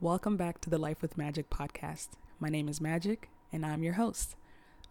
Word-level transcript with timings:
Welcome 0.00 0.36
back 0.36 0.60
to 0.62 0.70
the 0.70 0.78
Life 0.78 1.02
with 1.02 1.18
Magic 1.18 1.50
podcast. 1.50 2.08
My 2.38 2.48
name 2.48 2.68
is 2.68 2.80
Magic, 2.80 3.28
and 3.52 3.64
I'm 3.64 3.82
your 3.82 3.92
host. 3.94 4.34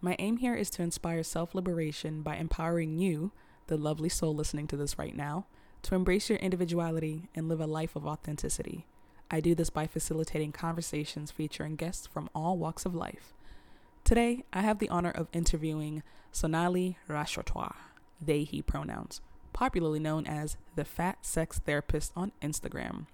My 0.00 0.16
aim 0.18 0.38
here 0.38 0.54
is 0.54 0.70
to 0.70 0.82
inspire 0.82 1.22
self 1.22 1.54
liberation 1.54 2.22
by 2.22 2.36
empowering 2.36 2.96
you, 2.96 3.32
the 3.66 3.76
lovely 3.76 4.08
soul 4.08 4.34
listening 4.34 4.66
to 4.68 4.76
this 4.76 4.98
right 4.98 5.14
now, 5.14 5.46
to 5.82 5.94
embrace 5.94 6.28
your 6.28 6.38
individuality 6.38 7.28
and 7.34 7.48
live 7.48 7.60
a 7.60 7.66
life 7.66 7.96
of 7.96 8.06
authenticity. 8.06 8.86
I 9.30 9.40
do 9.40 9.54
this 9.54 9.70
by 9.70 9.86
facilitating 9.86 10.52
conversations 10.52 11.30
featuring 11.30 11.76
guests 11.76 12.06
from 12.06 12.30
all 12.34 12.56
walks 12.56 12.86
of 12.86 12.94
life. 12.94 13.34
Today, 14.04 14.44
I 14.52 14.62
have 14.62 14.78
the 14.78 14.88
honor 14.88 15.10
of 15.10 15.28
interviewing 15.32 16.02
Sonalee 16.32 16.96
Rashatwar, 17.08 17.74
they, 18.20 18.44
he 18.44 18.62
pronouns, 18.62 19.20
popularly 19.52 19.98
known 19.98 20.26
as 20.26 20.56
the 20.76 20.84
Fat 20.84 21.24
Sex 21.24 21.58
Therapist 21.58 22.12
on 22.16 22.32
Instagram. 22.42 23.06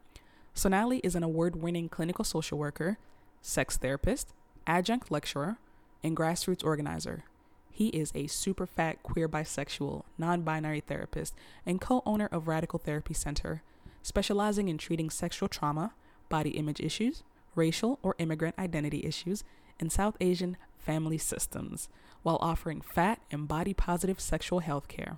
Sonalee 0.55 1.01
is 1.05 1.15
an 1.15 1.23
award 1.23 1.57
winning 1.57 1.89
clinical 1.89 2.25
social 2.25 2.59
worker, 2.59 2.99
sex 3.43 3.77
therapist, 3.77 4.33
adjunct 4.67 5.11
lecturer, 5.11 5.59
and 6.03 6.17
grassroots 6.17 6.65
organizer. 6.65 7.25
He 7.71 7.89
is 7.89 8.11
a 8.15 8.27
super 8.27 8.67
fat 8.67 9.03
queer 9.03 9.29
bisexual, 9.29 10.05
non 10.17 10.43
binary 10.43 10.81
therapist 10.81 11.35
and 11.67 11.79
co 11.79 12.03
owner 12.07 12.27
of 12.33 12.49
Radical 12.49 12.79
Therapy 12.79 13.13
Center, 13.13 13.63
specializing 14.03 14.69
in 14.69 14.79
treating 14.79 15.11
sexual 15.11 15.49
trauma, 15.49 15.93
body 16.31 16.51
image 16.51 16.81
issues, 16.81 17.23
racial 17.55 17.99
or 18.03 18.15
immigrant 18.19 18.59
identity 18.59 19.05
issues, 19.05 19.45
and 19.79 19.93
South 19.93 20.17
Asian 20.21 20.57
family 20.79 21.19
systems, 21.19 21.91
while 22.27 22.39
offering 22.41 22.81
fat 22.81 23.21
and 23.31 23.47
body 23.47 23.73
positive 23.73 24.19
sexual 24.19 24.59
health 24.59 24.89
care. 24.89 25.17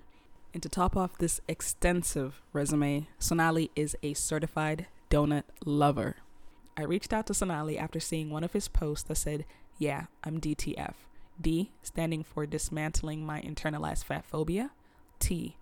And 0.53 0.61
to 0.61 0.69
top 0.69 0.95
off 0.95 1.17
this 1.17 1.41
extensive 1.47 2.39
resume, 2.53 3.07
Sonalee 3.19 3.71
is 3.75 3.97
a 4.03 4.13
certified 4.13 4.85
donut 5.09 5.41
lover. 5.65 6.17
I 6.77 6.83
reached 6.83 7.11
out 7.11 7.25
to 7.25 7.33
Sonalee 7.33 7.81
after 7.81 7.99
seeing 7.99 8.29
one 8.29 8.43
of 8.43 8.53
his 8.53 8.67
posts 8.67 9.07
that 9.07 9.15
said, 9.15 9.45
Yeah, 9.79 10.05
I'm 10.23 10.39
DTF. 10.39 10.93
D 11.41 11.71
standing 11.81 12.23
for 12.23 12.45
dismantling 12.45 13.25
my 13.25 13.41
internalized 13.41 14.03
fat 14.03 14.23
phobia. 14.23 14.69
T, 15.17 15.57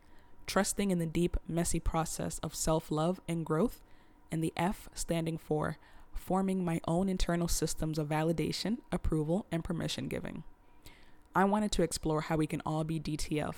trusting 0.48 0.92
in 0.92 1.00
the 1.00 1.06
deep, 1.06 1.38
messy 1.48 1.80
process 1.80 2.40
of 2.40 2.56
self 2.56 2.92
love 2.92 3.22
and 3.26 3.46
growth. 3.46 3.82
And 4.30 4.44
the 4.44 4.52
F 4.58 4.90
standing 4.94 5.38
for 5.38 5.78
forming 6.14 6.66
my 6.66 6.82
own 6.90 7.08
internal 7.08 7.48
systems 7.48 7.98
of 7.98 8.10
validation, 8.10 8.80
approval, 8.92 9.46
and 9.50 9.64
permission 9.64 10.10
giving. 10.10 10.44
I 11.36 11.46
wanted 11.46 11.72
to 11.74 11.84
explore 11.84 12.22
how 12.22 12.38
we 12.38 12.48
can 12.48 12.62
all 12.66 12.84
be 12.84 13.00
DTF, 13.00 13.56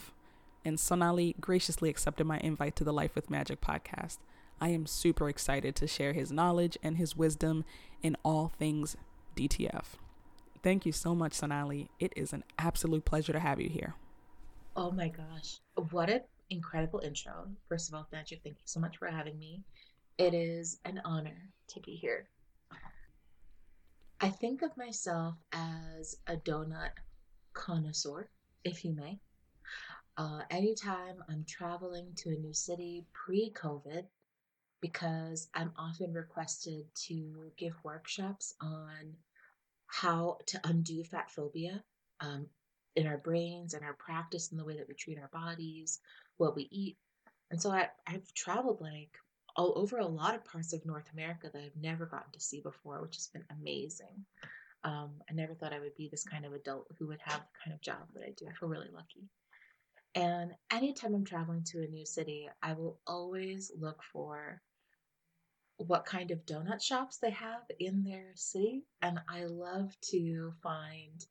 and 0.66 0.78
Sonalee 0.78 1.39
graciously 1.39 1.89
accepted 1.89 2.25
my 2.25 2.39
invite 2.39 2.75
to 2.78 2.84
the 2.84 2.94
Life 2.94 3.16
with 3.16 3.30
Magic 3.30 3.62
podcast. 3.62 4.17
I 4.62 4.70
am 4.70 4.86
super 4.86 5.30
excited 5.30 5.75
to 5.78 5.88
share 5.88 6.14
his 6.14 6.31
knowledge 6.31 6.78
and 6.84 6.97
his 6.97 7.16
wisdom 7.16 7.64
in 8.02 8.17
all 8.23 8.52
things 8.59 8.97
DTF. 9.36 9.86
Thank 10.62 10.86
you 10.86 10.92
so 10.92 11.16
much, 11.16 11.34
Sonalee. 11.34 11.88
It 12.00 12.12
is 12.16 12.34
an 12.34 12.44
absolute 12.58 13.06
pleasure 13.06 13.31
to 13.31 13.40
have 13.40 13.62
you 13.62 13.70
here. 13.70 13.95
Oh 14.75 14.92
my 14.92 15.08
gosh. 15.08 15.59
What 15.92 16.09
an 16.09 16.22
incredible 16.50 17.00
intro. 17.00 17.47
First 17.70 17.88
of 17.88 17.95
all, 17.95 18.08
Magic, 18.12 18.42
thank 18.44 18.58
you 18.58 18.66
so 18.66 18.80
much 18.80 18.97
for 18.97 19.08
having 19.08 19.40
me. 19.40 19.64
It 20.17 20.34
is 20.34 20.80
an 20.84 21.02
honor 21.06 21.50
to 21.70 21.80
be 21.80 21.95
here. 21.95 22.28
I 24.20 24.30
think 24.30 24.62
of 24.62 24.75
myself 24.75 25.36
as 25.53 26.17
a 26.28 26.36
donut 26.36 26.92
connoisseur, 27.53 28.30
if 28.64 28.83
you 28.86 28.94
may. 28.94 29.19
Uh, 30.17 30.42
anytime 30.50 31.23
I'm 31.30 31.45
traveling 31.47 32.11
to 32.17 32.30
a 32.30 32.36
new 32.36 32.53
city 32.53 33.06
pre 33.14 33.52
COVID, 33.52 34.03
because 34.81 35.50
I'm 35.53 35.72
often 35.78 36.14
requested 36.14 36.86
to 37.08 37.51
give 37.57 37.74
workshops 37.84 38.53
on 38.62 39.16
how 39.88 40.38
to 40.47 40.59
undo 40.63 41.03
fat 41.03 41.29
phobia 41.29 41.84
um, 42.19 42.47
in 42.96 43.07
our 43.07 43.18
brains 43.18 43.74
and 43.74 43.84
our 43.84 43.94
practice 43.94 44.51
and 44.51 44.59
the 44.59 44.66
way 44.66 44.78
that 44.78 44.88
we 44.88 44.94
treat 44.94 45.19
our 45.19 45.29
bodies, 45.34 46.00
what 46.38 46.56
we 46.56 46.68
eat. 46.72 46.97
And 47.51 47.62
so 47.62 47.72
I, 47.72 47.90
I've 48.07 48.31
traveled 48.34 48.81
like 48.81 49.18
all 49.56 49.74
over 49.75 49.97
a 49.97 50.06
lot 50.06 50.35
of 50.35 50.45
parts 50.45 50.74
of 50.74 50.85
North 50.85 51.09
America 51.13 51.50
that 51.51 51.62
I've 51.62 51.81
never 51.81 52.06
gotten 52.06 52.31
to 52.31 52.40
see 52.40 52.62
before, 52.62 53.01
which 53.01 53.16
has 53.16 53.28
been 53.28 53.45
amazing. 53.59 54.25
Um, 54.84 55.12
I 55.29 55.34
never 55.34 55.53
thought 55.53 55.73
I 55.73 55.79
would 55.79 55.95
be 55.95 56.07
this 56.09 56.23
kind 56.23 56.45
of 56.45 56.53
adult 56.53 56.88
who 56.97 57.07
would 57.07 57.19
have 57.23 57.41
the 57.41 57.59
kind 57.63 57.73
of 57.73 57.81
job 57.81 58.07
that 58.13 58.23
I 58.23 58.34
do. 58.38 58.45
I 58.47 58.53
feel 58.53 58.69
really 58.69 58.90
lucky. 58.94 59.28
And 60.16 60.51
anytime 60.72 61.13
I'm 61.13 61.25
traveling 61.25 61.63
to 61.66 61.84
a 61.84 61.88
new 61.88 62.06
city, 62.06 62.50
I 62.63 62.73
will 62.73 63.00
always 63.06 63.72
look 63.79 64.01
for 64.12 64.62
what 65.78 66.06
kind 66.06 66.31
of 66.31 66.45
donut 66.45 66.81
shops 66.81 67.18
they 67.18 67.29
have 67.31 67.62
in 67.79 68.03
their 68.03 68.31
city. 68.35 68.84
And 69.01 69.19
I 69.29 69.45
love 69.45 69.95
to 70.12 70.53
find 70.62 71.25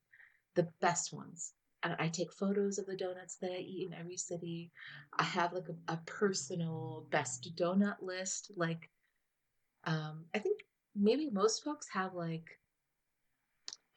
the 0.55 0.69
best 0.81 1.13
ones. 1.13 1.53
And 1.83 1.95
I 1.99 2.09
take 2.09 2.33
photos 2.33 2.79
of 2.79 2.87
the 2.87 2.97
donuts 2.97 3.37
that 3.37 3.53
I 3.53 3.59
eat 3.59 3.89
in 3.89 3.99
every 3.99 4.17
city. 4.17 4.73
I 5.17 5.23
have 5.23 5.53
like 5.53 5.69
a, 5.69 5.93
a 5.93 6.01
personal 6.07 7.07
best 7.11 7.55
donut 7.57 7.97
list. 8.01 8.51
Like, 8.57 8.91
um, 9.85 10.25
I 10.35 10.39
think 10.39 10.61
maybe 10.97 11.31
most 11.31 11.63
folks 11.63 11.87
have 11.93 12.15
like 12.15 12.59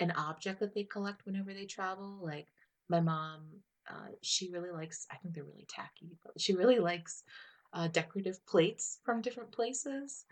an 0.02 0.12
object 0.12 0.60
that 0.62 0.74
they 0.76 0.84
collect 0.84 1.26
whenever 1.26 1.54
they 1.54 1.66
travel. 1.66 2.20
Like 2.22 2.50
my 2.90 3.02
mom, 3.02 3.44
uh, 3.90 4.10
she 4.22 4.52
really 4.52 4.72
likes, 4.72 5.08
I 5.12 5.18
think 5.18 5.36
they're 5.36 5.46
really 5.46 5.68
tacky, 5.70 6.18
but 6.24 6.40
she 6.42 6.56
really 6.56 6.80
likes 6.80 7.24
uh, 7.74 7.88
decorative 7.88 8.46
plates 8.48 9.00
from 9.06 9.22
different 9.22 9.52
places. 9.54 10.26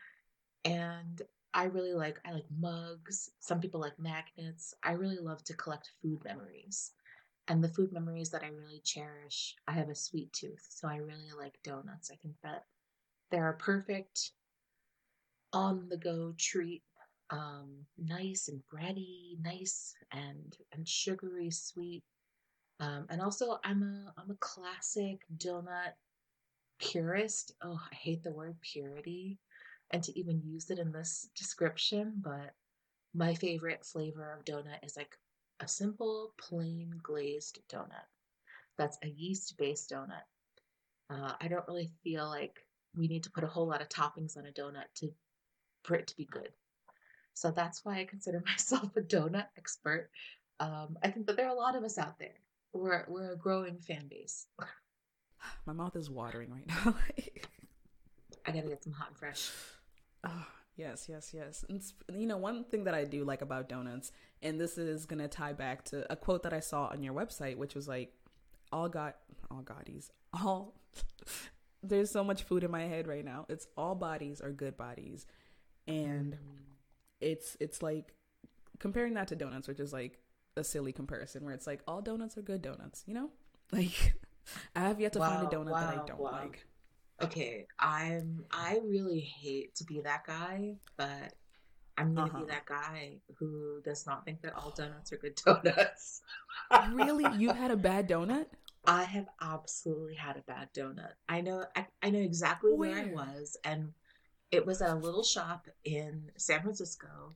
And 0.66 1.22
I 1.54 1.66
really 1.66 1.94
like 1.94 2.20
I 2.26 2.34
like 2.34 2.46
mugs. 2.60 3.32
Some 3.40 3.62
people 3.62 3.82
like 3.82 4.00
magnets. 4.00 4.74
I 4.84 4.94
really 4.94 5.20
love 5.20 5.44
to 5.46 5.56
collect 5.56 5.92
food 6.02 6.24
memories. 6.24 6.92
And 7.48 7.64
the 7.64 7.70
food 7.70 7.92
memories 7.92 8.30
that 8.32 8.44
I 8.44 8.50
really 8.50 8.82
cherish, 8.84 9.56
I 9.68 9.72
have 9.74 9.90
a 9.90 9.96
sweet 9.96 10.32
tooth, 10.34 10.68
so 10.70 10.88
I 10.88 10.98
really 10.98 11.32
like 11.38 11.60
donuts. 11.64 12.12
I 12.12 12.16
think 12.18 12.36
that 12.44 12.66
they're 13.32 13.50
a 13.50 13.58
perfect 13.58 14.32
on 15.54 15.90
the 15.90 15.98
go 15.98 16.34
treat. 16.38 16.84
Um, 17.32 17.86
nice 17.98 18.50
and 18.50 18.62
bready, 18.74 19.40
nice 19.42 19.94
and 20.12 20.56
and 20.74 20.88
sugary 20.88 21.52
sweet. 21.52 22.04
Um, 22.80 23.06
and 23.10 23.22
also 23.22 23.60
I'm 23.64 23.84
a 23.84 24.14
I'm 24.20 24.32
a 24.32 24.38
classic 24.40 25.22
donut 25.38 25.94
purist. 26.80 27.54
Oh, 27.62 27.80
I 27.92 27.96
hate 27.96 28.24
the 28.24 28.32
word 28.32 28.56
purity 28.62 29.38
and 29.92 30.04
to 30.04 30.18
even 30.18 30.42
use 30.44 30.70
it 30.70 30.80
in 30.80 30.92
this 30.92 31.30
description, 31.36 32.14
but 32.18 32.54
my 33.14 33.34
favorite 33.34 33.86
flavor 33.86 34.32
of 34.34 34.46
donut 34.46 34.84
is 34.84 34.96
like 34.96 35.18
a 35.60 35.68
simple 35.68 36.34
plain 36.38 36.94
glazed 37.02 37.60
donut. 37.72 38.08
That's 38.78 38.98
a 39.04 39.10
yeast 39.10 39.58
based 39.58 39.90
donut. 39.92 40.26
Uh, 41.10 41.34
I 41.42 41.48
don't 41.48 41.68
really 41.68 41.92
feel 42.04 42.28
like 42.28 42.66
we 42.96 43.08
need 43.08 43.24
to 43.24 43.32
put 43.32 43.44
a 43.44 43.48
whole 43.48 43.68
lot 43.68 43.82
of 43.82 43.90
toppings 43.90 44.38
on 44.38 44.46
a 44.46 44.52
donut 44.52 44.86
to 44.96 45.12
for 45.84 45.96
it 45.96 46.08
to 46.08 46.18
be 46.18 46.26
good. 46.26 46.50
So 47.40 47.52
that's 47.52 47.86
why 47.86 48.00
I 48.00 48.04
consider 48.04 48.44
myself 48.46 48.96
a 48.98 49.02
donut 49.02 49.46
expert. 49.58 50.10
Um, 50.60 50.98
I 51.02 51.10
think 51.10 51.26
that 51.28 51.38
there 51.38 51.48
are 51.48 51.56
a 51.56 51.60
lot 51.60 51.76
of 51.76 51.84
us 51.84 51.98
out 51.98 52.20
there. 52.20 52.36
We're 52.74 53.06
we're 53.08 53.32
a 53.32 53.38
growing 53.38 53.80
fan 53.80 54.08
base. 54.10 54.48
My 55.66 55.74
mouth 55.74 55.96
is 55.96 56.10
watering 56.10 56.52
right 56.52 56.68
now. 56.68 56.96
I 58.46 58.52
gotta 58.52 58.68
get 58.68 58.84
some 58.84 58.94
hot 58.94 59.10
and 59.10 59.18
fresh. 59.18 59.50
Oh, 60.26 60.46
yes, 60.76 61.08
yes, 61.10 61.34
yes. 61.34 61.64
And 61.70 61.82
you 62.14 62.28
know, 62.28 62.38
one 62.38 62.66
thing 62.66 62.84
that 62.84 62.94
I 62.94 63.06
do 63.06 63.24
like 63.24 63.42
about 63.42 63.70
donuts, 63.70 64.12
and 64.42 64.60
this 64.60 64.78
is 64.78 65.06
gonna 65.06 65.30
tie 65.30 65.54
back 65.54 65.86
to 65.86 66.12
a 66.12 66.18
quote 66.18 66.44
that 66.44 66.54
I 66.54 66.60
saw 66.60 66.88
on 66.88 67.04
your 67.04 67.14
website, 67.14 67.56
which 67.56 67.74
was 67.74 67.88
like, 67.88 68.14
"All 68.74 68.90
got, 68.90 69.16
all 69.50 69.62
bodies, 69.62 70.12
all." 70.34 70.76
There's 71.82 72.12
so 72.12 72.26
much 72.26 72.44
food 72.44 72.66
in 72.66 72.72
my 72.72 72.84
head 72.84 73.08
right 73.08 73.24
now. 73.24 73.46
It's 73.48 73.66
all 73.78 73.96
bodies 73.96 74.42
are 74.42 74.52
good 74.52 74.76
bodies, 74.76 75.26
and 75.88 76.34
mm. 76.34 76.69
It's 77.22 77.58
it's 77.60 77.82
like 77.82 78.14
comparing 78.80 79.14
that 79.16 79.28
to 79.30 79.36
donuts, 79.36 79.68
which 79.68 79.80
is 79.80 79.94
like 79.94 80.20
a 80.58 80.64
silly 80.64 80.92
comparison, 80.92 81.44
where 81.44 81.54
it's 81.54 81.68
like 81.68 81.82
all 81.88 82.02
donuts 82.02 82.38
are 82.38 82.42
good 82.42 82.62
donuts. 82.62 83.04
You 83.08 83.14
know, 83.14 83.30
like 83.72 84.16
I 84.76 84.82
have 84.82 85.00
yet 85.00 85.14
to 85.14 85.20
wow, 85.20 85.36
find 85.36 85.48
a 85.48 85.56
donut 85.56 85.72
wow, 85.72 85.80
that 85.80 86.04
I 86.04 86.06
don't 86.06 86.20
wow. 86.20 86.32
like 86.32 86.66
okay, 87.22 87.68
I'm 87.80 88.46
I 88.52 88.80
really 88.84 89.20
hate 89.20 89.76
to 89.76 89.84
be 89.84 90.02
that 90.02 90.26
guy, 90.26 90.76
but 90.98 91.34
I'm 91.98 92.16
gonna 92.16 92.30
uh-huh. 92.30 92.40
be 92.40 92.46
that 92.46 92.66
guy 92.66 93.18
who 93.38 93.82
does 93.84 94.06
not 94.08 94.24
think 94.26 94.42
that 94.42 94.56
all 94.56 94.72
donuts 94.72 95.12
are 95.12 95.18
good 95.18 95.36
donuts. 95.46 96.22
really? 96.92 97.26
You 97.38 97.52
had 97.52 97.72
a 97.72 97.78
bad 97.78 98.08
donut? 98.08 98.46
I 98.86 99.04
have 99.04 99.28
absolutely 99.42 100.16
had 100.16 100.38
a 100.38 100.42
bad 100.42 100.70
donut. 100.74 101.12
I 101.28 101.42
know 101.42 101.66
I, 101.76 101.86
I 102.02 102.10
know 102.10 102.20
exactly 102.20 102.72
where? 102.74 102.92
where 102.92 103.02
I 103.02 103.06
was 103.12 103.58
and 103.64 103.92
it 104.52 104.66
was 104.66 104.82
at 104.82 104.92
a 104.92 104.96
little 104.96 105.24
shop 105.24 105.68
in 105.84 106.32
San 106.38 106.62
Francisco 106.62 107.36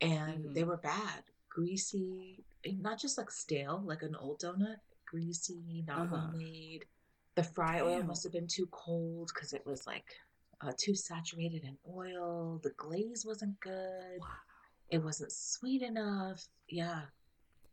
and 0.00 0.44
mm-hmm. 0.44 0.52
they 0.52 0.64
were 0.64 0.76
bad. 0.76 1.22
Greasy, 1.48 2.44
not 2.80 3.00
just 3.00 3.18
like 3.18 3.30
stale, 3.30 3.82
like 3.84 4.02
an 4.02 4.14
old 4.14 4.40
donut, 4.40 4.76
greasy, 5.06 5.84
not 5.86 6.00
uh-huh. 6.00 6.08
well 6.12 6.32
made 6.36 6.84
The 7.34 7.42
fry 7.42 7.78
Damn. 7.78 7.86
oil 7.86 8.02
must 8.02 8.22
have 8.24 8.32
been 8.32 8.46
too 8.46 8.68
cold 8.70 9.30
because 9.34 9.52
it 9.52 9.66
was 9.66 9.86
like 9.86 10.04
uh, 10.60 10.72
too 10.76 10.94
saturated 10.94 11.64
in 11.64 11.76
oil. 11.96 12.60
The 12.62 12.72
glaze 12.76 13.24
wasn't 13.26 13.58
good. 13.60 14.20
Wow. 14.20 14.26
It 14.90 15.02
wasn't 15.02 15.32
sweet 15.32 15.82
enough. 15.82 16.46
Yeah, 16.68 17.02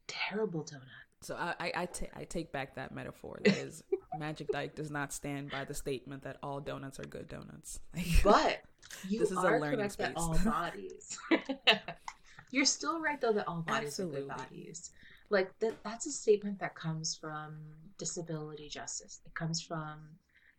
terrible 0.08 0.64
donut. 0.64 1.05
So 1.26 1.36
I 1.36 1.56
I, 1.60 1.72
I, 1.76 1.86
t- 1.88 2.08
I 2.16 2.24
take 2.24 2.52
back 2.52 2.76
that 2.76 2.94
metaphor. 2.94 3.40
That 3.44 3.58
is, 3.58 3.84
Magic 4.20 4.48
Dyke 4.50 4.76
does 4.76 4.92
not 4.92 5.12
stand 5.12 5.50
by 5.50 5.66
the 5.66 5.74
statement 5.74 6.24
that 6.24 6.38
all 6.44 6.60
donuts 6.60 7.00
are 7.00 7.06
good 7.06 7.28
donuts. 7.28 7.80
but 8.24 8.62
you 9.10 9.20
this 9.20 9.32
is 9.32 9.38
are 9.38 9.56
a 9.56 9.60
learning 9.60 9.80
correct 9.80 9.94
space. 9.94 10.08
that 10.08 10.18
all 10.18 10.38
bodies. 10.46 11.18
You're 12.52 12.66
still 12.66 13.02
right 13.02 13.20
though 13.20 13.34
that 13.34 13.48
all 13.48 13.62
bodies 13.62 13.88
Absolutely. 13.88 14.20
are 14.20 14.22
good 14.22 14.38
bodies. 14.38 14.92
Like 15.32 15.58
that 15.60 15.84
that's 15.84 16.06
a 16.06 16.12
statement 16.12 16.60
that 16.60 16.76
comes 16.76 17.16
from 17.16 17.58
disability 17.98 18.70
justice. 18.70 19.22
It 19.26 19.34
comes 19.34 19.62
from 19.62 20.02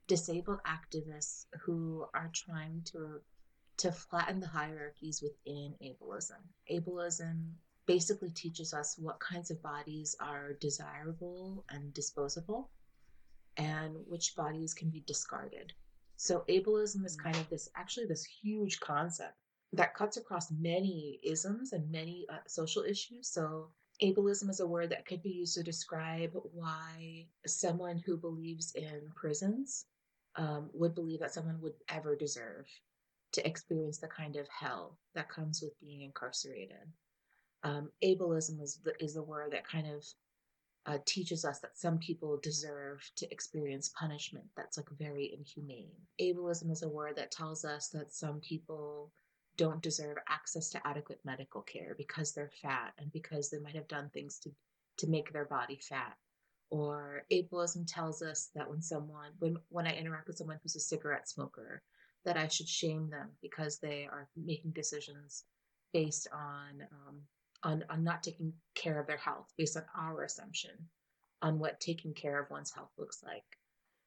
disabled 0.09 0.61
activists 0.67 1.47
who 1.61 2.07
are 2.13 2.31
trying 2.35 2.83
to 2.87 3.21
to 3.77 3.93
flatten 3.93 4.41
the 4.41 4.49
hierarchies 4.49 5.23
within 5.23 5.75
ableism. 5.81 6.41
Ableism 6.73 7.53
basically 7.87 8.31
teaches 8.31 8.75
us 8.75 8.97
what 8.99 9.21
kinds 9.21 9.51
of 9.51 9.63
bodies 9.63 10.17
are 10.21 10.55
desirable 10.61 11.65
and 11.71 11.95
disposable 11.95 12.71
and 13.57 13.95
which 14.07 14.35
bodies 14.37 14.75
can 14.75 14.91
be 14.91 15.03
discarded. 15.07 15.73
So 16.17 16.45
ableism 16.49 17.05
is 17.05 17.17
kind 17.17 17.37
of 17.37 17.49
this 17.49 17.69
actually 17.77 18.07
this 18.07 18.25
huge 18.25 18.81
concept 18.81 19.35
that 19.73 19.95
cuts 19.95 20.17
across 20.17 20.51
many 20.51 21.21
isms 21.23 21.73
and 21.73 21.91
many 21.91 22.27
uh, 22.33 22.39
social 22.47 22.83
issues. 22.83 23.29
So 23.29 23.69
ableism 24.03 24.51
is 24.51 24.61
a 24.61 24.67
word 24.67 24.91
that 24.91 25.07
could 25.07 25.23
be 25.23 25.31
used 25.31 25.55
to 25.55 25.63
describe 25.63 26.33
why 26.53 27.27
someone 27.47 28.03
who 28.05 28.17
believes 28.17 28.73
in 28.75 29.11
prisons 29.15 29.87
um, 30.37 30.71
would 30.73 30.95
believe 30.95 31.21
that 31.21 31.33
someone 31.35 31.61
would 31.61 31.75
ever 31.89 32.17
deserve 32.17 32.67
to 33.33 33.47
experience 33.47 33.99
the 33.99 34.09
kind 34.09 34.37
of 34.37 34.47
hell 34.49 34.99
that 35.15 35.29
comes 35.29 35.61
with 35.63 35.79
being 35.81 36.03
incarcerated. 36.03 36.93
Um, 37.67 37.91
ableism 38.05 38.63
is 38.63 38.79
the, 38.85 38.93
is 39.03 39.15
the 39.15 39.23
word 39.25 39.51
that 39.53 39.67
kind 39.67 39.89
of 39.89 40.05
uh, 40.87 40.99
teaches 41.05 41.45
us 41.45 41.59
that 41.59 41.77
some 41.77 41.99
people 41.99 42.39
deserve 42.41 43.03
to 43.17 43.31
experience 43.33 43.93
punishment 43.99 44.47
that's 44.57 44.77
like 44.77 44.89
very 44.97 45.37
inhumane. 45.37 45.91
Ableism 46.21 46.71
is 46.71 46.85
a 46.85 46.89
word 46.89 47.17
that 47.17 47.33
tells 47.33 47.65
us 47.65 47.89
that 47.89 48.13
some 48.13 48.39
people 48.39 49.11
don't 49.57 49.83
deserve 49.83 50.17
access 50.29 50.71
to 50.71 50.87
adequate 50.87 51.19
medical 51.25 51.63
care 51.63 51.97
because 51.99 52.33
they're 52.33 52.53
fat 52.63 52.93
and 52.99 53.13
because 53.13 53.51
they 53.51 53.59
might 53.59 53.75
have 53.75 53.89
done 53.89 54.11
things 54.15 54.39
to 54.39 54.51
to 54.99 55.09
make 55.09 55.33
their 55.33 55.45
body 55.47 55.81
fat 55.89 56.17
or 56.71 57.25
ableism 57.33 57.85
tells 57.87 58.23
us 58.23 58.51
that 58.55 58.69
when 58.69 58.81
someone 58.81 59.31
when 59.39 59.57
when 59.69 59.87
i 59.87 59.93
interact 59.95 60.27
with 60.27 60.37
someone 60.39 60.59
who's 60.63 60.77
a 60.77 60.81
cigarette 60.81 61.29
smoker 61.29 61.83
that 62.25 62.37
i 62.37 62.49
should 62.49 62.69
shame 62.69 63.11
them 63.11 63.29
because 63.43 63.79
they 63.79 64.09
are 64.11 64.29
making 64.37 64.71
decisions 64.73 65.45
based 65.93 66.29
on 66.33 66.83
um, 66.93 67.21
on 67.63 67.85
on 67.91 68.05
not 68.05 68.23
taking 68.23 68.53
care 68.75 69.01
of 69.01 69.07
their 69.07 69.17
health 69.17 69.53
based 69.57 69.77
on 69.77 69.85
our 69.97 70.23
assumption 70.25 70.71
on 71.43 71.59
what 71.59 71.81
taking 71.81 72.15
care 72.15 72.41
of 72.41 72.51
one's 72.51 72.73
health 72.73 72.91
looks 72.99 73.23
like 73.23 73.45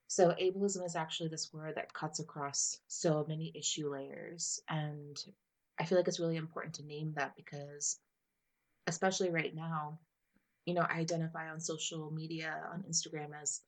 so 0.07 0.33
ableism 0.41 0.83
is 0.85 0.95
actually 0.95 1.29
this 1.29 1.53
word 1.53 1.75
that 1.75 1.93
cuts 1.93 2.19
across 2.19 2.77
so 2.87 3.25
many 3.27 3.51
issue 3.55 3.89
layers 3.91 4.61
and 4.69 5.23
i 5.79 5.85
feel 5.85 5.97
like 5.97 6.07
it's 6.07 6.19
really 6.19 6.37
important 6.37 6.75
to 6.75 6.85
name 6.85 7.13
that 7.15 7.35
because 7.35 7.97
especially 8.87 9.29
right 9.29 9.55
now 9.55 9.99
you 10.69 10.75
know, 10.75 10.85
I 10.87 10.99
identify 10.99 11.49
on 11.49 11.59
social 11.59 12.11
media, 12.11 12.55
on 12.71 12.83
Instagram 12.83 13.29
as 13.41 13.61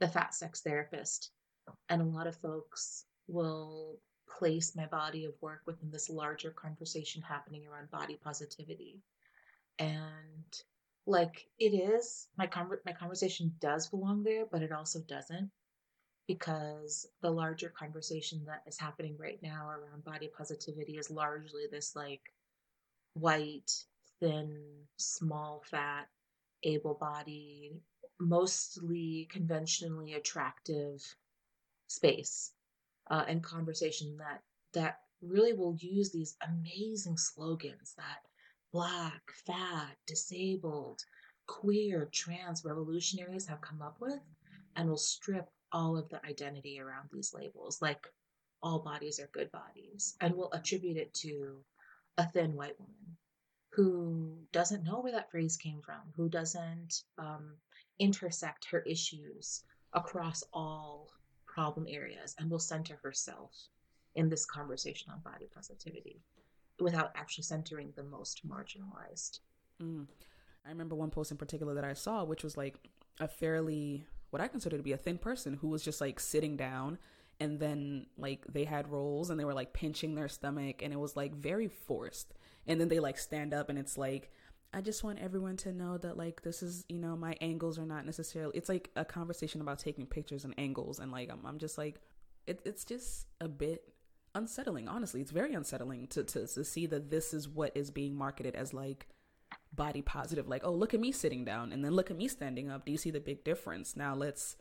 the 0.00 0.08
fat 0.08 0.34
sex 0.34 0.60
therapist. 0.60 1.30
And 1.88 2.02
a 2.02 2.04
lot 2.04 2.26
of 2.26 2.34
folks 2.34 3.04
will 3.28 4.00
place 4.28 4.74
my 4.74 4.86
body 4.86 5.24
of 5.24 5.34
work 5.40 5.62
within 5.66 5.92
this 5.92 6.10
larger 6.10 6.50
conversation 6.50 7.22
happening 7.22 7.64
around 7.66 7.92
body 7.92 8.18
positivity. 8.24 9.00
And 9.78 10.62
like 11.06 11.48
it 11.58 11.70
is, 11.74 12.28
my 12.36 12.46
con- 12.46 12.70
my 12.84 12.92
conversation 12.92 13.54
does 13.60 13.88
belong 13.88 14.22
there, 14.22 14.46
but 14.50 14.62
it 14.62 14.72
also 14.72 15.00
doesn't 15.00 15.50
because 16.28 17.06
the 17.22 17.30
larger 17.30 17.70
conversation 17.70 18.44
that 18.46 18.62
is 18.66 18.78
happening 18.78 19.16
right 19.18 19.40
now 19.42 19.68
around 19.70 20.04
body 20.04 20.28
positivity 20.36 20.98
is 20.98 21.10
largely 21.10 21.64
this 21.70 21.96
like 21.96 22.32
white, 23.14 23.84
thin, 24.20 24.62
small 24.96 25.62
fat 25.70 26.08
able 26.64 26.94
bodied, 26.94 27.72
mostly 28.20 29.28
conventionally 29.30 30.14
attractive 30.14 31.16
space 31.88 32.52
uh, 33.10 33.24
and 33.28 33.42
conversation 33.42 34.16
that 34.18 34.42
that 34.74 35.00
really 35.22 35.52
will 35.52 35.76
use 35.78 36.10
these 36.12 36.36
amazing 36.46 37.16
slogans 37.16 37.94
that 37.96 38.22
black, 38.72 39.22
fat, 39.46 39.96
disabled, 40.06 41.02
queer, 41.46 42.08
trans 42.12 42.64
revolutionaries 42.64 43.46
have 43.46 43.60
come 43.60 43.82
up 43.82 43.96
with 44.00 44.20
and 44.76 44.88
will 44.88 44.96
strip 44.96 45.48
all 45.72 45.96
of 45.96 46.08
the 46.08 46.24
identity 46.26 46.80
around 46.80 47.08
these 47.12 47.34
labels 47.34 47.80
like 47.82 48.06
all 48.62 48.80
bodies 48.80 49.20
are 49.20 49.30
good 49.32 49.50
bodies 49.52 50.16
and 50.20 50.34
will 50.34 50.52
attribute 50.52 50.96
it 50.96 51.12
to 51.14 51.56
a 52.18 52.26
thin 52.26 52.54
white 52.54 52.78
woman 52.78 53.16
who 53.70 54.36
doesn't 54.52 54.84
know 54.84 55.00
where 55.00 55.12
that 55.12 55.30
phrase 55.30 55.56
came 55.56 55.80
from, 55.82 56.00
who 56.16 56.28
doesn't 56.28 57.04
um, 57.18 57.52
intersect 57.98 58.66
her 58.70 58.80
issues 58.80 59.62
across 59.92 60.42
all 60.52 61.10
problem 61.46 61.86
areas, 61.88 62.34
and 62.38 62.50
will 62.50 62.58
center 62.58 62.98
herself 63.02 63.52
in 64.16 64.28
this 64.28 64.44
conversation 64.46 65.12
on 65.12 65.20
body 65.20 65.48
positivity 65.54 66.20
without 66.80 67.12
actually 67.14 67.44
centering 67.44 67.92
the 67.96 68.02
most 68.02 68.46
marginalized. 68.46 69.40
Mm. 69.82 70.06
I 70.66 70.70
remember 70.70 70.94
one 70.94 71.10
post 71.10 71.30
in 71.30 71.36
particular 71.36 71.74
that 71.74 71.84
I 71.84 71.94
saw, 71.94 72.24
which 72.24 72.44
was 72.44 72.56
like 72.56 72.76
a 73.20 73.28
fairly, 73.28 74.04
what 74.30 74.42
I 74.42 74.48
consider 74.48 74.76
to 74.76 74.82
be 74.82 74.92
a 74.92 74.98
thin 74.98 75.18
person 75.18 75.54
who 75.54 75.68
was 75.68 75.82
just 75.82 76.00
like 76.00 76.20
sitting 76.20 76.56
down 76.56 76.98
and 77.40 77.60
then 77.60 78.06
like 78.16 78.44
they 78.52 78.64
had 78.64 78.90
rolls 78.90 79.30
and 79.30 79.38
they 79.38 79.44
were 79.44 79.54
like 79.54 79.72
pinching 79.72 80.14
their 80.14 80.28
stomach 80.28 80.82
and 80.82 80.92
it 80.92 80.98
was 80.98 81.16
like 81.16 81.34
very 81.34 81.68
forced 81.68 82.34
and 82.66 82.80
then 82.80 82.88
they 82.88 83.00
like 83.00 83.18
stand 83.18 83.54
up 83.54 83.68
and 83.68 83.78
it's 83.78 83.96
like 83.96 84.30
I 84.72 84.82
just 84.82 85.02
want 85.02 85.18
everyone 85.18 85.56
to 85.58 85.72
know 85.72 85.96
that 85.98 86.16
like 86.16 86.42
this 86.42 86.62
is 86.62 86.84
you 86.88 86.98
know 86.98 87.16
my 87.16 87.36
angles 87.40 87.78
are 87.78 87.86
not 87.86 88.04
necessarily 88.04 88.56
it's 88.56 88.68
like 88.68 88.90
a 88.96 89.04
conversation 89.04 89.60
about 89.60 89.78
taking 89.78 90.06
pictures 90.06 90.44
and 90.44 90.54
angles 90.58 90.98
and 90.98 91.12
like 91.12 91.30
I'm, 91.30 91.44
I'm 91.46 91.58
just 91.58 91.78
like 91.78 92.00
it, 92.46 92.60
it's 92.64 92.84
just 92.84 93.26
a 93.40 93.48
bit 93.48 93.82
unsettling 94.38 94.88
honestly. 94.88 95.20
It's 95.20 95.30
very 95.30 95.54
unsettling 95.54 96.06
to, 96.08 96.24
to 96.24 96.46
to 96.46 96.64
see 96.64 96.86
that 96.86 97.10
this 97.10 97.34
is 97.34 97.48
what 97.48 97.76
is 97.76 97.90
being 97.90 98.14
marketed 98.14 98.54
as 98.54 98.72
like 98.72 99.08
body 99.72 100.02
positive. 100.02 100.48
Like 100.48 100.62
oh 100.64 100.72
look 100.72 100.94
at 100.94 101.00
me 101.00 101.12
sitting 101.12 101.44
down 101.44 101.72
and 101.72 101.84
then 101.84 101.92
look 101.92 102.10
at 102.10 102.16
me 102.16 102.28
standing 102.28 102.70
up. 102.70 102.86
Do 102.86 102.92
you 102.92 102.98
see 102.98 103.10
the 103.10 103.20
big 103.20 103.44
difference? 103.44 103.96
Now 103.96 104.14
let's 104.14 104.56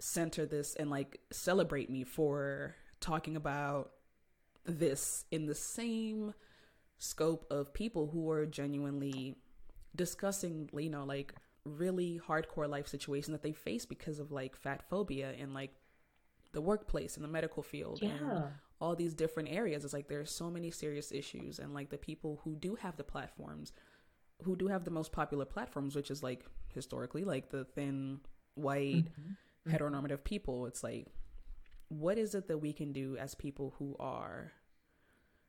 center 0.00 0.46
this 0.46 0.74
and 0.76 0.90
like 0.90 1.20
celebrate 1.30 1.90
me 1.90 2.04
for 2.04 2.76
talking 3.00 3.36
about 3.36 3.92
this 4.64 5.24
in 5.30 5.46
the 5.46 5.54
same 5.54 6.34
scope 6.98 7.46
of 7.50 7.72
people 7.72 8.08
who 8.08 8.30
are 8.30 8.46
genuinely 8.46 9.36
discussing, 9.96 10.68
you 10.76 10.90
know, 10.90 11.04
like 11.04 11.34
really 11.64 12.20
hardcore 12.26 12.68
life 12.68 12.88
situation 12.88 13.32
that 13.32 13.42
they 13.42 13.52
face 13.52 13.84
because 13.84 14.18
of 14.18 14.30
like 14.30 14.56
fat 14.56 14.82
phobia 14.88 15.34
and 15.38 15.52
like 15.54 15.72
the 16.52 16.60
workplace 16.60 17.16
and 17.16 17.24
the 17.24 17.28
medical 17.28 17.62
field 17.62 18.00
yeah. 18.02 18.08
and 18.08 18.44
all 18.80 18.96
these 18.96 19.14
different 19.14 19.50
areas. 19.50 19.84
It's 19.84 19.92
like 19.92 20.08
there's 20.08 20.30
so 20.30 20.50
many 20.50 20.70
serious 20.70 21.12
issues 21.12 21.58
and 21.58 21.74
like 21.74 21.90
the 21.90 21.98
people 21.98 22.40
who 22.44 22.56
do 22.56 22.76
have 22.76 22.96
the 22.96 23.04
platforms, 23.04 23.72
who 24.42 24.56
do 24.56 24.68
have 24.68 24.84
the 24.84 24.90
most 24.90 25.12
popular 25.12 25.44
platforms, 25.44 25.94
which 25.94 26.10
is 26.10 26.22
like 26.22 26.44
historically 26.74 27.24
like 27.24 27.50
the 27.50 27.64
thin, 27.64 28.20
white, 28.54 29.04
mm-hmm. 29.04 29.70
heteronormative 29.70 30.24
people. 30.24 30.66
It's 30.66 30.82
like, 30.82 31.06
what 31.88 32.18
is 32.18 32.34
it 32.34 32.48
that 32.48 32.58
we 32.58 32.72
can 32.72 32.92
do 32.92 33.16
as 33.18 33.34
people 33.34 33.74
who 33.78 33.96
are 33.98 34.52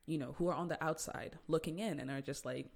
you 0.07 0.17
know, 0.17 0.35
who 0.37 0.47
are 0.47 0.53
on 0.53 0.67
the 0.67 0.83
outside 0.83 1.37
looking 1.47 1.79
in 1.79 1.99
and 1.99 2.09
are 2.09 2.21
just 2.21 2.45
like, 2.45 2.67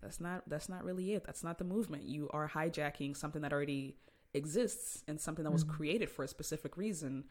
that's 0.00 0.20
not 0.20 0.48
that's 0.48 0.68
not 0.68 0.84
really 0.84 1.12
it. 1.12 1.24
That's 1.24 1.42
not 1.42 1.58
the 1.58 1.64
movement. 1.64 2.04
You 2.04 2.30
are 2.32 2.48
hijacking 2.48 3.16
something 3.16 3.42
that 3.42 3.52
already 3.52 3.96
exists 4.34 5.02
and 5.08 5.20
something 5.20 5.44
that 5.44 5.50
was 5.50 5.64
mm-hmm. 5.64 5.76
created 5.76 6.10
for 6.10 6.22
a 6.24 6.28
specific 6.28 6.76
reason 6.76 7.24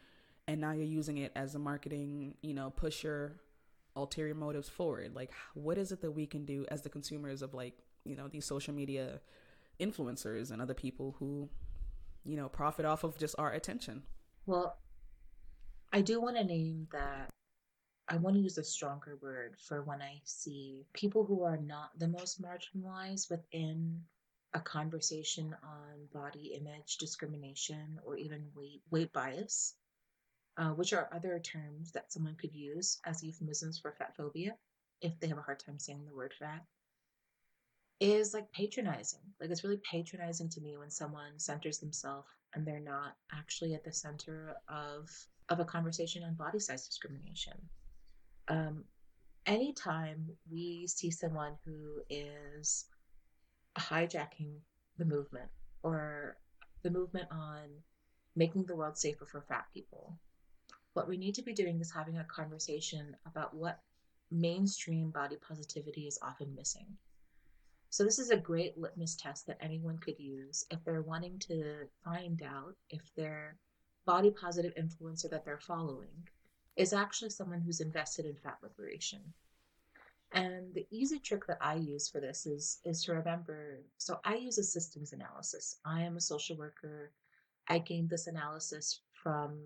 and 0.48 0.60
now 0.60 0.72
you're 0.72 0.84
using 0.84 1.18
it 1.18 1.32
as 1.34 1.54
a 1.54 1.58
marketing, 1.58 2.34
you 2.42 2.54
know, 2.54 2.70
push 2.70 3.04
your 3.04 3.40
ulterior 3.96 4.34
motives 4.34 4.68
forward. 4.68 5.14
Like 5.14 5.32
what 5.54 5.78
is 5.78 5.92
it 5.92 6.00
that 6.02 6.12
we 6.12 6.26
can 6.26 6.44
do 6.44 6.66
as 6.68 6.82
the 6.82 6.88
consumers 6.88 7.42
of 7.42 7.54
like, 7.54 7.78
you 8.04 8.14
know, 8.16 8.28
these 8.28 8.44
social 8.44 8.74
media 8.74 9.20
influencers 9.80 10.50
and 10.50 10.62
other 10.62 10.74
people 10.74 11.16
who, 11.18 11.48
you 12.24 12.36
know, 12.36 12.48
profit 12.48 12.84
off 12.84 13.04
of 13.04 13.18
just 13.18 13.34
our 13.38 13.52
attention? 13.52 14.02
Well, 14.46 14.76
I 15.92 16.00
do 16.02 16.20
want 16.20 16.36
to 16.36 16.44
name 16.44 16.88
that 16.92 17.30
I 18.08 18.16
want 18.16 18.36
to 18.36 18.42
use 18.42 18.58
a 18.58 18.64
stronger 18.64 19.18
word 19.20 19.56
for 19.58 19.82
when 19.82 20.00
I 20.00 20.20
see 20.24 20.84
people 20.92 21.24
who 21.24 21.42
are 21.42 21.56
not 21.56 21.90
the 21.98 22.06
most 22.06 22.40
marginalized 22.40 23.30
within 23.30 24.00
a 24.54 24.60
conversation 24.60 25.54
on 25.64 26.06
body 26.14 26.56
image 26.58 26.98
discrimination 26.98 27.98
or 28.04 28.16
even 28.16 28.44
weight, 28.54 28.80
weight 28.90 29.12
bias, 29.12 29.74
uh, 30.58 30.70
which 30.70 30.92
are 30.92 31.08
other 31.12 31.38
terms 31.38 31.92
that 31.92 32.12
someone 32.12 32.34
could 32.36 32.54
use 32.54 32.98
as 33.04 33.22
euphemisms 33.22 33.78
for 33.78 33.92
fat 33.92 34.14
phobia 34.16 34.56
if 35.02 35.18
they 35.20 35.28
have 35.28 35.38
a 35.38 35.42
hard 35.42 35.58
time 35.58 35.78
saying 35.78 36.04
the 36.06 36.14
word 36.14 36.32
fat, 36.38 36.64
is 38.00 38.34
like 38.34 38.50
patronizing. 38.52 39.20
Like 39.40 39.50
it's 39.50 39.64
really 39.64 39.80
patronizing 39.90 40.48
to 40.50 40.60
me 40.60 40.76
when 40.76 40.90
someone 40.90 41.38
centers 41.38 41.78
themselves 41.78 42.28
and 42.54 42.66
they're 42.66 42.80
not 42.80 43.16
actually 43.32 43.74
at 43.74 43.84
the 43.84 43.92
center 43.92 44.56
of 44.68 45.10
of 45.48 45.60
a 45.60 45.64
conversation 45.64 46.24
on 46.24 46.34
body 46.34 46.58
size 46.58 46.86
discrimination. 46.88 47.54
Um, 48.48 48.84
anytime 49.46 50.28
we 50.50 50.86
see 50.88 51.10
someone 51.10 51.52
who 51.64 52.00
is 52.10 52.86
hijacking 53.78 54.56
the 54.98 55.04
movement 55.04 55.48
or 55.82 56.36
the 56.82 56.90
movement 56.90 57.28
on 57.30 57.68
making 58.34 58.64
the 58.64 58.74
world 58.74 58.98
safer 58.98 59.24
for 59.24 59.40
fat 59.42 59.66
people, 59.72 60.18
what 60.96 61.06
we 61.06 61.18
need 61.18 61.34
to 61.34 61.42
be 61.42 61.52
doing 61.52 61.78
is 61.78 61.92
having 61.92 62.16
a 62.16 62.24
conversation 62.24 63.14
about 63.26 63.54
what 63.54 63.80
mainstream 64.30 65.10
body 65.10 65.36
positivity 65.46 66.06
is 66.06 66.18
often 66.22 66.54
missing. 66.54 66.86
So, 67.90 68.02
this 68.02 68.18
is 68.18 68.30
a 68.30 68.36
great 68.36 68.78
litmus 68.78 69.14
test 69.14 69.46
that 69.46 69.58
anyone 69.60 69.98
could 69.98 70.18
use 70.18 70.64
if 70.70 70.82
they're 70.84 71.02
wanting 71.02 71.38
to 71.40 71.86
find 72.02 72.42
out 72.42 72.74
if 72.88 73.14
their 73.14 73.58
body 74.06 74.30
positive 74.30 74.72
influencer 74.74 75.28
that 75.30 75.44
they're 75.44 75.60
following 75.60 76.28
is 76.76 76.94
actually 76.94 77.30
someone 77.30 77.60
who's 77.60 77.80
invested 77.80 78.24
in 78.24 78.36
fat 78.36 78.58
liberation. 78.62 79.20
And 80.32 80.72
the 80.74 80.86
easy 80.90 81.18
trick 81.18 81.46
that 81.46 81.58
I 81.60 81.74
use 81.74 82.08
for 82.08 82.20
this 82.20 82.46
is 82.46 82.78
is 82.84 83.04
to 83.04 83.12
remember. 83.12 83.80
So 83.98 84.18
I 84.24 84.36
use 84.36 84.56
a 84.56 84.64
systems 84.64 85.12
analysis. 85.12 85.76
I 85.84 86.02
am 86.02 86.16
a 86.16 86.20
social 86.22 86.56
worker. 86.56 87.12
I 87.68 87.78
gained 87.80 88.08
this 88.08 88.26
analysis 88.26 89.00
from 89.12 89.58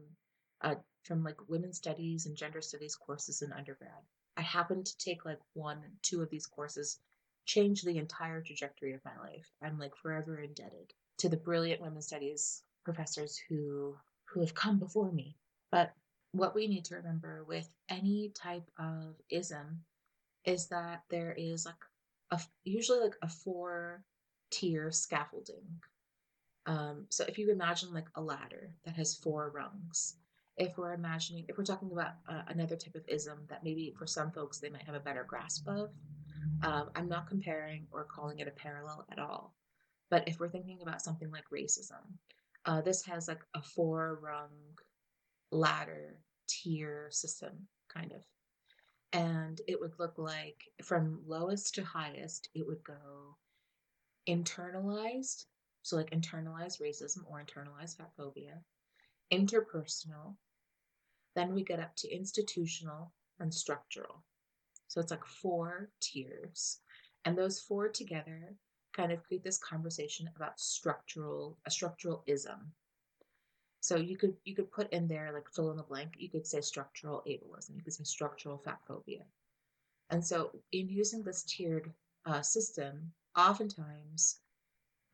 uh, 0.62 0.74
from 1.04 1.24
like 1.24 1.48
women's 1.48 1.78
studies 1.78 2.26
and 2.26 2.36
gender 2.36 2.60
studies 2.60 2.96
courses 2.96 3.42
in 3.42 3.52
undergrad. 3.52 4.02
I 4.36 4.42
happened 4.42 4.86
to 4.86 4.98
take 4.98 5.24
like 5.24 5.40
one, 5.54 5.82
two 6.02 6.22
of 6.22 6.30
these 6.30 6.46
courses, 6.46 6.98
change 7.46 7.82
the 7.82 7.98
entire 7.98 8.42
trajectory 8.42 8.92
of 8.92 9.04
my 9.04 9.16
life. 9.18 9.50
I'm 9.62 9.78
like 9.78 9.96
forever 9.96 10.40
indebted 10.40 10.92
to 11.18 11.28
the 11.28 11.36
brilliant 11.36 11.80
women's 11.80 12.06
studies 12.06 12.62
professors 12.84 13.40
who 13.48 13.96
who 14.26 14.40
have 14.40 14.54
come 14.54 14.78
before 14.78 15.10
me. 15.10 15.36
But 15.70 15.92
what 16.32 16.54
we 16.54 16.68
need 16.68 16.84
to 16.86 16.96
remember 16.96 17.44
with 17.44 17.68
any 17.88 18.32
type 18.34 18.70
of 18.78 19.16
ism 19.30 19.82
is 20.44 20.68
that 20.68 21.02
there 21.10 21.34
is 21.36 21.66
like 21.66 21.74
a 22.30 22.40
usually 22.64 23.00
like 23.00 23.16
a 23.22 23.28
four 23.28 24.04
tier 24.50 24.90
scaffolding. 24.92 25.80
Um, 26.66 27.06
so 27.08 27.24
if 27.26 27.38
you 27.38 27.50
imagine 27.50 27.92
like 27.92 28.08
a 28.14 28.20
ladder 28.20 28.70
that 28.84 28.94
has 28.96 29.14
four 29.14 29.50
rungs, 29.50 30.14
if 30.60 30.76
we're 30.76 30.92
imagining, 30.92 31.46
if 31.48 31.56
we're 31.56 31.64
talking 31.64 31.90
about 31.90 32.12
uh, 32.28 32.42
another 32.48 32.76
type 32.76 32.94
of 32.94 33.02
ism 33.08 33.38
that 33.48 33.64
maybe 33.64 33.94
for 33.98 34.06
some 34.06 34.30
folks 34.30 34.58
they 34.58 34.68
might 34.68 34.84
have 34.84 34.94
a 34.94 35.00
better 35.00 35.24
grasp 35.24 35.66
of, 35.66 35.90
um, 36.62 36.90
I'm 36.94 37.08
not 37.08 37.28
comparing 37.28 37.86
or 37.90 38.04
calling 38.04 38.40
it 38.40 38.46
a 38.46 38.50
parallel 38.50 39.06
at 39.10 39.18
all. 39.18 39.54
But 40.10 40.28
if 40.28 40.38
we're 40.38 40.50
thinking 40.50 40.80
about 40.82 41.00
something 41.00 41.30
like 41.30 41.44
racism, 41.50 42.04
uh, 42.66 42.82
this 42.82 43.02
has 43.06 43.26
like 43.26 43.40
a 43.54 43.62
four 43.62 44.18
rung 44.22 44.50
ladder 45.50 46.18
tier 46.46 47.08
system, 47.10 47.66
kind 47.88 48.12
of. 48.12 48.22
And 49.14 49.62
it 49.66 49.80
would 49.80 49.98
look 49.98 50.18
like 50.18 50.62
from 50.84 51.22
lowest 51.26 51.74
to 51.76 51.82
highest, 51.82 52.50
it 52.54 52.66
would 52.66 52.84
go 52.84 53.36
internalized, 54.28 55.46
so 55.80 55.96
like 55.96 56.10
internalized 56.10 56.82
racism 56.82 57.20
or 57.30 57.42
internalized 57.42 57.96
fat 57.96 58.10
phobia, 58.14 58.60
interpersonal, 59.32 60.36
then 61.34 61.54
we 61.54 61.62
get 61.62 61.80
up 61.80 61.94
to 61.96 62.14
institutional 62.14 63.12
and 63.38 63.52
structural. 63.52 64.22
So 64.88 65.00
it's 65.00 65.10
like 65.10 65.24
four 65.24 65.90
tiers. 66.00 66.78
And 67.24 67.36
those 67.36 67.60
four 67.60 67.88
together 67.88 68.54
kind 68.92 69.12
of 69.12 69.22
create 69.22 69.44
this 69.44 69.58
conversation 69.58 70.28
about 70.34 70.58
structural 70.58 71.58
a 71.66 71.70
structural 71.70 72.24
ism. 72.26 72.72
So 73.80 73.96
you 73.96 74.16
could 74.16 74.34
you 74.44 74.54
could 74.54 74.70
put 74.70 74.92
in 74.92 75.08
there 75.08 75.30
like 75.32 75.48
fill 75.54 75.70
in 75.70 75.76
the 75.76 75.82
blank. 75.82 76.14
You 76.18 76.28
could 76.28 76.46
say 76.46 76.60
structural 76.60 77.22
ableism. 77.26 77.76
You 77.76 77.82
could 77.82 77.94
say 77.94 78.04
structural 78.04 78.58
fat 78.58 78.80
phobia. 78.86 79.24
And 80.10 80.24
so 80.24 80.50
in 80.72 80.88
using 80.88 81.22
this 81.22 81.44
tiered 81.44 81.92
uh, 82.26 82.42
system, 82.42 83.12
oftentimes 83.36 84.40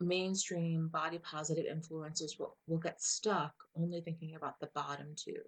mainstream 0.00 0.88
body 0.88 1.18
positive 1.18 1.66
influencers 1.66 2.38
will, 2.38 2.56
will 2.66 2.78
get 2.78 3.00
stuck 3.02 3.54
only 3.76 4.00
thinking 4.00 4.35
about 4.35 4.58
the 4.61 4.70
bottom 4.75 5.08
two. 5.16 5.40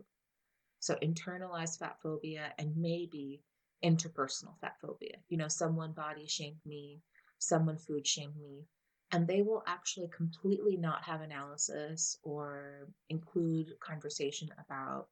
So 0.80 0.94
internalized 1.02 1.78
fat 1.78 1.98
phobia 2.02 2.52
and 2.58 2.76
maybe 2.76 3.42
interpersonal 3.84 4.58
fat 4.60 4.76
phobia. 4.80 5.16
You 5.28 5.38
know, 5.38 5.48
someone 5.48 5.92
body 5.92 6.26
shamed 6.26 6.60
me, 6.64 7.00
someone 7.38 7.78
food 7.78 8.06
shamed 8.06 8.36
me, 8.36 8.66
and 9.12 9.26
they 9.26 9.42
will 9.42 9.62
actually 9.66 10.08
completely 10.08 10.76
not 10.76 11.04
have 11.04 11.20
analysis 11.20 12.18
or 12.22 12.88
include 13.08 13.78
conversation 13.80 14.48
about 14.64 15.08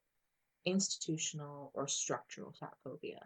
institutional 0.65 1.71
or 1.73 1.87
structural 1.87 2.53
fat 2.59 2.73
phobia. 2.83 3.21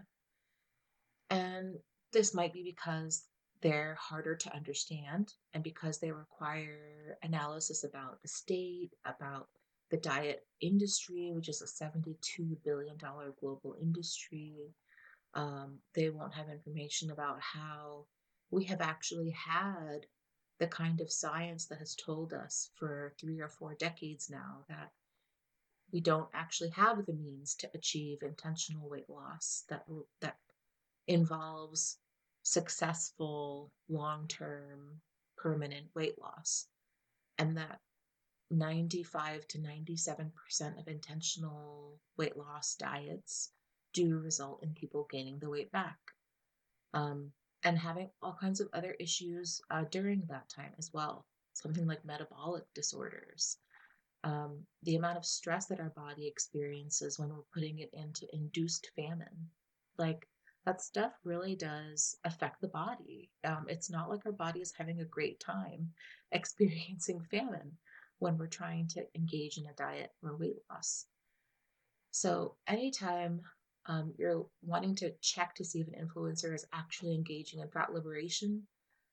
And 1.30 1.78
this 2.12 2.34
might 2.34 2.54
be 2.54 2.64
because 2.64 3.26
they're 3.62 3.96
harder 3.96 4.36
to 4.36 4.56
understand 4.56 5.34
and 5.54 5.64
because 5.64 6.00
they 6.00 6.12
require 6.12 7.18
analysis 7.24 7.84
about 7.84 8.22
the 8.22 8.28
state, 8.28 8.92
about 9.06 9.48
the 9.92 9.98
diet 9.98 10.46
industry, 10.62 11.32
which 11.34 11.50
is 11.50 11.62
a 11.62 11.66
$72 11.66 12.16
billion 12.64 12.96
global 13.40 13.76
industry. 13.82 14.74
Um, 15.34 15.80
they 15.94 16.10
won't 16.10 16.34
have 16.34 16.50
information 16.50 17.12
about 17.12 17.40
how 17.40 18.06
we 18.50 18.64
have 18.66 18.82
actually 18.82 19.32
had 19.32 20.06
the 20.60 20.68
kind 20.68 21.02
of 21.02 21.12
science 21.12 21.66
that 21.68 21.80
has 21.80 21.96
told 21.96 22.34
us 22.34 22.70
for 22.76 23.14
three 23.20 23.40
or 23.40 23.50
four 23.50 23.76
decades 23.76 24.30
now 24.30 24.64
that 24.70 24.92
we 25.92 26.00
don't 26.00 26.30
actually 26.34 26.70
have 26.70 27.06
the 27.06 27.14
means 27.14 27.56
to 27.56 27.70
achieve 27.74 28.20
intentional 28.22 28.90
weight 28.90 29.10
loss 29.10 29.64
that 29.70 29.84
that 30.22 30.38
involves 31.08 31.98
successful 32.44 33.72
long-term 33.90 35.02
permanent 35.38 35.88
weight 35.96 36.16
loss 36.22 36.68
and 37.38 37.58
that 37.58 37.80
95 38.52 39.48
to 39.48 39.58
97% 39.60 40.80
of 40.80 40.88
intentional 40.88 42.00
weight 42.18 42.38
loss 42.38 42.76
diets 42.76 43.52
do 43.94 44.20
result 44.20 44.64
in 44.64 44.74
people 44.74 45.08
gaining 45.10 45.40
the 45.40 45.50
weight 45.50 45.72
back 45.72 45.98
um, 46.94 47.32
and 47.64 47.78
having 47.78 48.10
all 48.22 48.38
kinds 48.40 48.60
of 48.60 48.70
other 48.74 48.96
issues 49.00 49.62
uh, 49.70 49.84
during 49.92 50.24
that 50.30 50.50
time 50.50 50.72
as 50.78 50.92
well. 50.94 51.26
Something 51.54 51.86
like 51.86 52.06
metabolic 52.06 52.64
disorders, 52.74 53.58
um, 54.24 54.60
the 54.84 54.96
amount 54.96 55.18
of 55.18 55.26
stress 55.26 55.68
that 55.68 55.80
our 55.80 55.90
body 55.90 56.28
experiences 56.28 57.20
when 57.20 57.30
we're 57.30 57.44
putting 57.54 57.80
it 57.80 57.90
into 57.94 58.34
induced 58.34 58.90
famine. 58.96 59.50
Like 59.98 60.28
that 60.66 60.82
stuff 60.82 61.14
really 61.24 61.56
does 61.56 62.16
affect 62.24 62.62
the 62.62 62.68
body. 62.68 63.30
Um, 63.44 63.66
it's 63.68 63.90
not 63.90 64.10
like 64.10 64.26
our 64.26 64.32
body 64.32 64.62
is 64.62 64.74
having 64.78 65.02
a 65.02 65.06
great 65.06 65.40
time 65.40 65.92
experiencing 66.32 67.22
famine 67.30 67.78
when 68.22 68.38
we're 68.38 68.46
trying 68.46 68.88
to 68.88 69.04
engage 69.16 69.58
in 69.58 69.66
a 69.66 69.74
diet 69.74 70.12
or 70.24 70.38
weight 70.38 70.60
loss. 70.70 71.06
So, 72.12 72.56
anytime 72.68 73.42
um, 73.88 74.14
you're 74.18 74.46
wanting 74.62 74.96
to 74.98 75.12
check 75.22 75.56
to 75.56 75.66
see 75.66 75.82
if 75.82 75.88
an 75.88 75.96
influencer 76.08 76.54
is 76.54 76.68
actually 76.72 77.16
engaging 77.16 77.62
in 77.62 77.68
fat 77.70 77.92
liberation, 77.94 78.68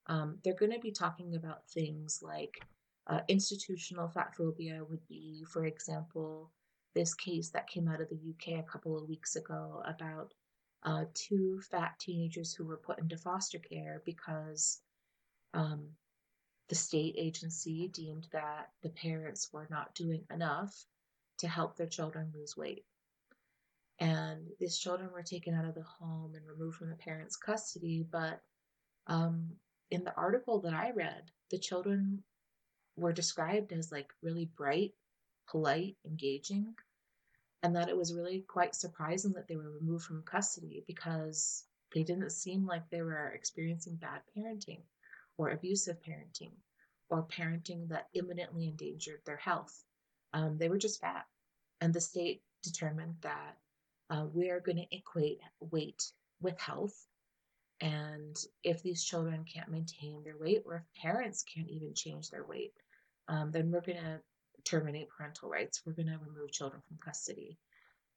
um, 0.09 0.39
they're 0.45 0.55
going 0.55 0.73
to 0.73 0.79
be 0.79 0.93
talking 0.93 1.37
about 1.37 1.67
things 1.69 2.21
like 2.23 2.61
uh, 3.07 3.21
institutional 3.29 4.09
fat 4.09 4.35
phobia, 4.37 4.85
would 4.85 5.07
be, 5.09 5.43
for 5.51 5.65
example, 5.65 6.51
this 6.95 7.15
case 7.15 7.49
that 7.51 7.69
came 7.69 7.89
out 7.89 8.03
of 8.03 8.09
the 8.11 8.21
UK 8.31 8.59
a 8.59 8.71
couple 8.71 8.99
of 8.99 9.09
weeks 9.09 9.37
ago 9.37 9.83
about 9.87 10.35
uh, 10.83 11.05
two 11.15 11.61
fat 11.71 11.95
teenagers 11.99 12.53
who 12.53 12.65
were 12.67 12.77
put 12.77 12.99
into 12.99 13.17
foster 13.17 13.59
care 13.59 14.03
because 14.05 14.81
um, 15.55 15.89
the 16.69 16.75
state 16.75 17.15
agency 17.17 17.89
deemed 17.89 18.27
that 18.33 18.69
the 18.83 18.91
parents 18.91 19.53
were 19.53 19.67
not 19.71 19.95
doing 19.95 20.25
enough 20.33 20.85
to 21.39 21.49
help 21.49 21.77
their 21.77 21.87
children 21.87 22.31
lose 22.35 22.57
weight. 22.57 22.85
And 24.01 24.47
these 24.61 24.79
children 24.79 25.11
were 25.13 25.23
taken 25.23 25.55
out 25.55 25.65
of 25.65 25.75
the 25.75 25.83
home 25.83 26.35
and 26.35 26.47
removed 26.47 26.77
from 26.77 26.91
the 26.91 26.97
parents' 26.97 27.37
custody. 27.37 28.07
But 28.09 28.41
um, 29.07 29.49
in 29.91 30.05
the 30.05 30.15
article 30.15 30.61
that 30.61 30.75
I 30.75 30.93
read, 30.93 31.31
the 31.51 31.59
children 31.59 32.23
were 32.97 33.13
described 33.13 33.73
as 33.73 33.91
like 33.91 34.13
really 34.23 34.51
bright, 34.57 34.93
polite, 35.49 35.97
engaging, 36.05 36.75
and 37.63 37.75
that 37.75 37.89
it 37.89 37.97
was 37.97 38.15
really 38.15 38.45
quite 38.47 38.75
surprising 38.75 39.33
that 39.33 39.49
they 39.49 39.57
were 39.57 39.71
removed 39.71 40.05
from 40.05 40.23
custody 40.23 40.85
because 40.87 41.65
they 41.95 42.03
didn't 42.03 42.31
seem 42.31 42.67
like 42.67 42.89
they 42.91 43.03
were 43.03 43.29
experiencing 43.29 43.97
bad 43.97 44.21
parenting 44.37 44.83
or 45.39 45.51
abusive 45.51 45.97
parenting 46.03 46.53
or 47.09 47.23
parenting 47.23 47.89
that 47.89 48.09
imminently 48.13 48.69
endangered 48.69 49.21
their 49.25 49.37
health. 49.37 49.85
Um, 50.35 50.59
they 50.59 50.69
were 50.69 50.79
just 50.79 51.01
fat. 51.01 51.25
And 51.81 51.95
the 51.95 52.01
state 52.01 52.43
determined 52.63 53.15
that 53.23 53.57
uh, 54.11 54.27
we're 54.33 54.61
going 54.61 54.77
to 54.77 54.97
equate 54.97 55.41
weight 55.61 56.03
with 56.41 56.59
health. 56.61 57.07
And 57.81 58.37
if 58.65 58.83
these 58.83 59.05
children 59.05 59.45
can't 59.45 59.71
maintain 59.71 60.23
their 60.25 60.37
weight, 60.37 60.65
or 60.67 60.77
if 60.77 61.01
parents 61.01 61.45
can't 61.45 61.69
even 61.69 61.95
change 61.95 62.31
their 62.31 62.45
weight, 62.45 62.73
um, 63.29 63.53
then 63.53 63.71
we're 63.71 63.81
going 63.81 64.03
to 64.03 64.21
terminate 64.65 65.09
parental 65.09 65.49
rights. 65.49 65.83
We're 65.87 65.93
going 65.93 66.09
to 66.09 66.19
remove 66.27 66.51
children 66.51 66.83
from 66.87 66.99
custody. 66.99 67.57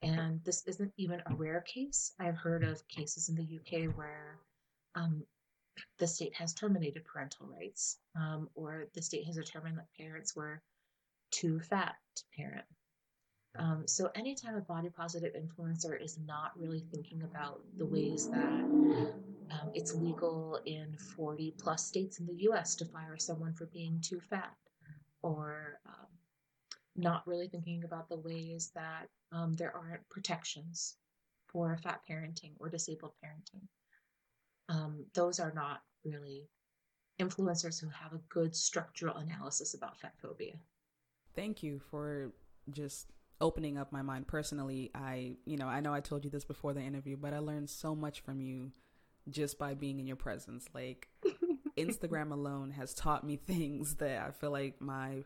And 0.02 0.44
this 0.44 0.64
isn't 0.66 0.94
even 0.98 1.22
a 1.28 1.36
rare 1.36 1.62
case. 1.62 2.14
I've 2.20 2.38
heard 2.38 2.64
of 2.64 2.88
cases 2.88 3.30
in 3.30 3.36
the 3.36 3.60
UK 3.60 3.96
where 3.96 4.40
um, 4.96 5.24
the 6.00 6.08
state 6.08 6.36
has 6.36 6.54
terminated 6.54 7.06
parental 7.06 7.48
rights, 7.48 7.98
um, 8.16 8.50
or 8.56 8.88
the 8.94 9.02
state 9.02 9.26
has 9.26 9.36
determined 9.36 9.78
that 9.78 9.88
parents 9.98 10.36
were 10.36 10.62
too 11.32 11.60
fat 11.60 11.96
to 12.16 12.24
parent. 12.36 12.66
Um, 13.58 13.88
so, 13.88 14.10
anytime 14.16 14.56
a 14.56 14.62
body 14.62 14.90
positive 14.90 15.34
influencer 15.34 16.02
is 16.02 16.18
not 16.26 16.52
really 16.58 16.86
thinking 16.92 17.24
about 17.24 17.62
the 17.78 17.86
ways 17.86 18.30
that 18.30 18.64
um, 19.52 19.72
it's 19.74 19.94
legal 19.94 20.60
in 20.66 20.96
40 21.16 21.56
plus 21.58 21.86
states 21.86 22.20
in 22.20 22.26
the 22.26 22.44
US 22.50 22.76
to 22.76 22.86
fire 22.86 23.18
someone 23.18 23.54
for 23.54 23.66
being 23.68 24.00
too 24.02 24.22
fat, 24.22 24.56
or 25.22 25.80
um, 25.86 26.08
not 26.96 27.28
really 27.28 27.50
thinking 27.50 27.84
about 27.84 28.08
the 28.08 28.18
ways 28.18 28.72
that 28.74 29.10
um, 29.34 29.54
there 29.54 29.76
aren't 29.76 30.08
protections 30.10 30.96
for 31.48 31.78
fat 31.78 32.02
parenting 32.10 32.54
or 32.60 32.70
disabled 32.70 33.14
parenting 33.24 33.68
um, 34.72 35.06
those 35.14 35.40
are 35.40 35.52
not 35.54 35.82
really 36.06 36.50
influencers 37.20 37.80
who 37.80 37.90
have 37.90 38.14
a 38.14 38.22
good 38.30 38.56
structural 38.56 39.18
analysis 39.18 39.74
about 39.74 40.00
fat 40.00 40.14
phobia. 40.22 40.54
Thank 41.36 41.62
you 41.62 41.80
for 41.92 42.32
just 42.72 43.08
opening 43.42 43.78
up 43.78 43.92
my 43.92 44.02
mind 44.02 44.28
personally. 44.28 44.90
I, 44.96 45.36
you 45.46 45.58
know, 45.58 45.68
I 45.68 45.82
know 45.82 45.94
I 45.94 46.00
told 46.00 46.24
you 46.24 46.32
this 46.32 46.46
before 46.46 46.74
the 46.74 46.82
interview, 46.82 47.18
but 47.18 47.34
I 47.34 47.40
learned 47.40 47.70
so 47.70 47.94
much 47.96 48.22
from 48.22 48.40
you 48.40 48.72
just 49.30 49.60
by 49.60 49.74
being 49.74 50.00
in 50.00 50.08
your 50.08 50.16
presence. 50.16 50.68
Like 50.74 51.10
Instagram 51.78 52.32
alone 52.32 52.72
has 52.72 52.94
taught 52.94 53.26
me 53.26 53.36
things 53.36 53.96
that 53.96 54.26
I 54.26 54.32
feel 54.32 54.52
like 54.52 54.82
my 54.82 55.24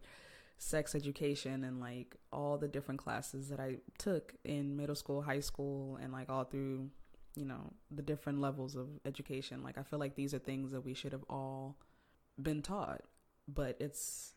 sex 0.57 0.95
education 0.95 1.63
and 1.63 1.79
like 1.79 2.15
all 2.31 2.57
the 2.57 2.67
different 2.67 2.99
classes 2.99 3.49
that 3.49 3.59
I 3.59 3.77
took 3.99 4.33
in 4.43 4.75
middle 4.75 4.95
school, 4.95 5.21
high 5.21 5.41
school, 5.41 5.99
and 6.01 6.11
like 6.11 6.29
all 6.29 6.45
through 6.45 6.89
you 7.35 7.45
know, 7.45 7.73
the 7.91 8.01
different 8.01 8.39
levels 8.39 8.75
of 8.75 8.87
education. 9.05 9.63
Like 9.63 9.77
I 9.77 9.83
feel 9.83 9.99
like 9.99 10.15
these 10.15 10.33
are 10.33 10.39
things 10.39 10.71
that 10.71 10.81
we 10.81 10.93
should 10.93 11.11
have 11.11 11.25
all 11.29 11.77
been 12.41 12.61
taught, 12.61 13.01
but 13.47 13.77
it's 13.79 14.33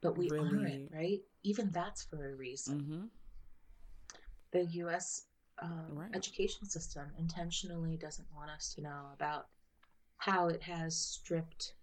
but 0.00 0.16
we 0.16 0.28
really... 0.28 0.72
it, 0.72 0.90
right? 0.94 1.20
Even 1.42 1.70
that's 1.72 2.04
for 2.04 2.32
a 2.32 2.34
reason. 2.34 2.80
Mm-hmm. 2.80 3.04
The 4.52 4.64
U.S. 4.80 5.24
Uh, 5.62 5.68
right. 5.90 6.10
education 6.14 6.66
system 6.66 7.06
intentionally 7.18 7.96
doesn't 7.96 8.28
want 8.34 8.50
us 8.50 8.74
to 8.74 8.82
know 8.82 9.06
about 9.14 9.46
how 10.18 10.48
it 10.48 10.62
has 10.62 10.96
stripped 10.96 11.74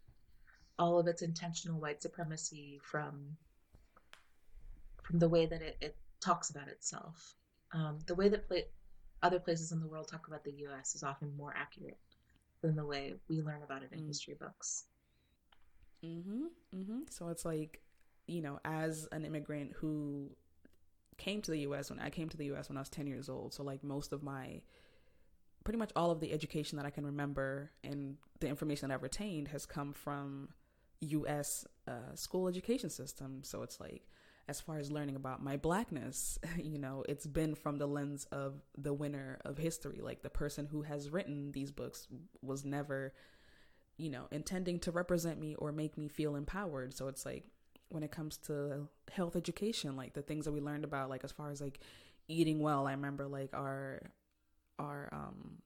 all 0.79 0.99
of 0.99 1.07
its 1.07 1.21
intentional 1.21 1.79
white 1.79 2.01
supremacy 2.01 2.79
from 2.83 3.37
from 5.03 5.19
the 5.19 5.29
way 5.29 5.45
that 5.45 5.61
it, 5.61 5.77
it 5.81 5.97
talks 6.21 6.49
about 6.49 6.67
itself. 6.67 7.35
Um, 7.73 7.99
the 8.05 8.15
way 8.15 8.29
that 8.29 8.49
other 9.23 9.39
places 9.39 9.71
in 9.71 9.79
the 9.79 9.87
world 9.87 10.07
talk 10.07 10.27
about 10.27 10.43
the 10.43 10.53
US 10.67 10.95
is 10.95 11.03
often 11.03 11.35
more 11.35 11.53
accurate 11.57 11.97
than 12.61 12.75
the 12.75 12.85
way 12.85 13.15
we 13.27 13.41
learn 13.41 13.63
about 13.63 13.81
it 13.81 13.89
in 13.91 14.01
mm. 14.01 14.07
history 14.07 14.35
books. 14.35 14.85
Mhm. 16.03 16.49
Mhm. 16.73 17.11
So 17.11 17.29
it's 17.29 17.45
like, 17.45 17.81
you 18.27 18.41
know, 18.41 18.59
as 18.65 19.07
an 19.11 19.25
immigrant 19.25 19.73
who 19.73 20.35
came 21.17 21.41
to 21.41 21.51
the 21.51 21.59
US 21.59 21.89
when 21.89 21.99
I 21.99 22.09
came 22.09 22.29
to 22.29 22.37
the 22.37 22.45
US 22.45 22.69
when 22.69 22.77
I 22.77 22.81
was 22.81 22.89
10 22.89 23.07
years 23.07 23.29
old, 23.29 23.53
so 23.53 23.63
like 23.63 23.83
most 23.83 24.11
of 24.11 24.21
my 24.21 24.61
pretty 25.63 25.79
much 25.79 25.91
all 25.95 26.11
of 26.11 26.19
the 26.19 26.33
education 26.33 26.77
that 26.77 26.85
I 26.85 26.89
can 26.89 27.05
remember 27.05 27.71
and 27.83 28.17
the 28.41 28.49
information 28.49 28.89
that 28.89 28.95
I've 28.95 29.03
retained 29.03 29.47
has 29.49 29.65
come 29.65 29.93
from 29.93 30.49
US 30.99 31.65
uh, 31.87 32.15
school 32.15 32.47
education 32.47 32.89
system. 32.89 33.43
So 33.43 33.63
it's 33.63 33.79
like 33.79 34.07
as 34.47 34.59
far 34.59 34.77
as 34.77 34.91
learning 34.91 35.15
about 35.15 35.43
my 35.43 35.57
blackness, 35.57 36.37
you 36.57 36.77
know, 36.77 37.03
it's 37.07 37.25
been 37.25 37.55
from 37.55 37.77
the 37.77 37.87
lens 37.87 38.25
of 38.31 38.61
the 38.77 38.93
winner 38.93 39.39
of 39.45 39.57
history. 39.57 39.99
Like 40.01 40.21
the 40.21 40.29
person 40.29 40.67
who 40.67 40.81
has 40.81 41.09
written 41.09 41.51
these 41.51 41.71
books 41.71 42.07
was 42.41 42.65
never, 42.65 43.13
you 43.97 44.09
know, 44.09 44.27
intending 44.31 44.79
to 44.81 44.91
represent 44.91 45.39
me 45.39 45.55
or 45.55 45.71
make 45.71 45.97
me 45.97 46.07
feel 46.07 46.35
empowered. 46.35 46.93
So 46.93 47.07
it's 47.07 47.25
like 47.25 47.45
when 47.89 48.03
it 48.03 48.11
comes 48.11 48.37
to 48.37 48.87
health 49.11 49.35
education, 49.35 49.95
like 49.95 50.13
the 50.13 50.21
things 50.21 50.45
that 50.45 50.51
we 50.51 50.61
learned 50.61 50.83
about, 50.83 51.09
like 51.09 51.23
as 51.23 51.31
far 51.31 51.49
as 51.49 51.61
like 51.61 51.79
eating 52.27 52.59
well, 52.59 52.87
I 52.87 52.91
remember 52.91 53.27
like 53.27 53.53
our, 53.53 54.01
our, 54.79 55.09
um, 55.11 55.59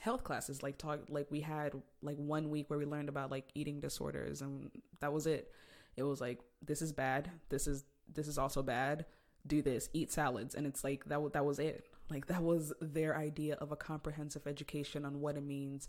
health 0.00 0.24
classes 0.24 0.62
like 0.62 0.78
talk 0.78 0.98
like 1.10 1.26
we 1.30 1.40
had 1.40 1.74
like 2.00 2.16
one 2.16 2.48
week 2.48 2.70
where 2.70 2.78
we 2.78 2.86
learned 2.86 3.10
about 3.10 3.30
like 3.30 3.44
eating 3.54 3.80
disorders 3.80 4.40
and 4.40 4.70
that 5.00 5.12
was 5.12 5.26
it 5.26 5.52
it 5.96 6.02
was 6.02 6.20
like 6.20 6.40
this 6.62 6.82
is 6.82 6.92
bad. 6.92 7.30
This 7.48 7.66
is 7.66 7.84
this 8.12 8.28
is 8.28 8.38
also 8.38 8.62
bad. 8.62 9.06
Do 9.46 9.62
this. 9.62 9.88
Eat 9.92 10.12
salads. 10.12 10.54
And 10.54 10.66
it's 10.66 10.84
like 10.84 11.04
that 11.06 11.32
that 11.32 11.44
was 11.44 11.58
it. 11.58 11.86
Like 12.10 12.26
that 12.26 12.42
was 12.42 12.72
their 12.80 13.16
idea 13.16 13.54
of 13.54 13.72
a 13.72 13.76
comprehensive 13.76 14.46
education 14.46 15.04
on 15.04 15.20
what 15.20 15.36
it 15.36 15.44
means 15.44 15.88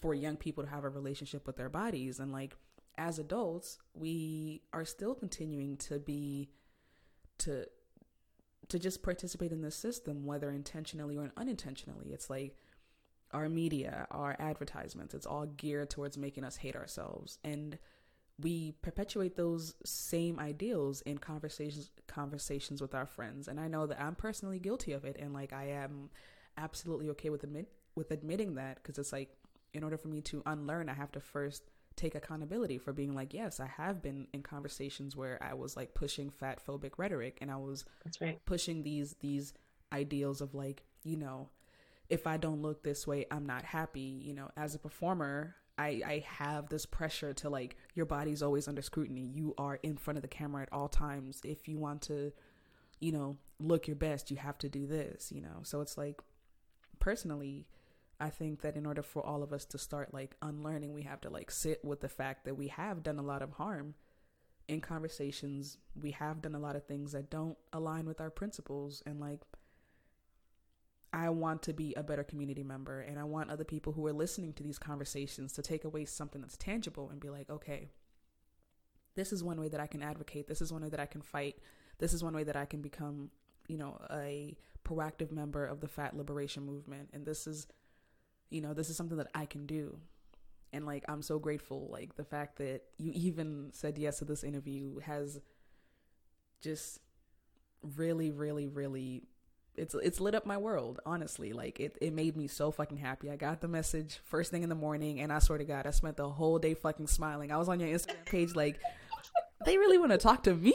for 0.00 0.14
young 0.14 0.36
people 0.36 0.64
to 0.64 0.70
have 0.70 0.84
a 0.84 0.88
relationship 0.88 1.46
with 1.46 1.56
their 1.56 1.68
bodies. 1.68 2.18
And 2.18 2.32
like 2.32 2.56
as 2.98 3.18
adults 3.18 3.78
we 3.94 4.62
are 4.72 4.84
still 4.84 5.14
continuing 5.14 5.76
to 5.78 5.98
be 5.98 6.50
to 7.38 7.64
to 8.68 8.78
just 8.78 9.02
participate 9.02 9.50
in 9.50 9.62
this 9.62 9.76
system 9.76 10.24
whether 10.24 10.50
intentionally 10.50 11.16
or 11.16 11.32
unintentionally. 11.36 12.10
It's 12.12 12.28
like 12.28 12.56
our 13.32 13.48
media 13.48 14.06
our 14.10 14.36
advertisements 14.38 15.14
it's 15.14 15.24
all 15.24 15.46
geared 15.46 15.88
towards 15.88 16.18
making 16.18 16.44
us 16.44 16.56
hate 16.56 16.76
ourselves. 16.76 17.38
And 17.42 17.78
we 18.40 18.72
perpetuate 18.82 19.36
those 19.36 19.74
same 19.84 20.38
ideals 20.38 21.00
in 21.02 21.18
conversations 21.18 21.90
conversations 22.06 22.80
with 22.80 22.94
our 22.94 23.06
friends. 23.06 23.48
And 23.48 23.60
i 23.60 23.68
know 23.68 23.86
that 23.86 24.00
i'm 24.00 24.14
personally 24.14 24.58
guilty 24.58 24.92
of 24.92 25.04
it. 25.04 25.16
And 25.18 25.32
like 25.32 25.52
i 25.52 25.68
am 25.68 26.10
absolutely 26.56 27.08
okay 27.10 27.30
with 27.30 27.44
admit 27.44 27.68
with 27.94 28.10
admitting 28.10 28.54
that 28.54 28.76
because 28.76 28.98
it's 28.98 29.12
like 29.12 29.30
in 29.74 29.82
order 29.82 29.96
for 29.96 30.08
me 30.08 30.20
to 30.20 30.42
unlearn 30.46 30.88
i 30.88 30.94
have 30.94 31.12
to 31.12 31.20
first 31.20 31.62
take 31.96 32.14
accountability 32.14 32.78
for 32.78 32.92
being 32.92 33.14
like 33.14 33.34
yes 33.34 33.60
i 33.60 33.66
have 33.66 34.02
been 34.02 34.26
in 34.32 34.42
conversations 34.42 35.16
where 35.16 35.38
i 35.42 35.54
was 35.54 35.76
like 35.76 35.94
pushing 35.94 36.30
fat 36.30 36.58
phobic 36.66 36.92
rhetoric 36.96 37.38
and 37.40 37.50
i 37.50 37.56
was 37.56 37.84
that's 38.04 38.20
right. 38.20 38.44
pushing 38.46 38.82
these 38.82 39.14
these 39.20 39.52
ideals 39.92 40.40
of 40.40 40.54
like 40.54 40.84
you 41.04 41.16
know 41.16 41.48
if 42.08 42.26
i 42.26 42.36
don't 42.36 42.62
look 42.62 42.82
this 42.82 43.06
way 43.06 43.26
i'm 43.30 43.46
not 43.46 43.64
happy 43.64 44.22
you 44.24 44.32
know 44.32 44.50
as 44.56 44.74
a 44.74 44.78
performer 44.78 45.54
I, 45.82 46.02
I 46.06 46.24
have 46.26 46.68
this 46.68 46.86
pressure 46.86 47.34
to 47.34 47.50
like 47.50 47.76
your 47.94 48.06
body's 48.06 48.42
always 48.42 48.68
under 48.68 48.82
scrutiny. 48.82 49.28
You 49.32 49.54
are 49.58 49.80
in 49.82 49.96
front 49.96 50.18
of 50.18 50.22
the 50.22 50.28
camera 50.28 50.62
at 50.62 50.72
all 50.72 50.88
times. 50.88 51.40
If 51.44 51.66
you 51.66 51.78
want 51.78 52.02
to, 52.02 52.32
you 53.00 53.10
know, 53.10 53.36
look 53.58 53.88
your 53.88 53.96
best, 53.96 54.30
you 54.30 54.36
have 54.36 54.58
to 54.58 54.68
do 54.68 54.86
this, 54.86 55.32
you 55.32 55.40
know. 55.40 55.60
So 55.62 55.80
it's 55.80 55.98
like 55.98 56.20
personally, 57.00 57.66
I 58.20 58.30
think 58.30 58.62
that 58.62 58.76
in 58.76 58.86
order 58.86 59.02
for 59.02 59.26
all 59.26 59.42
of 59.42 59.52
us 59.52 59.64
to 59.66 59.78
start 59.78 60.14
like 60.14 60.36
unlearning, 60.40 60.92
we 60.92 61.02
have 61.02 61.20
to 61.22 61.30
like 61.30 61.50
sit 61.50 61.84
with 61.84 62.00
the 62.00 62.08
fact 62.08 62.44
that 62.44 62.56
we 62.56 62.68
have 62.68 63.02
done 63.02 63.18
a 63.18 63.22
lot 63.22 63.42
of 63.42 63.54
harm 63.54 63.94
in 64.68 64.80
conversations. 64.80 65.78
We 66.00 66.12
have 66.12 66.40
done 66.42 66.54
a 66.54 66.60
lot 66.60 66.76
of 66.76 66.86
things 66.86 67.10
that 67.12 67.30
don't 67.30 67.58
align 67.72 68.06
with 68.06 68.20
our 68.20 68.30
principles 68.30 69.02
and 69.04 69.18
like 69.18 69.40
I 71.12 71.28
want 71.28 71.62
to 71.64 71.72
be 71.72 71.94
a 71.94 72.02
better 72.02 72.24
community 72.24 72.62
member 72.62 73.00
and 73.00 73.18
I 73.18 73.24
want 73.24 73.50
other 73.50 73.64
people 73.64 73.92
who 73.92 74.06
are 74.06 74.12
listening 74.12 74.54
to 74.54 74.62
these 74.62 74.78
conversations 74.78 75.52
to 75.52 75.62
take 75.62 75.84
away 75.84 76.06
something 76.06 76.40
that's 76.40 76.56
tangible 76.56 77.10
and 77.10 77.20
be 77.20 77.28
like, 77.28 77.50
okay, 77.50 77.90
this 79.14 79.32
is 79.32 79.44
one 79.44 79.60
way 79.60 79.68
that 79.68 79.80
I 79.80 79.86
can 79.86 80.02
advocate. 80.02 80.48
This 80.48 80.62
is 80.62 80.72
one 80.72 80.82
way 80.82 80.88
that 80.88 81.00
I 81.00 81.06
can 81.06 81.20
fight. 81.20 81.58
This 81.98 82.14
is 82.14 82.24
one 82.24 82.34
way 82.34 82.44
that 82.44 82.56
I 82.56 82.64
can 82.64 82.80
become, 82.80 83.30
you 83.68 83.76
know, 83.76 84.00
a 84.10 84.56
proactive 84.84 85.30
member 85.30 85.66
of 85.66 85.80
the 85.80 85.88
fat 85.88 86.16
liberation 86.16 86.64
movement. 86.64 87.10
And 87.12 87.26
this 87.26 87.46
is, 87.46 87.66
you 88.48 88.62
know, 88.62 88.72
this 88.72 88.88
is 88.88 88.96
something 88.96 89.18
that 89.18 89.30
I 89.34 89.44
can 89.44 89.66
do. 89.66 89.98
And 90.72 90.86
like, 90.86 91.04
I'm 91.08 91.20
so 91.20 91.38
grateful. 91.38 91.88
Like, 91.92 92.16
the 92.16 92.24
fact 92.24 92.56
that 92.56 92.84
you 92.96 93.12
even 93.14 93.68
said 93.72 93.98
yes 93.98 94.18
to 94.20 94.24
this 94.24 94.42
interview 94.42 94.98
has 95.00 95.40
just 96.62 97.00
really, 97.96 98.30
really, 98.30 98.66
really 98.66 99.24
it's 99.76 99.94
it's 99.94 100.20
lit 100.20 100.34
up 100.34 100.46
my 100.46 100.58
world 100.58 101.00
honestly. 101.06 101.52
Like 101.52 101.80
it, 101.80 101.96
it 102.00 102.12
made 102.12 102.36
me 102.36 102.46
so 102.46 102.70
fucking 102.70 102.98
happy. 102.98 103.30
I 103.30 103.36
got 103.36 103.60
the 103.60 103.68
message 103.68 104.20
first 104.24 104.50
thing 104.50 104.62
in 104.62 104.68
the 104.68 104.74
morning 104.74 105.20
and 105.20 105.32
i 105.32 105.38
swear 105.38 105.58
to 105.58 105.64
god 105.64 105.86
i 105.86 105.90
spent 105.90 106.16
the 106.16 106.28
whole 106.28 106.58
day 106.58 106.74
fucking 106.74 107.06
smiling. 107.06 107.52
I 107.52 107.56
was 107.56 107.68
on 107.68 107.80
your 107.80 107.88
instagram 107.88 108.24
page 108.26 108.54
like 108.54 108.80
they 109.64 109.78
really 109.78 109.98
want 109.98 110.12
to 110.12 110.18
talk 110.18 110.42
to 110.44 110.54
me? 110.54 110.74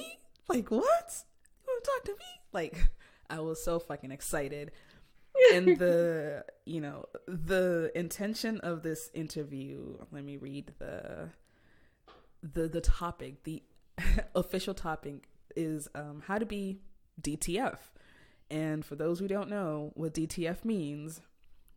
Like 0.50 0.72
what? 0.72 0.82
You 0.82 1.74
want 1.74 1.84
to 1.84 1.92
talk 1.92 2.04
to 2.06 2.12
me? 2.12 2.42
Like 2.54 2.90
i 3.30 3.40
was 3.42 3.62
so 3.64 3.80
fucking 3.80 4.12
excited. 4.12 4.72
And 5.54 5.68
the 5.78 6.46
you 6.66 6.82
know 6.82 7.06
the 7.28 7.92
intention 7.96 8.60
of 8.62 8.82
this 8.82 9.12
interview 9.14 9.98
let 10.12 10.24
me 10.24 10.38
read 10.38 10.74
the 10.80 11.30
the 12.42 12.68
the 12.68 12.82
topic, 12.82 13.44
the 13.44 13.64
official 14.36 14.74
topic 14.74 15.28
is 15.56 15.88
um, 15.96 16.24
how 16.26 16.38
to 16.38 16.46
be 16.46 16.80
DTF. 17.22 17.78
And 18.50 18.86
for 18.86 18.96
those 18.96 19.20
who 19.20 19.28
don't 19.28 19.50
know 19.50 19.92
what 19.96 20.14
DTF 20.14 20.64
means, 20.64 21.22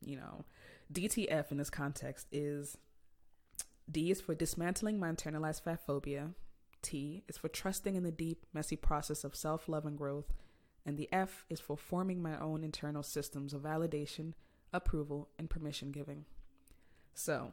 you 0.05 0.17
know, 0.17 0.45
DTF 0.93 1.51
in 1.51 1.59
this 1.59 1.71
context 1.71 2.27
is 2.33 2.77
D 3.91 4.11
is 4.11 4.21
for 4.21 4.35
dismantling 4.35 4.99
my 4.99 5.11
internalized 5.11 5.63
fat 5.63 5.85
phobia. 5.85 6.31
T 6.83 7.25
is 7.29 7.37
for 7.37 7.49
trusting 7.49 7.97
in 7.97 8.05
the 8.05 8.13
deep, 8.13 8.47
messy 8.53 8.77
process 8.77 9.25
of 9.25 9.35
self 9.35 9.69
love 9.69 9.85
and 9.85 9.99
growth. 9.99 10.33
And 10.87 10.97
the 10.97 11.09
F 11.13 11.45
is 11.51 11.61
for 11.61 11.77
forming 11.77 12.23
my 12.23 12.39
own 12.39 12.65
internal 12.65 13.03
systems 13.03 13.53
of 13.53 13.63
validation, 13.63 14.33
approval, 14.73 15.29
and 15.39 15.51
permission 15.51 15.91
giving. 15.93 16.25
So, 17.13 17.53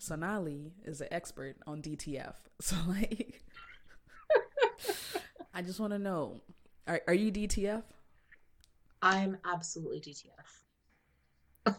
Sonalee 0.00 0.72
is 0.84 1.00
an 1.00 1.08
expert 1.10 1.56
on 1.66 1.82
DTF. 1.82 2.34
So, 2.60 2.76
like, 2.86 3.42
I 5.54 5.62
just 5.62 5.80
want 5.80 5.92
to 5.92 5.98
know 5.98 6.40
are, 6.86 7.00
are 7.06 7.14
you 7.14 7.30
DTF? 7.32 7.82
I'm 9.00 9.38
absolutely 9.44 10.00
DTF. 10.00 11.72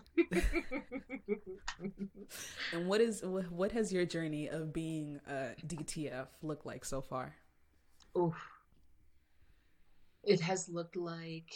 and 2.71 2.87
what 2.87 3.01
is 3.01 3.21
what 3.23 3.71
has 3.71 3.91
your 3.91 4.05
journey 4.05 4.47
of 4.47 4.73
being 4.73 5.19
a 5.27 5.49
DTF 5.65 6.27
looked 6.41 6.65
like 6.65 6.85
so 6.85 7.01
far? 7.01 7.35
Oof. 8.17 8.35
It 10.23 10.39
has 10.39 10.69
looked 10.69 10.95
like 10.95 11.51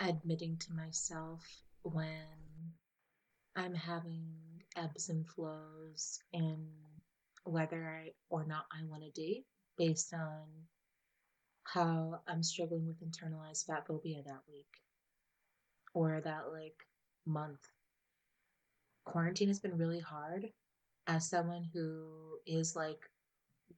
admitting 0.00 0.56
to 0.58 0.72
myself 0.72 1.44
when 1.82 2.24
I'm 3.56 3.74
having 3.74 4.34
ebbs 4.76 5.08
and 5.08 5.26
flows 5.26 6.20
in 6.32 6.66
whether 7.44 7.84
I 7.84 8.10
or 8.30 8.44
not 8.44 8.66
I 8.72 8.84
want 8.84 9.02
to 9.02 9.10
date 9.10 9.46
based 9.76 10.12
on 10.12 10.44
how 11.72 12.20
I'm 12.26 12.42
struggling 12.42 12.86
with 12.86 13.02
internalized 13.02 13.66
fat 13.66 13.86
phobia 13.86 14.22
that 14.24 14.40
week 14.48 14.66
or 15.94 16.20
that 16.22 16.50
like 16.52 16.86
month. 17.26 17.60
Quarantine 19.04 19.48
has 19.48 19.60
been 19.60 19.76
really 19.76 20.00
hard 20.00 20.48
as 21.06 21.28
someone 21.28 21.64
who 21.72 22.38
is 22.46 22.74
like 22.74 23.10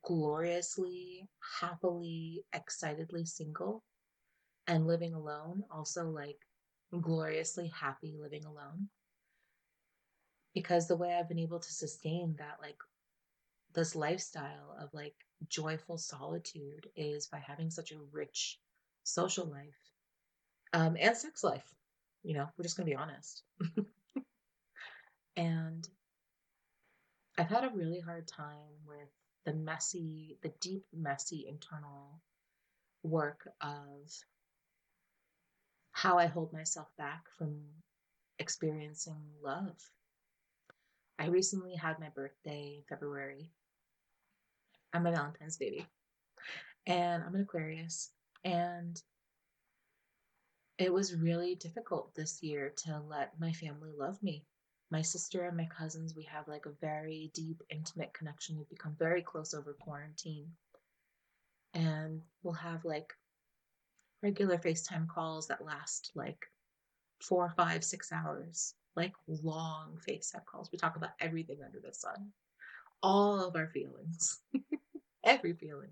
gloriously, 0.02 1.28
happily, 1.60 2.44
excitedly 2.52 3.24
single 3.24 3.82
and 4.66 4.86
living 4.86 5.14
alone, 5.14 5.64
also 5.70 6.08
like 6.10 6.38
gloriously 7.00 7.68
happy 7.68 8.16
living 8.20 8.44
alone. 8.44 8.88
Because 10.54 10.88
the 10.88 10.96
way 10.96 11.14
I've 11.14 11.28
been 11.28 11.38
able 11.38 11.60
to 11.60 11.72
sustain 11.72 12.34
that, 12.38 12.56
like, 12.60 12.78
this 13.74 13.94
lifestyle 13.94 14.76
of 14.80 14.92
like 14.92 15.14
joyful 15.48 15.98
solitude 15.98 16.88
is 16.96 17.26
by 17.26 17.38
having 17.38 17.70
such 17.70 17.92
a 17.92 18.00
rich 18.12 18.58
social 19.04 19.46
life 19.46 19.92
um, 20.72 20.96
and 20.98 21.16
sex 21.16 21.42
life. 21.44 21.74
You 22.22 22.34
know, 22.34 22.48
we're 22.56 22.64
just 22.64 22.76
going 22.76 22.86
to 22.86 22.94
be 22.94 22.96
honest. 22.96 23.42
and 25.36 25.88
I've 27.38 27.48
had 27.48 27.64
a 27.64 27.70
really 27.74 28.00
hard 28.00 28.28
time 28.28 28.84
with 28.86 29.08
the 29.46 29.54
messy, 29.54 30.36
the 30.42 30.52
deep, 30.60 30.84
messy 30.92 31.46
internal 31.48 32.20
work 33.02 33.48
of 33.62 34.12
how 35.92 36.18
I 36.18 36.26
hold 36.26 36.52
myself 36.52 36.88
back 36.98 37.24
from 37.38 37.60
experiencing 38.38 39.22
love. 39.42 39.76
I 41.18 41.26
recently 41.26 41.74
had 41.74 41.98
my 41.98 42.08
birthday 42.08 42.76
in 42.78 42.82
February. 42.88 43.50
I'm 44.92 45.06
a 45.06 45.12
Valentine's 45.12 45.56
baby. 45.56 45.86
And 46.86 47.22
I'm 47.22 47.34
an 47.34 47.42
Aquarius. 47.42 48.10
And 48.44 49.00
it 50.78 50.92
was 50.92 51.14
really 51.14 51.54
difficult 51.56 52.14
this 52.14 52.42
year 52.42 52.72
to 52.84 53.00
let 53.08 53.38
my 53.38 53.52
family 53.52 53.90
love 53.96 54.22
me. 54.22 54.44
My 54.90 55.02
sister 55.02 55.44
and 55.44 55.56
my 55.56 55.66
cousins, 55.66 56.16
we 56.16 56.24
have 56.24 56.48
like 56.48 56.66
a 56.66 56.72
very 56.80 57.30
deep, 57.34 57.62
intimate 57.70 58.12
connection. 58.12 58.56
We've 58.56 58.68
become 58.68 58.96
very 58.98 59.22
close 59.22 59.54
over 59.54 59.76
quarantine. 59.78 60.46
And 61.74 62.22
we'll 62.42 62.54
have 62.54 62.84
like 62.84 63.12
regular 64.22 64.58
FaceTime 64.58 65.06
calls 65.08 65.46
that 65.48 65.64
last 65.64 66.10
like 66.14 66.46
four, 67.20 67.52
five, 67.56 67.84
six 67.84 68.10
hours, 68.10 68.74
like 68.96 69.12
long 69.28 69.98
FaceTime 70.08 70.44
calls. 70.46 70.70
We 70.72 70.78
talk 70.78 70.96
about 70.96 71.10
everything 71.20 71.58
under 71.64 71.78
the 71.78 71.92
sun, 71.92 72.32
all 73.02 73.40
of 73.44 73.56
our 73.56 73.68
feelings, 73.68 74.40
every 75.24 75.54
feeling. 75.54 75.90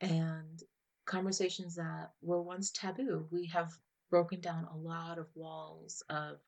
And 0.00 0.62
conversations 1.06 1.76
that 1.76 2.10
were 2.20 2.42
once 2.42 2.70
taboo. 2.70 3.26
We 3.30 3.46
have 3.46 3.72
broken 4.10 4.40
down 4.40 4.64
a 4.64 4.76
lot 4.76 5.18
of 5.18 5.26
walls 5.34 6.02
of 6.08 6.38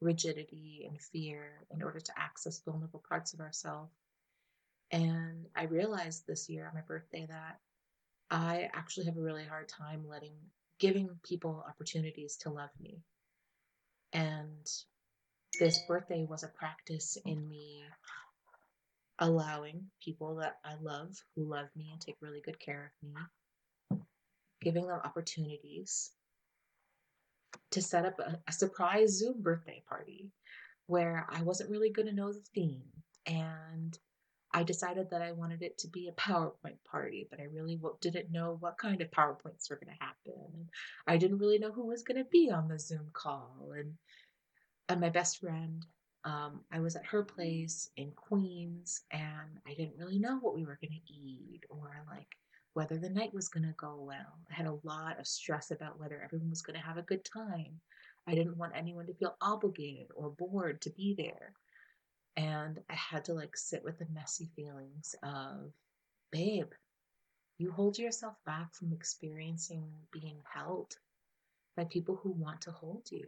rigidity 0.00 0.86
and 0.88 1.00
fear 1.00 1.66
in 1.70 1.82
order 1.82 2.00
to 2.00 2.12
access 2.18 2.60
vulnerable 2.64 3.02
parts 3.08 3.34
of 3.34 3.40
ourselves. 3.40 3.92
And 4.90 5.46
I 5.54 5.64
realized 5.64 6.26
this 6.26 6.48
year 6.48 6.66
on 6.66 6.74
my 6.74 6.80
birthday 6.80 7.26
that 7.28 7.60
I 8.30 8.70
actually 8.72 9.06
have 9.06 9.16
a 9.16 9.22
really 9.22 9.44
hard 9.44 9.68
time 9.68 10.06
letting 10.08 10.34
giving 10.78 11.10
people 11.24 11.64
opportunities 11.68 12.36
to 12.36 12.50
love 12.50 12.70
me. 12.80 13.02
And 14.12 14.66
this 15.58 15.80
birthday 15.88 16.24
was 16.24 16.44
a 16.44 16.48
practice 16.48 17.18
in 17.24 17.48
me 17.48 17.82
allowing 19.18 19.84
people 20.02 20.36
that 20.36 20.58
I 20.64 20.74
love, 20.80 21.16
who 21.34 21.44
love 21.44 21.68
me 21.76 21.90
and 21.92 22.00
take 22.00 22.16
really 22.20 22.40
good 22.44 22.60
care 22.60 22.92
of 23.02 23.08
me, 23.08 23.98
giving 24.60 24.86
them 24.86 25.00
opportunities 25.04 26.12
to 27.70 27.82
set 27.82 28.04
up 28.04 28.18
a, 28.18 28.38
a 28.48 28.52
surprise 28.52 29.18
Zoom 29.18 29.42
birthday 29.42 29.82
party 29.88 30.30
where 30.86 31.26
I 31.30 31.42
wasn't 31.42 31.70
really 31.70 31.90
going 31.90 32.08
to 32.08 32.14
know 32.14 32.32
the 32.32 32.42
theme. 32.54 32.82
And 33.26 33.98
I 34.54 34.62
decided 34.62 35.10
that 35.10 35.20
I 35.20 35.32
wanted 35.32 35.62
it 35.62 35.76
to 35.78 35.88
be 35.88 36.08
a 36.08 36.12
PowerPoint 36.12 36.78
party, 36.90 37.26
but 37.30 37.40
I 37.40 37.44
really 37.52 37.78
didn't 38.00 38.32
know 38.32 38.56
what 38.60 38.78
kind 38.78 39.02
of 39.02 39.10
PowerPoints 39.10 39.68
were 39.68 39.76
going 39.76 39.94
to 39.94 40.04
happen. 40.04 40.50
And 40.54 40.68
I 41.06 41.18
didn't 41.18 41.38
really 41.38 41.58
know 41.58 41.70
who 41.70 41.86
was 41.86 42.02
going 42.02 42.16
to 42.16 42.30
be 42.30 42.50
on 42.50 42.68
the 42.68 42.78
Zoom 42.78 43.10
call. 43.12 43.72
And, 43.76 43.94
and 44.88 45.00
my 45.00 45.10
best 45.10 45.38
friend, 45.38 45.84
um, 46.28 46.60
I 46.70 46.78
was 46.80 46.94
at 46.94 47.06
her 47.06 47.22
place 47.22 47.88
in 47.96 48.10
Queens, 48.12 49.00
and 49.12 49.58
I 49.66 49.72
didn't 49.72 49.96
really 49.98 50.18
know 50.18 50.38
what 50.38 50.54
we 50.54 50.66
were 50.66 50.78
going 50.80 50.92
to 50.92 51.12
eat 51.12 51.62
or 51.70 52.04
like 52.06 52.36
whether 52.74 52.98
the 52.98 53.08
night 53.08 53.32
was 53.32 53.48
going 53.48 53.66
to 53.66 53.74
go 53.78 53.96
well. 53.98 54.38
I 54.50 54.54
had 54.54 54.66
a 54.66 54.78
lot 54.84 55.18
of 55.18 55.26
stress 55.26 55.70
about 55.70 55.98
whether 55.98 56.20
everyone 56.22 56.50
was 56.50 56.60
going 56.60 56.78
to 56.78 56.86
have 56.86 56.98
a 56.98 57.02
good 57.02 57.24
time. 57.24 57.80
I 58.26 58.34
didn't 58.34 58.58
want 58.58 58.74
anyone 58.76 59.06
to 59.06 59.14
feel 59.14 59.36
obligated 59.40 60.08
or 60.14 60.28
bored 60.28 60.82
to 60.82 60.90
be 60.90 61.14
there. 61.16 61.54
And 62.36 62.78
I 62.90 62.94
had 62.94 63.24
to 63.24 63.32
like 63.32 63.56
sit 63.56 63.82
with 63.82 63.98
the 63.98 64.06
messy 64.12 64.50
feelings 64.54 65.14
of, 65.22 65.72
babe, 66.30 66.72
you 67.56 67.72
hold 67.72 67.98
yourself 67.98 68.34
back 68.44 68.74
from 68.74 68.92
experiencing 68.92 69.84
being 70.12 70.36
held 70.44 70.94
by 71.74 71.84
people 71.84 72.20
who 72.22 72.32
want 72.32 72.60
to 72.62 72.70
hold 72.70 73.08
you. 73.10 73.26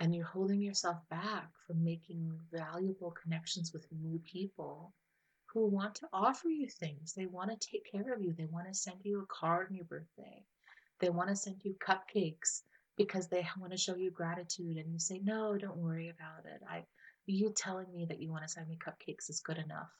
And 0.00 0.14
you're 0.14 0.26
holding 0.26 0.60
yourself 0.60 0.98
back 1.08 1.50
from 1.66 1.84
making 1.84 2.38
valuable 2.52 3.12
connections 3.12 3.72
with 3.72 3.86
new 3.92 4.18
people 4.20 4.92
who 5.46 5.66
want 5.68 5.94
to 5.94 6.08
offer 6.12 6.48
you 6.48 6.68
things. 6.68 7.14
They 7.14 7.26
want 7.26 7.50
to 7.50 7.68
take 7.68 7.90
care 7.90 8.12
of 8.12 8.20
you. 8.20 8.32
They 8.32 8.46
want 8.46 8.66
to 8.66 8.74
send 8.74 8.96
you 9.04 9.20
a 9.20 9.26
card 9.26 9.68
on 9.70 9.76
your 9.76 9.84
birthday. 9.84 10.44
They 10.98 11.10
want 11.10 11.28
to 11.28 11.36
send 11.36 11.64
you 11.64 11.74
cupcakes 11.74 12.62
because 12.96 13.28
they 13.28 13.46
want 13.58 13.72
to 13.72 13.78
show 13.78 13.94
you 13.94 14.10
gratitude 14.10 14.76
and 14.76 14.92
you 14.92 14.98
say, 14.98 15.20
"No, 15.20 15.56
don't 15.56 15.76
worry 15.76 16.08
about 16.08 16.44
it. 16.46 16.62
I 16.68 16.86
you 17.26 17.52
telling 17.52 17.90
me 17.92 18.04
that 18.06 18.20
you 18.20 18.30
want 18.30 18.42
to 18.42 18.48
send 18.48 18.68
me 18.68 18.76
cupcakes 18.76 19.30
is 19.30 19.40
good 19.40 19.58
enough." 19.58 19.90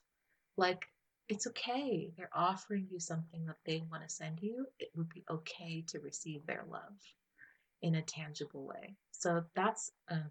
Like 0.56 0.86
it's 1.28 1.46
okay. 1.46 2.12
They're 2.16 2.30
offering 2.32 2.88
you 2.90 2.98
something 2.98 3.46
that 3.46 3.62
they 3.64 3.80
want 3.90 4.02
to 4.02 4.08
send 4.08 4.42
you. 4.42 4.66
It 4.78 4.90
would 4.96 5.08
be 5.08 5.24
okay 5.30 5.82
to 5.88 6.00
receive 6.00 6.46
their 6.46 6.64
love 6.68 6.98
in 7.84 7.96
a 7.96 8.02
tangible 8.02 8.66
way. 8.66 8.96
So 9.12 9.44
that's 9.54 9.92
um 10.10 10.30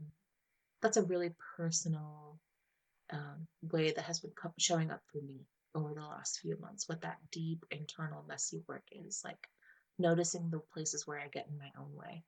that's 0.82 0.98
a 0.98 1.04
really 1.04 1.32
personal 1.56 2.40
um, 3.12 3.48
way 3.72 3.92
that 3.92 4.04
has 4.04 4.20
been 4.20 4.32
showing 4.58 4.90
up 4.90 5.02
for 5.12 5.20
me 5.20 5.46
over 5.76 5.94
the 5.94 6.02
last 6.02 6.40
few 6.40 6.58
months 6.60 6.90
what 6.90 7.02
that 7.02 7.18
deep 7.32 7.64
internal 7.72 8.26
messy 8.28 8.62
work 8.68 8.84
is 8.92 9.22
like 9.24 9.48
noticing 10.00 10.50
the 10.50 10.60
places 10.74 11.06
where 11.06 11.20
i 11.20 11.28
get 11.28 11.48
in 11.48 11.58
my 11.58 11.70
own 11.80 11.96
way. 11.96 12.24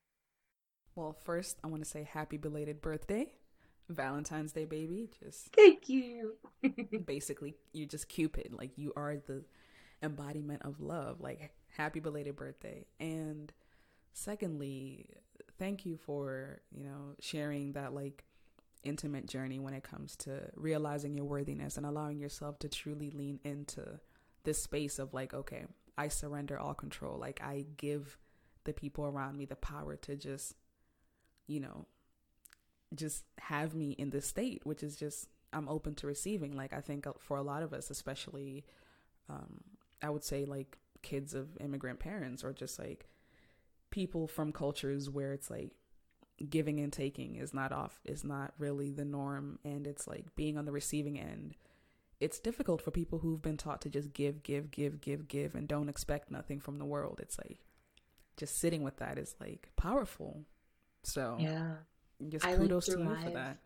Well 0.95 1.13
first 1.13 1.57
i 1.63 1.67
want 1.67 1.83
to 1.83 1.89
say 1.89 2.07
happy 2.09 2.37
belated 2.37 2.81
birthday 2.81 3.33
valentine's 3.89 4.51
day 4.51 4.65
baby 4.65 5.09
just 5.19 5.47
thank 5.55 5.89
you. 5.89 6.35
basically 7.05 7.55
you're 7.73 7.87
just 7.87 8.07
cupid 8.07 8.49
like 8.51 8.77
you 8.77 8.93
are 8.95 9.17
the 9.17 9.43
embodiment 10.03 10.61
of 10.63 10.79
love 10.79 11.19
like 11.19 11.51
happy 11.77 11.99
belated 11.99 12.35
birthday. 12.35 12.85
And 12.99 13.51
secondly 14.15 15.05
thank 15.59 15.85
you 15.85 15.97
for 15.97 16.61
you 16.71 16.83
know 16.83 17.13
sharing 17.19 17.73
that 17.73 17.93
like 17.93 18.23
intimate 18.85 19.27
journey 19.27 19.59
when 19.59 19.73
it 19.73 19.83
comes 19.83 20.15
to 20.15 20.39
realizing 20.55 21.15
your 21.15 21.25
worthiness 21.25 21.75
and 21.75 21.85
allowing 21.85 22.19
yourself 22.19 22.59
to 22.59 22.69
truly 22.69 23.09
lean 23.09 23.39
into 23.43 23.99
this 24.43 24.61
space 24.61 24.99
of 24.99 25.13
like, 25.13 25.33
okay, 25.33 25.65
I 25.97 26.07
surrender 26.07 26.57
all 26.57 26.73
control. 26.73 27.17
Like 27.17 27.41
I 27.43 27.65
give 27.77 28.17
the 28.63 28.73
people 28.73 29.05
around 29.05 29.37
me 29.37 29.45
the 29.45 29.55
power 29.55 29.95
to 29.97 30.15
just, 30.15 30.53
you 31.47 31.59
know, 31.59 31.85
just 32.93 33.25
have 33.39 33.75
me 33.75 33.91
in 33.91 34.11
this 34.11 34.27
state, 34.27 34.61
which 34.63 34.83
is 34.83 34.95
just 34.95 35.27
I'm 35.51 35.67
open 35.67 35.95
to 35.95 36.07
receiving. 36.07 36.55
Like 36.55 36.73
I 36.73 36.81
think 36.81 37.05
for 37.19 37.37
a 37.37 37.43
lot 37.43 37.63
of 37.63 37.73
us, 37.73 37.89
especially, 37.89 38.65
um, 39.29 39.61
I 40.01 40.09
would 40.09 40.23
say 40.23 40.45
like 40.45 40.77
kids 41.01 41.33
of 41.33 41.57
immigrant 41.59 41.99
parents 41.99 42.43
or 42.43 42.53
just 42.53 42.79
like 42.79 43.07
people 43.95 44.27
from 44.27 44.51
cultures 44.51 45.09
where 45.09 45.33
it's 45.33 45.49
like 45.49 45.71
giving 46.49 46.79
and 46.79 46.91
taking 46.91 47.35
is 47.35 47.53
not 47.53 47.71
off 47.71 48.01
is 48.05 48.23
not 48.23 48.53
really 48.59 48.91
the 48.91 49.05
norm 49.05 49.57
and 49.63 49.87
it's 49.87 50.05
like 50.05 50.35
being 50.35 50.57
on 50.57 50.65
the 50.65 50.71
receiving 50.71 51.17
end 51.19 51.55
it's 52.19 52.39
difficult 52.39 52.81
for 52.81 52.91
people 52.91 53.19
who've 53.19 53.41
been 53.41 53.57
taught 53.57 53.81
to 53.81 53.89
just 53.89 54.13
give 54.13 54.43
give 54.43 54.71
give 54.71 55.01
give 55.01 55.27
give 55.27 55.55
and 55.55 55.67
don't 55.67 55.89
expect 55.89 56.31
nothing 56.31 56.59
from 56.59 56.77
the 56.79 56.85
world. 56.85 57.19
It's 57.21 57.37
like 57.37 57.59
just 58.37 58.59
sitting 58.59 58.83
with 58.83 58.97
that 58.97 59.17
is 59.17 59.35
like 59.39 59.69
powerful. 59.75 60.41
So 61.03 61.37
yeah. 61.39 61.73
Just 62.29 62.45
kudos 62.45 62.87
like 62.87 62.97
derive, 62.97 63.17
to 63.17 63.19
you 63.19 63.27
for 63.27 63.33
that. 63.37 63.57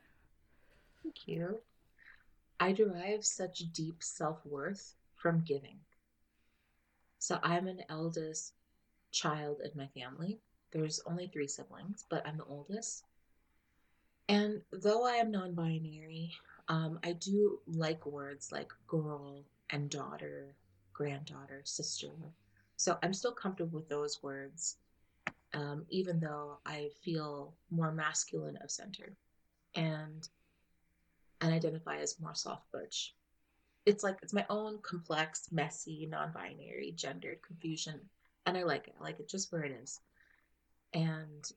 Thank 1.04 1.28
you. 1.28 1.60
I 2.60 2.74
derive 2.74 3.24
such 3.24 3.60
deep 3.72 4.02
self-worth 4.02 4.96
from 5.15 5.42
giving. 5.42 5.78
So 7.20 7.38
i'm 7.44 7.68
an 7.68 7.82
eldest 7.89 8.54
child 9.12 9.62
in 9.63 9.72
my 9.76 9.88
family 9.88 10.39
there's 10.72 11.02
only 11.06 11.28
three 11.28 11.48
siblings, 11.48 12.06
but 12.10 12.26
I'm 12.28 12.38
the 12.38 12.45
oldest. 12.45 13.06
And 14.28 14.62
though 14.72 15.06
I 15.06 15.13
am 15.13 15.32
non 15.32 15.54
binary, 15.54 16.34
um, 16.67 17.00
I 17.04 17.13
do 17.13 17.60
like 17.65 18.06
words 18.06 18.52
like 18.52 18.72
girl 18.88 19.43
and 19.72 19.89
daughter, 19.89 20.56
granddaughter, 20.93 21.62
sister. 21.63 22.12
So 22.78 22.98
I'm 23.02 23.13
still 23.13 23.34
comfortable 23.34 23.80
with 23.80 23.89
those 23.89 24.22
words, 24.22 24.78
um, 25.54 25.86
even 25.89 26.19
though 26.19 26.60
I 26.65 26.89
feel 27.02 27.56
more 27.72 27.91
masculine 27.91 28.58
of 28.58 28.69
center 28.69 29.15
and 29.76 30.28
and 31.41 31.54
identify 31.54 31.98
as 31.98 32.19
more 32.19 32.36
soft 32.36 32.72
butch. 32.72 33.15
It's 33.86 34.04
like 34.04 34.19
it's 34.22 34.34
my 34.34 34.45
own 34.50 34.80
complex, 34.84 35.52
messy, 35.52 36.06
non-binary, 36.06 36.93
gendered 36.95 37.41
confusion, 37.41 38.02
and 38.45 38.58
I 38.58 38.63
like 38.63 38.88
it. 38.88 38.95
I 38.99 39.04
like 39.04 39.19
it 39.19 39.30
just 39.30 39.52
where 39.52 39.63
it 39.63 39.71
is. 39.71 39.99
And 40.93 41.49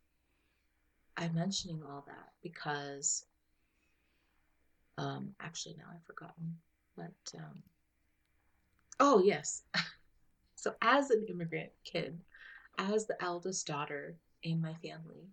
I'm 1.16 1.35
mentioning 1.35 1.83
all 1.88 2.05
that 2.07 2.33
because 2.42 3.25
um, 4.99 5.35
actually 5.40 5.77
now 5.79 5.85
I've 5.92 6.05
forgotten. 6.05 6.57
But 6.97 7.38
um, 7.38 7.62
oh 9.01 9.23
yes. 9.23 9.62
so 10.55 10.75
as 10.83 11.11
an 11.11 11.27
immigrant 11.29 11.71
kid, 11.85 12.18
as 12.79 13.07
the 13.07 13.23
eldest 13.23 13.66
daughter 13.66 14.16
in 14.42 14.61
my 14.61 14.75
family, 14.75 15.29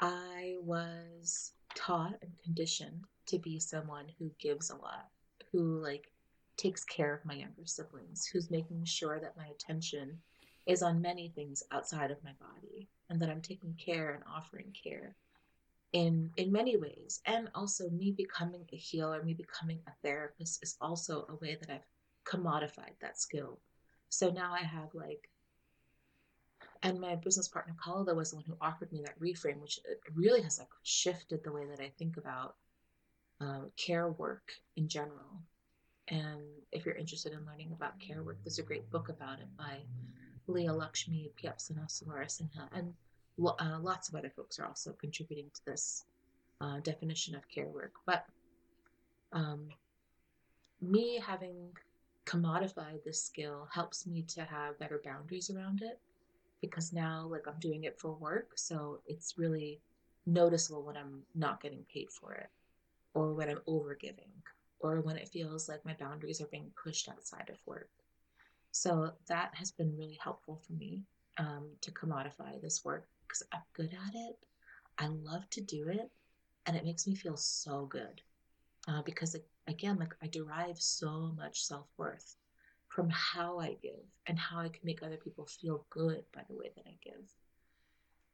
I 0.00 0.56
was 0.60 1.52
taught 1.74 2.16
and 2.22 2.32
conditioned 2.44 3.04
to 3.26 3.38
be 3.38 3.58
someone 3.58 4.06
who 4.18 4.30
gives 4.38 4.70
a 4.70 4.76
lot, 4.76 5.08
who 5.52 5.80
like 5.80 6.10
takes 6.56 6.84
care 6.84 7.14
of 7.14 7.24
my 7.24 7.34
younger 7.34 7.64
siblings, 7.66 8.26
who's 8.26 8.50
making 8.50 8.84
sure 8.84 9.18
that 9.20 9.36
my 9.36 9.46
attention 9.46 10.18
is 10.66 10.82
on 10.82 11.00
many 11.00 11.28
things 11.28 11.62
outside 11.70 12.10
of 12.10 12.22
my 12.24 12.32
body 12.40 12.88
and 13.08 13.20
that 13.20 13.30
I'm 13.30 13.40
taking 13.40 13.74
care 13.74 14.12
and 14.14 14.24
offering 14.32 14.74
care 14.82 15.14
in 15.92 16.30
in 16.36 16.52
many 16.52 16.76
ways. 16.76 17.20
And 17.24 17.48
also 17.54 17.88
me 17.90 18.12
becoming 18.12 18.66
a 18.72 18.76
healer 18.76 19.22
me 19.22 19.34
becoming 19.34 19.80
a 19.86 19.92
therapist 20.02 20.62
is 20.62 20.76
also 20.80 21.26
a 21.28 21.36
way 21.36 21.56
that 21.60 21.70
I've 21.70 21.86
commodified 22.26 22.98
that 23.00 23.18
skill. 23.18 23.60
So 24.08 24.30
now 24.30 24.52
I 24.52 24.64
have 24.64 24.94
like 24.94 25.30
and 26.82 27.00
my 27.00 27.16
business 27.16 27.48
partner 27.48 27.74
Khalida 27.84 28.14
was 28.14 28.30
the 28.30 28.36
one 28.36 28.44
who 28.44 28.56
offered 28.60 28.92
me 28.92 29.02
that 29.02 29.18
reframe 29.20 29.60
which 29.60 29.80
really 30.14 30.42
has 30.42 30.58
like 30.58 30.68
shifted 30.82 31.42
the 31.44 31.52
way 31.52 31.66
that 31.66 31.80
I 31.80 31.92
think 31.98 32.16
about 32.16 32.56
uh, 33.40 33.62
care 33.76 34.08
work 34.08 34.52
in 34.76 34.88
general. 34.88 35.42
And 36.08 36.40
if 36.72 36.86
you're 36.86 36.94
interested 36.94 37.32
in 37.32 37.44
learning 37.46 37.72
about 37.72 37.98
care 38.00 38.22
work 38.22 38.38
there's 38.44 38.58
a 38.58 38.62
great 38.62 38.90
book 38.90 39.08
about 39.08 39.38
it 39.38 39.56
by 39.56 39.78
Leah 40.48 40.72
Lakshmi, 40.72 41.30
Piepzna-Samarasinha, 41.42 42.68
and 42.72 42.94
uh, 43.44 43.78
lots 43.80 44.08
of 44.08 44.14
other 44.14 44.30
folks 44.30 44.58
are 44.58 44.66
also 44.66 44.92
contributing 44.92 45.50
to 45.54 45.60
this 45.66 46.04
uh, 46.60 46.80
definition 46.80 47.34
of 47.34 47.48
care 47.48 47.66
work. 47.66 47.92
But 48.06 48.24
um, 49.32 49.68
me 50.80 51.20
having 51.24 51.70
commodified 52.26 53.04
this 53.04 53.22
skill 53.22 53.68
helps 53.72 54.06
me 54.06 54.22
to 54.22 54.42
have 54.44 54.78
better 54.78 55.00
boundaries 55.04 55.50
around 55.50 55.82
it 55.82 55.98
because 56.60 56.92
now 56.92 57.26
like 57.30 57.46
I'm 57.46 57.60
doing 57.60 57.84
it 57.84 57.98
for 58.00 58.12
work, 58.12 58.52
so 58.56 59.00
it's 59.06 59.38
really 59.38 59.80
noticeable 60.26 60.82
when 60.82 60.96
I'm 60.96 61.22
not 61.34 61.62
getting 61.62 61.84
paid 61.92 62.10
for 62.10 62.32
it 62.32 62.48
or 63.14 63.32
when 63.32 63.48
I'm 63.48 63.60
overgiving 63.68 64.32
or 64.80 65.00
when 65.00 65.16
it 65.16 65.28
feels 65.28 65.68
like 65.68 65.84
my 65.84 65.94
boundaries 65.94 66.40
are 66.40 66.46
being 66.46 66.70
pushed 66.82 67.08
outside 67.08 67.48
of 67.48 67.58
work. 67.66 67.88
So 68.78 69.10
that 69.28 69.54
has 69.54 69.70
been 69.70 69.96
really 69.96 70.18
helpful 70.22 70.60
for 70.66 70.74
me 70.74 71.02
um, 71.38 71.70
to 71.80 71.90
commodify 71.92 72.60
this 72.60 72.84
work 72.84 73.08
because 73.26 73.42
I'm 73.50 73.62
good 73.72 73.90
at 74.06 74.14
it. 74.14 74.36
I 74.98 75.06
love 75.06 75.48
to 75.50 75.62
do 75.62 75.88
it, 75.88 76.10
and 76.66 76.76
it 76.76 76.84
makes 76.84 77.06
me 77.06 77.14
feel 77.14 77.38
so 77.38 77.86
good 77.86 78.20
uh, 78.86 79.00
because 79.00 79.34
it, 79.34 79.46
again, 79.66 79.96
like 79.98 80.14
I 80.22 80.26
derive 80.26 80.78
so 80.78 81.32
much 81.38 81.64
self 81.64 81.86
worth 81.96 82.36
from 82.88 83.08
how 83.08 83.58
I 83.58 83.78
give 83.82 84.04
and 84.26 84.38
how 84.38 84.58
I 84.58 84.68
can 84.68 84.82
make 84.84 85.02
other 85.02 85.16
people 85.16 85.46
feel 85.46 85.86
good 85.88 86.24
by 86.34 86.42
the 86.46 86.54
way 86.54 86.70
that 86.76 86.84
I 86.86 86.98
give. 87.02 87.32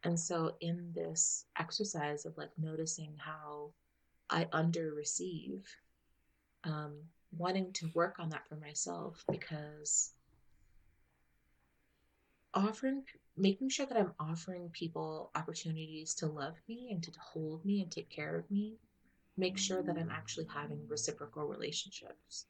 And 0.02 0.18
so, 0.18 0.57
in 0.61 0.90
this 0.92 1.46
exercise 1.57 2.26
of 2.26 2.37
like 2.37 2.50
noticing 2.59 3.14
how 3.16 3.70
I 4.28 4.48
under 4.50 4.92
receive, 4.92 5.68
um, 6.64 6.96
wanting 7.31 7.72
to 7.74 7.92
work 7.94 8.16
on 8.18 8.31
that 8.31 8.48
for 8.48 8.57
myself 8.57 9.24
because 9.31 10.14
offering 12.54 13.04
making 13.36 13.68
sure 13.68 13.86
that 13.86 13.96
I'm 13.96 14.12
offering 14.20 14.68
people 14.70 15.30
opportunities 15.34 16.14
to 16.16 16.26
love 16.26 16.54
me 16.68 16.88
and 16.90 17.02
to 17.02 17.10
hold 17.18 17.64
me 17.64 17.80
and 17.80 17.90
take 17.90 18.10
care 18.10 18.36
of 18.36 18.50
me, 18.50 18.76
make 19.36 19.56
sure 19.56 19.82
that 19.82 19.96
I'm 19.96 20.10
actually 20.10 20.46
having 20.52 20.86
reciprocal 20.86 21.46
relationships. 21.46 22.46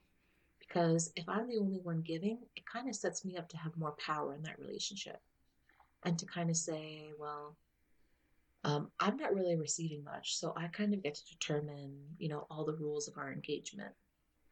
Because 0.59 1.13
if 1.17 1.29
I'm 1.29 1.49
the 1.49 1.59
only 1.59 1.79
one 1.79 2.01
giving, 2.01 2.39
it 2.57 2.67
kind 2.67 2.89
of 2.89 2.97
sets 2.97 3.25
me 3.25 3.37
up 3.37 3.49
to 3.51 3.57
have 3.57 3.77
more 3.77 3.95
power 4.05 4.35
in 4.35 4.43
that 4.43 4.59
relationship 4.59 5.21
and 6.05 6.19
to 6.19 6.27
kind 6.27 6.51
of 6.51 6.57
say, 6.57 7.13
well, 7.19 7.57
um, 8.65 8.91
I'm 8.99 9.17
not 9.17 9.35
really 9.35 9.57
receiving 9.57 10.05
much, 10.05 10.37
so 10.37 10.53
I 10.57 10.69
kind 10.69 10.95
of 10.95 11.03
get 11.03 11.15
to 11.17 11.27
determine, 11.27 11.97
you 12.19 12.29
know, 12.29 12.47
all 12.51 12.65
the 12.65 12.77
rules 12.77 13.09
of 13.09 13.19
our 13.19 13.33
engagement. 13.33 13.93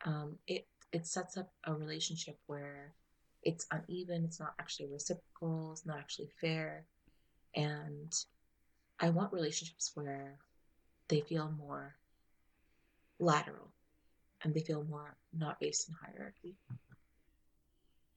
Um, 0.05 0.37
it 0.47 0.67
it 0.93 1.07
sets 1.07 1.37
up 1.37 1.53
a 1.65 1.75
relationship 1.75 2.37
where 2.47 2.93
it's 3.43 3.67
uneven, 3.71 4.25
it's 4.25 4.41
not 4.41 4.55
actually 4.59 4.89
reciprocal, 4.89 5.73
it's 5.73 5.87
not 5.87 5.99
actually 5.99 6.31
fair. 6.41 6.85
And 7.55 8.13
I 8.99 9.11
want 9.11 9.33
relationships 9.33 9.93
where 9.95 10.39
they 11.09 11.21
feel 11.21 11.53
more 11.59 11.95
lateral 13.19 13.69
and 14.43 14.55
they 14.55 14.61
feel 14.61 14.85
more 14.85 15.17
not 15.37 15.61
based 15.61 15.89
in 15.89 15.95
hierarchy. 15.95 16.57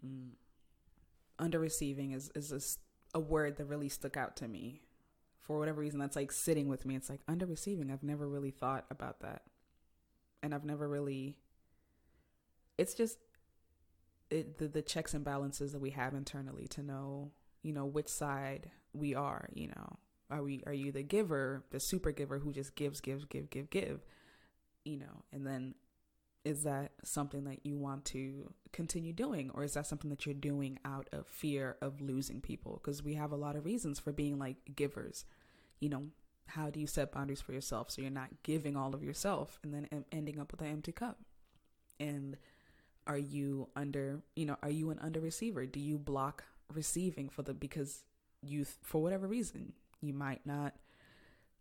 Mm. 0.06 0.32
Under 1.40 1.60
receiving 1.60 2.12
is, 2.12 2.30
is 2.36 2.78
a, 3.14 3.18
a 3.18 3.22
word 3.22 3.58
that 3.58 3.66
really 3.66 3.90
stuck 3.90 4.18
out 4.18 4.36
to 4.38 4.48
me. 4.48 4.82
For 5.42 5.60
whatever 5.60 5.82
reason, 5.82 6.00
that's 6.00 6.16
like 6.16 6.32
sitting 6.32 6.70
with 6.70 6.86
me. 6.86 6.96
It's 6.96 7.10
like 7.10 7.20
under 7.28 7.46
receiving. 7.46 7.92
I've 7.92 8.04
never 8.04 8.28
really 8.28 8.52
thought 8.52 8.86
about 8.90 9.20
that. 9.22 9.42
And 10.42 10.54
I've 10.54 10.64
never 10.64 10.88
really. 10.88 11.38
It's 12.78 12.94
just 12.94 13.18
it, 14.34 14.58
the, 14.58 14.68
the 14.68 14.82
checks 14.82 15.14
and 15.14 15.24
balances 15.24 15.72
that 15.72 15.80
we 15.80 15.92
have 15.92 16.14
internally 16.14 16.68
to 16.70 16.84
know, 16.84 17.32
you 17.62 17.72
know, 17.72 17.86
which 17.86 18.08
side 18.10 18.72
we 18.94 19.14
are, 19.16 19.48
you 19.54 19.68
know, 19.68 19.98
are 20.30 20.42
we, 20.42 20.64
are 20.66 20.74
you 20.74 20.92
the 20.92 21.04
giver, 21.04 21.64
the 21.72 21.80
super 21.80 22.12
giver 22.12 22.40
who 22.40 22.52
just 22.52 22.76
gives, 22.76 23.00
gives, 23.00 23.26
give, 23.26 23.50
give, 23.50 23.70
give, 23.70 24.02
you 24.84 24.98
know, 24.98 25.24
and 25.32 25.46
then 25.46 25.76
is 26.44 26.64
that 26.64 26.92
something 27.04 27.46
that 27.46 27.66
you 27.66 27.78
want 27.78 28.04
to 28.04 28.52
continue 28.74 29.14
doing 29.14 29.50
or 29.54 29.64
is 29.64 29.76
that 29.76 29.88
something 29.88 30.10
that 30.10 30.26
you're 30.26 30.36
doing 30.36 30.78
out 30.84 31.08
of 31.14 31.28
fear 31.28 31.78
of 31.82 32.02
losing 32.02 32.42
people? 32.42 32.82
Because 32.84 33.04
we 33.04 33.14
have 33.14 33.32
a 33.32 33.38
lot 33.38 33.56
of 33.56 33.66
reasons 33.66 34.00
for 34.00 34.12
being 34.12 34.40
like 34.40 34.58
givers. 34.76 35.26
You 35.80 35.90
know 35.90 36.04
how 36.48 36.70
do 36.70 36.80
you 36.80 36.88
set 36.88 37.14
boundaries 37.14 37.40
for 37.40 37.54
yourself 37.54 37.90
so 37.90 38.02
you're 38.02 38.12
not 38.12 38.30
giving 38.44 38.76
all 38.76 38.94
of 38.94 39.04
yourself 39.04 39.60
and 39.64 39.74
then 39.74 40.06
ending 40.12 40.40
up 40.40 40.52
with 40.52 40.62
an 40.62 40.68
empty 40.68 40.92
cup? 40.92 41.20
And 42.00 42.36
are 43.08 43.18
you 43.18 43.68
under 43.76 44.22
you 44.36 44.46
know 44.46 44.58
are 44.64 44.70
you 44.70 44.90
an 44.90 45.00
under 45.00 45.20
receiver 45.20 45.66
do 45.66 45.80
you 45.80 45.98
block 45.98 46.44
receiving 46.74 47.30
for 47.30 47.42
the 47.42 47.54
because 47.54 48.04
you 48.42 48.66
for 48.82 49.02
whatever 49.02 49.28
reason 49.28 49.74
you 50.02 50.14
might 50.14 50.46
not 50.46 50.74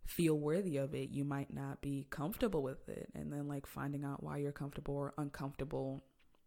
feel 0.04 0.38
worthy 0.38 0.76
of 0.76 0.94
it, 0.94 1.10
you 1.10 1.24
might 1.24 1.52
not 1.52 1.80
be 1.80 2.06
comfortable 2.10 2.62
with 2.62 2.88
it. 2.88 3.08
And 3.14 3.32
then 3.32 3.48
like 3.48 3.66
finding 3.66 4.04
out 4.04 4.22
why 4.22 4.38
you're 4.38 4.52
comfortable 4.52 4.94
or 4.94 5.14
uncomfortable 5.16 6.02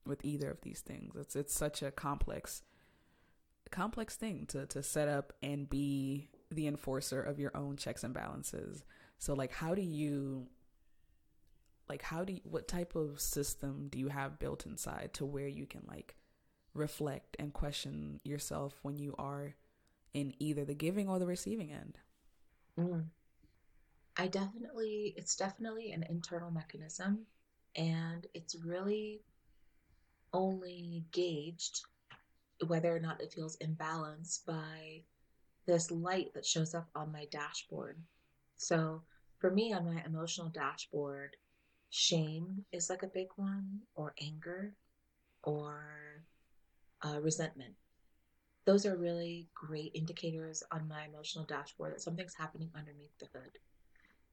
with 0.05 0.23
either 0.23 0.51
of 0.51 0.61
these 0.61 0.81
things. 0.81 1.15
It's 1.15 1.35
it's 1.35 1.53
such 1.53 1.81
a 1.81 1.91
complex 1.91 2.63
complex 3.71 4.15
thing 4.15 4.45
to 4.47 4.65
to 4.67 4.83
set 4.83 5.07
up 5.07 5.33
and 5.41 5.69
be 5.69 6.29
the 6.51 6.67
enforcer 6.67 7.21
of 7.21 7.39
your 7.39 7.55
own 7.55 7.77
checks 7.77 8.03
and 8.03 8.13
balances. 8.13 8.83
So 9.17 9.33
like 9.33 9.51
how 9.51 9.73
do 9.73 9.81
you 9.81 10.47
like 11.87 12.01
how 12.01 12.23
do 12.23 12.33
you, 12.33 12.41
what 12.43 12.67
type 12.67 12.95
of 12.95 13.19
system 13.19 13.87
do 13.89 13.99
you 13.99 14.07
have 14.07 14.39
built 14.39 14.65
inside 14.65 15.11
to 15.13 15.25
where 15.25 15.47
you 15.47 15.65
can 15.65 15.83
like 15.87 16.15
reflect 16.73 17.35
and 17.39 17.53
question 17.53 18.19
yourself 18.23 18.79
when 18.81 18.97
you 18.97 19.15
are 19.17 19.55
in 20.13 20.33
either 20.39 20.65
the 20.65 20.73
giving 20.73 21.09
or 21.09 21.19
the 21.19 21.25
receiving 21.25 21.71
end? 21.71 21.99
Mm. 22.79 23.05
I 24.17 24.27
definitely, 24.27 25.13
it's 25.17 25.35
definitely 25.35 25.91
an 25.91 26.05
internal 26.09 26.49
mechanism, 26.49 27.25
and 27.75 28.25
it's 28.33 28.55
really 28.63 29.21
only 30.33 31.05
gauged 31.11 31.81
whether 32.67 32.95
or 32.95 32.99
not 32.99 33.21
it 33.21 33.33
feels 33.33 33.57
imbalanced 33.57 34.45
by 34.45 35.01
this 35.65 35.91
light 35.91 36.33
that 36.33 36.45
shows 36.45 36.73
up 36.73 36.87
on 36.95 37.11
my 37.11 37.25
dashboard. 37.31 37.97
So, 38.57 39.01
for 39.39 39.51
me, 39.51 39.73
on 39.73 39.85
my 39.85 40.01
emotional 40.05 40.49
dashboard, 40.49 41.35
shame 41.95 42.65
is 42.73 42.89
like 42.89 43.03
a 43.03 43.07
big 43.07 43.27
one, 43.37 43.79
or 43.95 44.13
anger, 44.21 44.73
or 45.43 46.23
uh, 47.01 47.19
resentment. 47.21 47.73
Those 48.65 48.85
are 48.85 48.97
really 48.97 49.47
great 49.53 49.91
indicators 49.95 50.61
on 50.71 50.89
my 50.89 51.05
emotional 51.05 51.45
dashboard 51.45 51.93
that 51.93 52.01
something's 52.01 52.35
happening 52.35 52.69
underneath 52.75 53.17
the 53.19 53.27
hood. 53.33 53.59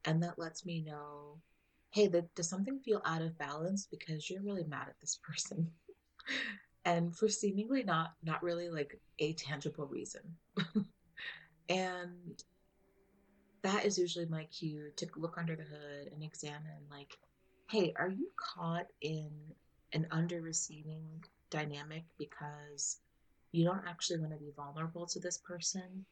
And 0.04 0.22
that 0.22 0.38
lets 0.38 0.66
me 0.66 0.82
know 0.82 1.38
hey 1.92 2.08
the, 2.08 2.22
does 2.34 2.48
something 2.48 2.80
feel 2.80 3.02
out 3.04 3.20
of 3.22 3.36
balance 3.38 3.86
because 3.90 4.28
you're 4.30 4.42
really 4.42 4.64
mad 4.64 4.88
at 4.88 4.98
this 5.00 5.20
person? 5.22 5.70
And 6.84 7.14
for 7.14 7.28
seemingly 7.28 7.84
not 7.84 8.14
not 8.24 8.42
really 8.42 8.70
like 8.70 8.98
a 9.20 9.34
tangible 9.34 9.86
reason. 9.86 10.22
And 11.68 12.42
that 13.62 13.84
is 13.84 13.96
usually 13.96 14.26
my 14.26 14.44
cue 14.46 14.90
to 14.96 15.06
look 15.16 15.38
under 15.38 15.54
the 15.54 15.62
hood 15.62 16.10
and 16.12 16.22
examine 16.22 16.82
like 16.90 17.16
hey 17.70 17.92
are 17.96 18.08
you 18.08 18.28
caught 18.36 18.86
in 19.00 19.30
an 19.92 20.06
under 20.10 20.40
receiving 20.40 21.24
dynamic 21.50 22.04
because 22.18 22.98
you 23.52 23.64
don't 23.64 23.86
actually 23.86 24.18
want 24.18 24.32
to 24.32 24.38
be 24.38 24.52
vulnerable 24.56 25.06
to 25.06 25.20
this 25.20 25.38
person 25.38 26.04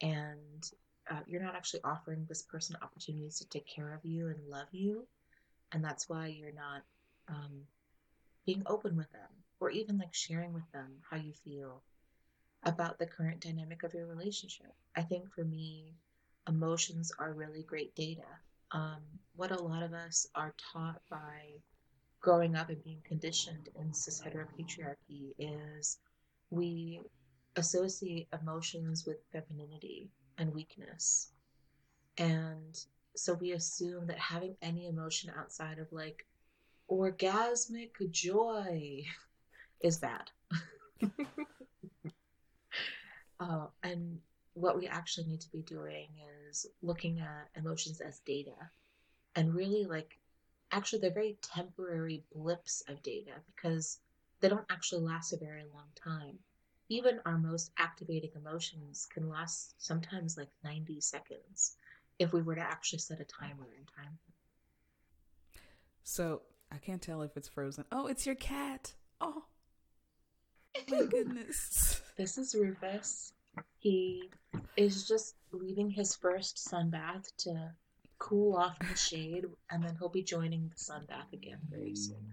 and 0.00 0.70
uh, 1.10 1.20
you're 1.26 1.42
not 1.42 1.56
actually 1.56 1.80
offering 1.84 2.24
this 2.28 2.42
person 2.42 2.76
opportunities 2.82 3.38
to 3.38 3.48
take 3.48 3.66
care 3.66 3.94
of 3.94 4.04
you 4.04 4.28
and 4.28 4.48
love 4.48 4.68
you 4.72 5.06
and 5.72 5.84
that's 5.84 6.08
why 6.08 6.26
you're 6.26 6.52
not 6.52 6.82
um, 7.28 7.62
being 8.46 8.62
open 8.66 8.96
with 8.96 9.10
them 9.12 9.28
or 9.60 9.70
even 9.70 9.98
like 9.98 10.14
sharing 10.14 10.52
with 10.52 10.70
them 10.72 10.90
how 11.08 11.16
you 11.16 11.32
feel 11.44 11.82
about 12.64 12.98
the 12.98 13.06
current 13.06 13.40
dynamic 13.40 13.82
of 13.82 13.94
your 13.94 14.06
relationship? 14.06 14.72
I 14.96 15.02
think 15.02 15.32
for 15.32 15.44
me 15.44 15.94
emotions 16.48 17.12
are 17.18 17.32
really 17.32 17.62
great 17.62 17.94
data 17.94 18.26
um, 18.72 19.00
what 19.36 19.50
a 19.50 19.62
lot 19.62 19.82
of 19.82 19.92
us 19.92 20.26
are 20.34 20.54
taught 20.72 21.00
by 21.10 21.60
growing 22.20 22.54
up 22.54 22.68
and 22.68 22.82
being 22.84 23.02
conditioned 23.04 23.68
in 23.78 23.92
cis 23.92 24.22
heteropatriarchy 24.22 25.34
is 25.38 25.98
we 26.50 27.00
associate 27.56 28.28
emotions 28.40 29.04
with 29.06 29.16
femininity 29.32 30.10
and 30.38 30.54
weakness. 30.54 31.30
And 32.18 32.78
so 33.16 33.34
we 33.34 33.52
assume 33.52 34.06
that 34.06 34.18
having 34.18 34.56
any 34.62 34.86
emotion 34.86 35.32
outside 35.36 35.78
of 35.78 35.92
like 35.92 36.26
orgasmic 36.90 37.90
joy 38.10 39.04
is 39.80 39.98
bad. 39.98 40.30
uh, 43.40 43.66
and 43.82 44.18
what 44.54 44.76
we 44.76 44.86
actually 44.86 45.26
need 45.26 45.40
to 45.40 45.50
be 45.50 45.62
doing 45.62 46.08
is 46.48 46.66
looking 46.82 47.20
at 47.20 47.48
emotions 47.56 48.00
as 48.00 48.18
data 48.20 48.70
and 49.34 49.54
really 49.54 49.84
like 49.84 50.18
actually 50.72 51.00
they're 51.00 51.10
very 51.10 51.36
temporary 51.42 52.22
blips 52.34 52.82
of 52.88 53.02
data 53.02 53.32
because 53.54 53.98
they 54.40 54.48
don't 54.48 54.66
actually 54.70 55.02
last 55.02 55.32
a 55.32 55.36
very 55.36 55.64
long 55.72 55.86
time 55.94 56.38
even 56.92 57.20
our 57.24 57.38
most 57.38 57.70
activating 57.78 58.30
emotions 58.36 59.06
can 59.10 59.28
last 59.28 59.74
sometimes 59.78 60.36
like 60.36 60.50
90 60.62 61.00
seconds 61.00 61.76
if 62.18 62.32
we 62.32 62.42
were 62.42 62.54
to 62.54 62.60
actually 62.60 62.98
set 62.98 63.20
a 63.20 63.24
timer 63.24 63.66
in 63.78 63.84
time. 63.86 64.18
So 66.02 66.42
I 66.70 66.76
can't 66.76 67.00
tell 67.00 67.22
if 67.22 67.36
it's 67.36 67.48
frozen. 67.48 67.84
Oh, 67.90 68.08
it's 68.08 68.26
your 68.26 68.34
cat. 68.34 68.92
Oh, 69.20 69.44
my 70.90 71.04
goodness. 71.04 72.02
this 72.16 72.36
is 72.36 72.54
Rufus. 72.54 73.32
He 73.78 74.30
is 74.76 75.06
just 75.06 75.34
leaving 75.52 75.90
his 75.90 76.14
first 76.14 76.58
sun 76.58 76.90
bath 76.90 77.30
to 77.38 77.72
cool 78.18 78.56
off 78.56 78.76
in 78.80 78.88
the 78.88 78.96
shade, 78.96 79.46
and 79.70 79.82
then 79.82 79.96
he'll 79.98 80.08
be 80.08 80.22
joining 80.22 80.68
the 80.68 80.78
sun 80.78 81.04
bath 81.08 81.32
again 81.32 81.58
very 81.68 81.94
soon. 81.96 82.32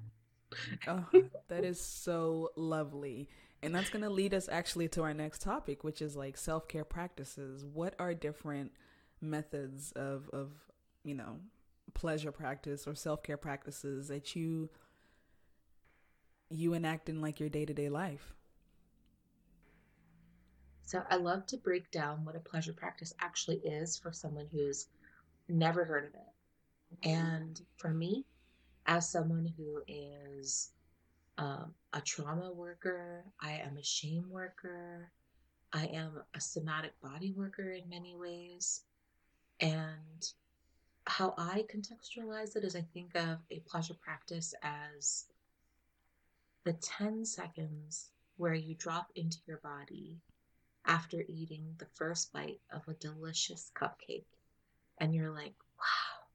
oh, 0.87 1.05
that 1.47 1.63
is 1.63 1.79
so 1.79 2.51
lovely. 2.55 3.27
And 3.61 3.75
that's 3.75 3.89
going 3.89 4.03
to 4.03 4.09
lead 4.09 4.33
us 4.33 4.47
actually 4.47 4.87
to 4.89 5.03
our 5.03 5.13
next 5.13 5.41
topic, 5.41 5.83
which 5.83 6.01
is 6.01 6.15
like 6.15 6.37
self 6.37 6.67
care 6.67 6.85
practices. 6.85 7.65
What 7.65 7.95
are 7.99 8.13
different 8.13 8.71
methods 9.19 9.91
of, 9.93 10.29
of, 10.31 10.51
you 11.03 11.15
know, 11.15 11.37
pleasure 11.93 12.31
practice 12.31 12.87
or 12.87 12.95
self 12.95 13.23
care 13.23 13.37
practices 13.37 14.07
that 14.07 14.35
you 14.35 14.69
you 16.51 16.73
enact 16.73 17.09
in 17.09 17.21
like 17.21 17.39
your 17.39 17.49
day 17.49 17.65
to 17.65 17.73
day 17.73 17.89
life? 17.89 18.35
So 20.89 21.03
I 21.07 21.17
love 21.17 21.45
to 21.45 21.57
break 21.57 21.91
down 21.91 22.25
what 22.25 22.35
a 22.35 22.39
pleasure 22.39 22.73
practice 22.73 23.13
actually 23.19 23.57
is 23.57 23.95
for 23.95 24.11
someone 24.11 24.47
who's 24.51 24.87
never 25.47 25.85
heard 25.85 26.05
of 26.05 26.15
it. 26.15 27.07
And 27.07 27.61
for 27.77 27.89
me, 27.89 28.25
as 28.87 29.07
someone 29.07 29.53
who 29.55 29.83
is 29.87 30.71
um, 31.37 31.75
a 31.93 32.01
trauma 32.01 32.51
worker, 32.51 33.23
I 33.39 33.51
am 33.51 33.77
a 33.77 33.83
shame 33.83 34.31
worker, 34.31 35.11
I 35.71 35.85
am 35.93 36.23
a 36.33 36.41
somatic 36.41 36.99
body 37.01 37.33
worker 37.37 37.69
in 37.69 37.87
many 37.87 38.15
ways. 38.15 38.81
And 39.59 40.27
how 41.05 41.35
I 41.37 41.65
contextualize 41.71 42.55
it 42.55 42.63
is 42.63 42.75
I 42.75 42.81
think 42.95 43.15
of 43.15 43.37
a 43.51 43.59
pleasure 43.59 43.93
practice 43.93 44.55
as 44.63 45.25
the 46.63 46.73
10 46.73 47.25
seconds 47.25 48.09
where 48.37 48.55
you 48.55 48.73
drop 48.73 49.11
into 49.15 49.37
your 49.45 49.57
body 49.57 50.17
after 50.89 51.23
eating 51.29 51.75
the 51.77 51.87
first 51.93 52.33
bite 52.33 52.59
of 52.73 52.81
a 52.89 52.93
delicious 52.95 53.71
cupcake. 53.73 54.25
And 54.97 55.15
you're 55.15 55.31
like, 55.31 55.53
wow, 55.79 56.27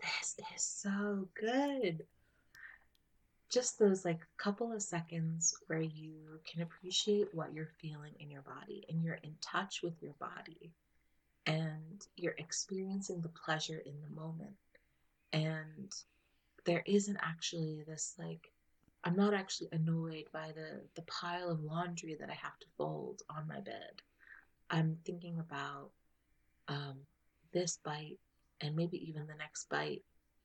this 0.00 0.36
is 0.54 0.62
so 0.62 1.26
good 1.34 2.04
just 3.50 3.78
those 3.78 4.04
like 4.04 4.20
couple 4.36 4.72
of 4.72 4.82
seconds 4.82 5.56
where 5.66 5.80
you 5.80 6.40
can 6.50 6.62
appreciate 6.62 7.34
what 7.34 7.52
you're 7.52 7.70
feeling 7.80 8.12
in 8.20 8.30
your 8.30 8.42
body 8.42 8.84
and 8.88 9.02
you're 9.02 9.18
in 9.22 9.34
touch 9.40 9.82
with 9.82 9.94
your 10.02 10.14
body 10.20 10.70
and 11.46 12.06
you're 12.16 12.34
experiencing 12.38 13.20
the 13.22 13.30
pleasure 13.30 13.82
in 13.86 13.94
the 14.02 14.20
moment 14.20 14.54
and 15.32 15.94
there 16.64 16.82
isn't 16.86 17.18
actually 17.22 17.82
this 17.86 18.14
like 18.18 18.50
i'm 19.04 19.16
not 19.16 19.34
actually 19.34 19.68
annoyed 19.72 20.24
by 20.32 20.52
the 20.54 20.82
the 20.94 21.02
pile 21.02 21.50
of 21.50 21.62
laundry 21.62 22.16
that 22.18 22.30
i 22.30 22.34
have 22.34 22.58
to 22.58 22.66
fold 22.76 23.22
on 23.30 23.46
my 23.46 23.60
bed 23.60 24.02
i'm 24.70 24.96
thinking 25.04 25.38
about 25.38 25.90
um, 26.68 26.98
this 27.52 27.78
bite 27.84 28.18
and 28.60 28.76
maybe 28.76 28.98
even 29.08 29.26
the 29.26 29.34
next 29.34 29.68
bite 29.68 30.02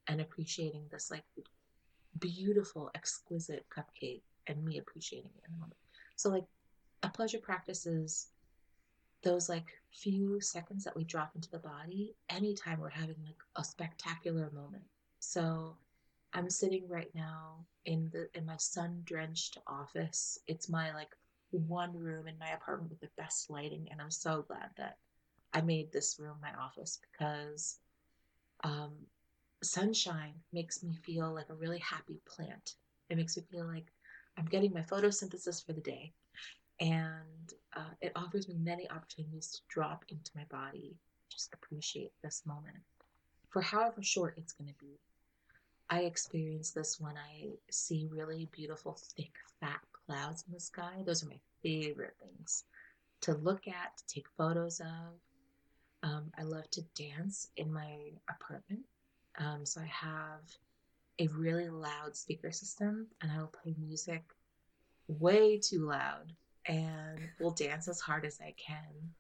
and 0.08 0.22
appreciating 0.22 0.86
this 0.92 1.12
like 1.12 1.24
beautiful, 2.20 2.90
exquisite 2.96 3.66
cupcake 3.76 4.22
and 4.48 4.64
me 4.64 4.78
appreciating 4.78 5.32
it 5.38 5.44
in 5.48 5.54
the 5.54 5.60
moment. 5.60 5.78
So 6.16 6.30
like 6.30 6.46
a 7.04 7.10
pleasure 7.10 7.40
practice 7.40 7.86
is 7.86 8.28
those 9.24 9.50
like 9.50 9.68
few 9.92 10.42
seconds 10.42 10.84
that 10.84 10.96
we 10.96 11.04
drop 11.04 11.32
into 11.36 11.50
the 11.50 11.60
body 11.60 12.16
anytime 12.30 12.80
we're 12.80 12.90
having 12.90 13.16
like 13.26 13.42
a 13.56 13.64
spectacular 13.64 14.52
moment. 14.54 14.84
So 15.20 15.78
I'm 16.34 16.50
sitting 16.50 16.88
right 16.88 17.12
now 17.14 17.66
in 17.86 18.10
the 18.12 18.28
in 18.38 18.46
my 18.46 18.58
sun-drenched 18.58 19.58
office. 19.68 20.40
It's 20.48 20.70
my 20.70 20.94
like 20.94 21.16
one 21.52 21.96
room 21.98 22.28
in 22.28 22.38
my 22.40 22.50
apartment 22.50 22.90
with 22.90 23.02
the 23.02 23.10
best 23.16 23.50
lighting 23.50 23.88
and 23.92 24.02
I'm 24.02 24.10
so 24.10 24.44
glad 24.48 24.70
that 24.78 24.98
I 25.54 25.62
made 25.62 25.92
this 25.92 26.18
room 26.20 26.38
my 26.42 26.52
office 26.60 27.00
because 27.12 27.78
um, 28.64 28.94
sunshine 29.62 30.34
makes 30.52 30.82
me 30.82 30.96
feel 31.06 31.32
like 31.32 31.50
a 31.50 31.56
really 31.56 31.78
happy 31.80 32.20
plant. 32.26 32.74
It 33.10 33.18
makes 33.18 33.38
me 33.38 33.44
feel 33.52 33.68
like 33.68 33.86
I'm 34.36 34.46
getting 34.46 34.74
my 34.74 34.82
photosynthesis 34.82 35.64
for 35.64 35.74
the 35.74 35.82
day. 35.82 36.14
And 36.80 37.54
uh, 37.76 37.94
it 38.02 38.14
offers 38.16 38.48
me 38.48 38.56
many 38.58 38.90
opportunities 38.90 39.52
to 39.52 39.60
drop 39.70 40.06
into 40.10 40.32
my 40.36 40.46
body 40.50 40.96
just 41.30 41.54
appreciate 41.54 42.12
this 42.24 42.44
moment 42.46 42.78
for 43.50 43.62
however 43.62 44.02
short 44.04 44.36
it's 44.38 44.54
going 44.54 44.70
to 44.70 44.76
be. 44.80 45.00
I 45.94 46.06
experience 46.06 46.72
this 46.72 47.00
when 47.00 47.14
I 47.18 47.50
see 47.70 48.08
really 48.12 48.50
beautiful, 48.52 48.98
thick, 49.16 49.34
fat 49.60 49.80
clouds 50.08 50.44
in 50.48 50.54
the 50.56 50.60
sky. 50.60 51.04
Those 51.06 51.24
are 51.24 51.28
my 51.28 51.40
favorite 51.62 52.16
things 52.20 52.64
to 53.22 53.36
look 53.36 53.68
at, 53.68 53.96
to 53.98 54.08
take 54.08 54.26
photos 54.36 54.80
of. 54.80 55.20
Um, 56.02 56.32
I 56.36 56.42
love 56.42 56.68
to 56.72 56.82
dance 56.96 57.50
in 57.58 57.72
my 57.72 57.96
apartment. 58.28 58.82
Um, 59.38 59.68
so 59.68 59.82
I 59.82 59.86
have 59.86 60.42
a 61.20 61.28
really 61.28 61.70
loud 61.70 62.18
speaker 62.18 62.52
system 62.52 63.06
and 63.22 63.32
I 63.32 63.38
will 63.38 63.54
play 63.62 63.76
music 63.80 64.24
way 65.08 65.60
too 65.60 65.86
loud 65.86 66.34
and 66.66 67.20
will 67.40 67.52
dance 67.52 67.88
as 67.88 68.00
hard 68.00 68.26
as 68.26 68.40
I 68.42 68.56
can 68.58 69.12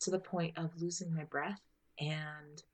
to 0.00 0.10
the 0.10 0.18
point 0.18 0.58
of 0.58 0.82
losing 0.82 1.14
my 1.14 1.24
breath 1.24 1.62
and 2.00 2.64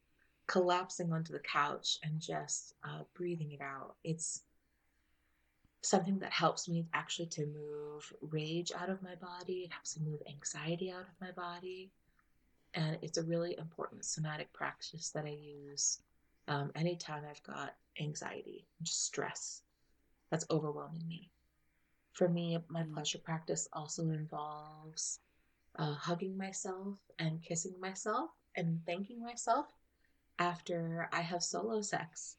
collapsing 0.53 1.11
onto 1.11 1.33
the 1.33 1.39
couch 1.39 1.99
and 2.03 2.21
just 2.21 2.75
uh, 2.85 3.05
breathing 3.15 3.53
it 3.53 3.63
out. 3.63 3.95
It's 4.05 4.43
something 5.81 6.19
that 6.19 6.31
helps 6.31 6.69
me 6.69 6.85
actually 6.93 7.29
to 7.29 7.47
move 7.47 8.13
rage 8.21 8.71
out 8.79 8.91
of 8.91 9.03
my 9.03 9.15
body. 9.15 9.63
It 9.65 9.73
helps 9.73 9.99
me 9.99 10.11
move 10.11 10.21
anxiety 10.29 10.93
out 10.93 11.07
of 11.09 11.21
my 11.23 11.31
body. 11.31 11.91
And 12.75 12.99
it's 13.01 13.17
a 13.17 13.23
really 13.23 13.57
important 13.57 14.05
somatic 14.05 14.53
practice 14.53 15.09
that 15.15 15.25
I 15.25 15.39
use 15.41 16.03
um, 16.49 16.71
anytime 16.75 17.23
I've 17.29 17.43
got 17.43 17.75
anxiety, 17.99 18.67
just 18.83 19.07
stress 19.07 19.63
that's 20.31 20.45
overwhelming 20.51 21.09
me. 21.09 21.31
For 22.13 22.29
me, 22.29 22.59
my 22.69 22.83
mm. 22.83 22.93
pleasure 22.93 23.19
practice 23.19 23.69
also 23.73 24.03
involves 24.03 25.21
uh, 25.79 25.95
hugging 25.95 26.37
myself 26.37 26.99
and 27.19 27.43
kissing 27.43 27.75
myself 27.81 28.31
and 28.55 28.81
thanking 28.85 29.23
myself 29.23 29.67
after 30.39 31.09
I 31.13 31.21
have 31.21 31.43
solo 31.43 31.83
sex. 31.83 32.37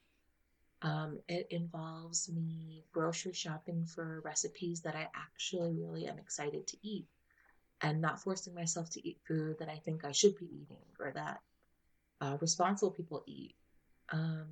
Um, 0.82 1.20
it 1.30 1.48
involves 1.50 2.30
me 2.30 2.84
grocery 2.92 3.34
shopping 3.34 3.86
for 3.86 4.22
recipes 4.26 4.82
that 4.82 4.96
I 4.96 5.08
actually 5.16 5.72
really 5.72 6.08
am 6.08 6.20
excited 6.20 6.68
to 6.68 6.78
eat 6.82 7.08
and 7.82 8.02
not 8.02 8.22
forcing 8.22 8.54
myself 8.54 8.90
to 8.92 9.08
eat 9.08 9.20
food 9.26 9.60
that 9.60 9.70
I 9.70 9.78
think 9.78 10.04
I 10.04 10.12
should 10.12 10.38
be 10.38 10.46
eating 10.46 10.86
or 11.00 11.12
that 11.16 11.42
uh, 12.20 12.38
responsible 12.42 12.92
people 12.92 13.24
eat. 13.26 13.56
Um, 14.12 14.48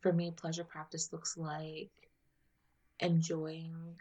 for 0.00 0.12
me, 0.12 0.30
pleasure 0.30 0.64
practice 0.64 1.12
looks 1.12 1.36
like 1.36 1.90
enjoying 3.00 3.96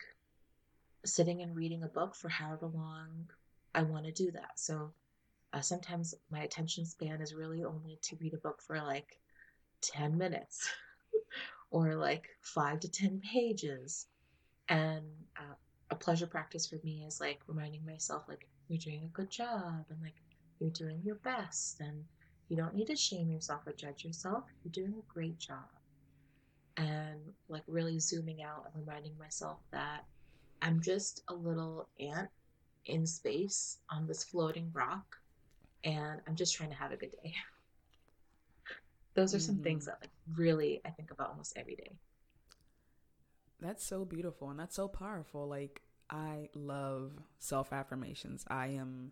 sitting 1.05 1.41
and 1.41 1.55
reading 1.55 1.83
a 1.83 1.87
book 1.87 2.15
for 2.15 2.29
however 2.29 2.67
long 2.67 3.29
I 3.73 3.83
want 3.83 4.05
to 4.05 4.11
do 4.11 4.31
that. 4.31 4.51
So 4.55 4.91
uh, 5.53 5.61
sometimes 5.61 6.13
my 6.31 6.41
attention 6.41 6.85
span 6.85 7.21
is 7.21 7.33
really 7.33 7.63
only 7.63 7.97
to 8.01 8.17
read 8.17 8.33
a 8.33 8.37
book 8.37 8.61
for 8.61 8.77
like 8.81 9.19
10 9.81 10.17
minutes 10.17 10.69
or 11.71 11.95
like 11.95 12.27
five 12.41 12.79
to 12.81 12.89
10 12.89 13.21
pages. 13.21 14.07
And 14.69 15.05
uh, 15.37 15.55
a 15.89 15.95
pleasure 15.95 16.27
practice 16.27 16.67
for 16.67 16.77
me 16.83 17.05
is 17.07 17.21
like 17.21 17.39
reminding 17.47 17.85
myself, 17.85 18.23
like, 18.27 18.47
you're 18.67 18.79
doing 18.79 19.03
a 19.03 19.15
good 19.15 19.31
job 19.31 19.85
and 19.89 20.01
like 20.01 20.21
you're 20.59 20.69
doing 20.71 20.99
your 21.03 21.15
best 21.15 21.79
and 21.79 22.03
you 22.49 22.57
don't 22.57 22.75
need 22.75 22.87
to 22.87 22.95
shame 22.97 23.29
yourself 23.31 23.65
or 23.65 23.71
judge 23.73 24.03
yourself. 24.03 24.43
You're 24.63 24.71
doing 24.71 24.93
a 24.99 25.13
great 25.13 25.39
job. 25.39 25.69
And 26.75 27.19
like 27.47 27.63
really 27.67 27.99
zooming 27.99 28.43
out 28.43 28.65
and 28.65 28.85
reminding 28.85 29.17
myself 29.17 29.59
that 29.71 30.03
I'm 30.61 30.81
just 30.81 31.23
a 31.29 31.33
little 31.33 31.87
ant 31.99 32.29
in 32.85 33.05
space 33.05 33.77
on 33.89 34.05
this 34.05 34.23
floating 34.23 34.69
rock 34.73 35.05
and 35.83 36.21
I'm 36.27 36.35
just 36.35 36.55
trying 36.55 36.69
to 36.69 36.75
have 36.75 36.91
a 36.91 36.97
good 36.97 37.11
day. 37.11 37.33
Those 39.13 39.33
are 39.33 39.39
some 39.39 39.55
mm-hmm. 39.55 39.63
things 39.63 39.85
that 39.85 39.97
like 40.01 40.11
really 40.35 40.81
I 40.85 40.89
think 40.89 41.11
about 41.11 41.29
almost 41.29 41.57
every 41.57 41.75
day. 41.75 41.91
That's 43.59 43.83
so 43.83 44.05
beautiful 44.05 44.49
and 44.49 44.59
that's 44.59 44.75
so 44.75 44.87
powerful. 44.87 45.47
Like 45.47 45.81
I 46.09 46.49
love 46.53 47.13
self 47.39 47.73
affirmations. 47.73 48.45
I 48.47 48.67
am 48.67 49.11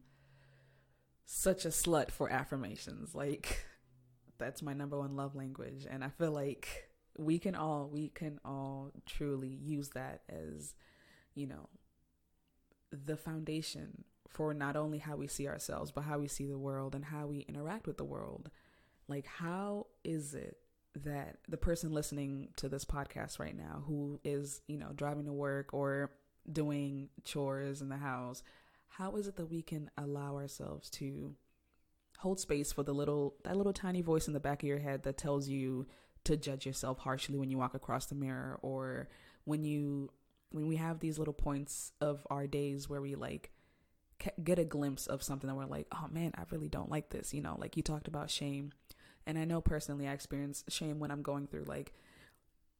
such 1.25 1.65
a 1.65 1.69
slut 1.69 2.11
for 2.11 2.29
affirmations. 2.29 3.15
Like 3.15 3.65
that's 4.37 4.61
my 4.61 4.73
number 4.73 4.99
one 4.99 5.15
love 5.15 5.35
language 5.35 5.87
and 5.89 6.03
I 6.03 6.09
feel 6.09 6.31
like 6.31 6.89
we 7.17 7.39
can 7.39 7.55
all 7.55 7.89
we 7.91 8.09
can 8.09 8.39
all 8.43 8.91
truly 9.05 9.47
use 9.47 9.89
that 9.89 10.21
as 10.29 10.73
you 11.33 11.47
know 11.47 11.69
the 12.91 13.17
foundation 13.17 14.03
for 14.29 14.53
not 14.53 14.75
only 14.75 14.97
how 14.97 15.15
we 15.15 15.27
see 15.27 15.47
ourselves, 15.47 15.91
but 15.91 16.03
how 16.03 16.19
we 16.19 16.27
see 16.27 16.45
the 16.45 16.57
world 16.57 16.95
and 16.95 17.05
how 17.05 17.27
we 17.27 17.39
interact 17.39 17.87
with 17.87 17.97
the 17.97 18.03
world. 18.03 18.49
Like, 19.07 19.25
how 19.25 19.87
is 20.03 20.33
it 20.33 20.57
that 21.03 21.37
the 21.47 21.57
person 21.57 21.91
listening 21.91 22.49
to 22.57 22.69
this 22.69 22.85
podcast 22.85 23.39
right 23.39 23.55
now, 23.55 23.83
who 23.85 24.19
is, 24.23 24.61
you 24.67 24.77
know, 24.77 24.91
driving 24.95 25.25
to 25.25 25.33
work 25.33 25.73
or 25.73 26.11
doing 26.51 27.09
chores 27.23 27.81
in 27.81 27.89
the 27.89 27.97
house, 27.97 28.43
how 28.87 29.15
is 29.15 29.27
it 29.27 29.35
that 29.35 29.49
we 29.49 29.61
can 29.61 29.89
allow 29.97 30.35
ourselves 30.35 30.89
to 30.89 31.35
hold 32.19 32.39
space 32.39 32.71
for 32.71 32.83
the 32.83 32.93
little, 32.93 33.35
that 33.43 33.57
little 33.57 33.73
tiny 33.73 34.01
voice 34.01 34.27
in 34.27 34.33
the 34.33 34.39
back 34.39 34.63
of 34.63 34.67
your 34.67 34.79
head 34.79 35.03
that 35.03 35.17
tells 35.17 35.49
you 35.49 35.85
to 36.23 36.35
judge 36.37 36.65
yourself 36.65 36.99
harshly 36.99 37.37
when 37.37 37.49
you 37.49 37.57
walk 37.57 37.73
across 37.73 38.07
the 38.07 38.15
mirror 38.15 38.59
or 38.61 39.07
when 39.45 39.63
you 39.63 40.09
when 40.51 40.67
we 40.67 40.77
have 40.77 40.99
these 40.99 41.19
little 41.19 41.33
points 41.33 41.91
of 42.01 42.25
our 42.29 42.47
days 42.47 42.89
where 42.89 43.01
we 43.01 43.15
like 43.15 43.51
get 44.43 44.59
a 44.59 44.65
glimpse 44.65 45.07
of 45.07 45.23
something 45.23 45.47
that 45.47 45.55
we're 45.55 45.65
like, 45.65 45.87
oh 45.91 46.07
man, 46.11 46.31
I 46.35 46.43
really 46.51 46.69
don't 46.69 46.89
like 46.89 47.09
this. 47.09 47.33
You 47.33 47.41
know, 47.41 47.57
like 47.59 47.77
you 47.77 47.83
talked 47.83 48.07
about 48.07 48.29
shame. 48.29 48.71
And 49.27 49.37
I 49.37 49.45
know 49.45 49.61
personally 49.61 50.07
I 50.07 50.13
experience 50.13 50.63
shame 50.69 50.99
when 50.99 51.11
I'm 51.11 51.23
going 51.23 51.47
through 51.47 51.63
like, 51.63 51.93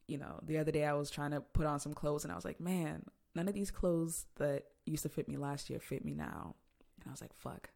you 0.08 0.18
know, 0.18 0.40
the 0.44 0.60
other 0.60 0.72
day 0.72 0.86
I 0.86 0.94
was 0.94 1.10
trying 1.10 1.32
to 1.32 1.42
put 1.42 1.66
on 1.66 1.80
some 1.80 1.94
clothes 1.94 2.24
and 2.24 2.32
I 2.32 2.36
was 2.36 2.46
like, 2.46 2.60
man, 2.60 3.04
none 3.34 3.48
of 3.48 3.54
these 3.54 3.72
clothes 3.72 4.26
that 4.36 4.66
used 4.86 5.04
to 5.04 5.10
fit 5.10 5.28
me 5.28 5.38
last 5.38 5.70
year 5.70 5.80
fit 5.80 6.06
me 6.06 6.14
now. 6.14 6.56
And 7.02 7.10
I 7.10 7.12
was 7.12 7.22
like, 7.22 7.34
fuck. 7.34 7.70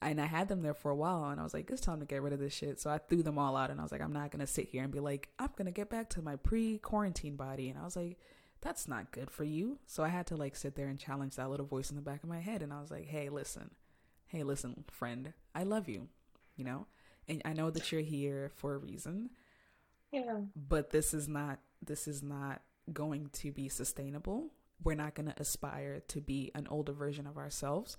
And 0.00 0.20
I 0.20 0.26
had 0.26 0.48
them 0.48 0.62
there 0.62 0.74
for 0.74 0.92
a 0.92 0.96
while 0.96 1.24
and 1.24 1.40
I 1.40 1.42
was 1.42 1.52
like, 1.52 1.68
it's 1.70 1.80
time 1.80 1.98
to 1.98 2.06
get 2.06 2.22
rid 2.22 2.32
of 2.32 2.38
this 2.38 2.52
shit. 2.52 2.80
So 2.80 2.88
I 2.88 2.98
threw 2.98 3.24
them 3.24 3.38
all 3.38 3.56
out 3.56 3.70
and 3.70 3.80
I 3.80 3.82
was 3.82 3.90
like, 3.90 4.00
I'm 4.00 4.12
not 4.12 4.30
going 4.30 4.40
to 4.40 4.46
sit 4.46 4.68
here 4.68 4.84
and 4.84 4.92
be 4.92 5.00
like, 5.00 5.28
I'm 5.40 5.50
going 5.56 5.66
to 5.66 5.72
get 5.72 5.90
back 5.90 6.08
to 6.10 6.22
my 6.22 6.36
pre 6.36 6.78
quarantine 6.78 7.34
body. 7.34 7.68
And 7.68 7.78
I 7.78 7.84
was 7.84 7.96
like, 7.96 8.16
that's 8.60 8.88
not 8.88 9.12
good 9.12 9.30
for 9.30 9.44
you. 9.44 9.78
So 9.86 10.02
I 10.02 10.08
had 10.08 10.26
to 10.28 10.36
like 10.36 10.56
sit 10.56 10.74
there 10.74 10.88
and 10.88 10.98
challenge 10.98 11.36
that 11.36 11.50
little 11.50 11.66
voice 11.66 11.90
in 11.90 11.96
the 11.96 12.02
back 12.02 12.22
of 12.22 12.28
my 12.28 12.40
head. 12.40 12.62
And 12.62 12.72
I 12.72 12.80
was 12.80 12.90
like, 12.90 13.06
hey, 13.06 13.28
listen, 13.28 13.70
hey, 14.26 14.42
listen, 14.42 14.84
friend, 14.90 15.32
I 15.54 15.62
love 15.62 15.88
you, 15.88 16.08
you 16.56 16.64
know? 16.64 16.86
And 17.28 17.42
I 17.44 17.52
know 17.52 17.70
that 17.70 17.92
you're 17.92 18.00
here 18.00 18.50
for 18.54 18.74
a 18.74 18.78
reason. 18.78 19.30
Yeah. 20.10 20.40
But 20.56 20.90
this 20.90 21.12
is 21.12 21.28
not, 21.28 21.60
this 21.84 22.08
is 22.08 22.22
not 22.22 22.62
going 22.92 23.28
to 23.34 23.52
be 23.52 23.68
sustainable. 23.68 24.50
We're 24.82 24.94
not 24.94 25.14
going 25.14 25.28
to 25.28 25.40
aspire 25.40 26.00
to 26.08 26.20
be 26.20 26.50
an 26.54 26.66
older 26.70 26.92
version 26.92 27.26
of 27.26 27.36
ourselves. 27.36 27.98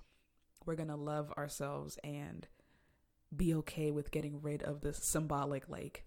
We're 0.65 0.75
going 0.75 0.89
to 0.89 0.95
love 0.95 1.31
ourselves 1.37 1.97
and 2.03 2.47
be 3.35 3.53
okay 3.55 3.91
with 3.91 4.11
getting 4.11 4.41
rid 4.41 4.63
of 4.63 4.81
this 4.81 4.97
symbolic, 4.97 5.69
like, 5.69 6.05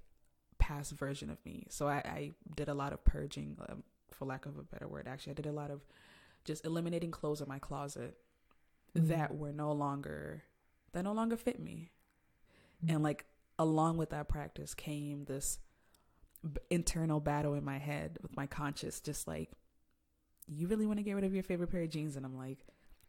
past 0.59 0.93
version 0.93 1.31
of 1.31 1.39
me. 1.45 1.67
So 1.71 1.89
I, 1.89 1.95
I 1.95 2.33
did 2.57 2.69
a 2.69 2.75
lot 2.75 2.93
of 2.93 3.05
purging, 3.05 3.57
um, 3.69 3.85
for 4.15 4.25
lack 4.25 4.47
of 4.47 4.59
a 4.59 4.63
better 4.63 4.89
word. 4.89 5.07
Actually, 5.09 5.33
I 5.33 5.35
did 5.35 5.47
a 5.47 5.53
lot 5.53 5.71
of 5.71 5.81
just 6.45 6.65
eliminating 6.65 7.11
clothes 7.11 7.41
in 7.41 7.49
my 7.49 7.59
closet 7.59 8.17
mm-hmm. 8.97 9.09
that 9.09 9.37
were 9.37 9.53
no 9.53 9.73
longer 9.73 10.43
that 10.93 11.05
no 11.05 11.13
longer 11.13 11.37
fit 11.37 11.61
me. 11.61 11.91
Mm-hmm. 12.85 12.95
And 12.95 13.05
like 13.05 13.25
along 13.59 13.97
with 13.97 14.11
that 14.11 14.29
practice 14.29 14.75
came 14.75 15.25
this 15.25 15.59
b- 16.43 16.61
internal 16.71 17.21
battle 17.21 17.55
in 17.55 17.65
my 17.65 17.79
head 17.79 18.19
with 18.23 18.37
my 18.37 18.47
conscious 18.47 19.01
just 19.01 19.29
like 19.29 19.51
you 20.49 20.67
really 20.67 20.87
want 20.87 20.99
to 20.99 21.03
get 21.03 21.15
rid 21.15 21.25
of 21.25 21.35
your 21.35 21.43
favorite 21.43 21.71
pair 21.71 21.83
of 21.83 21.91
jeans 21.91 22.17
and 22.17 22.27
I'm 22.27 22.37
like, 22.37 22.59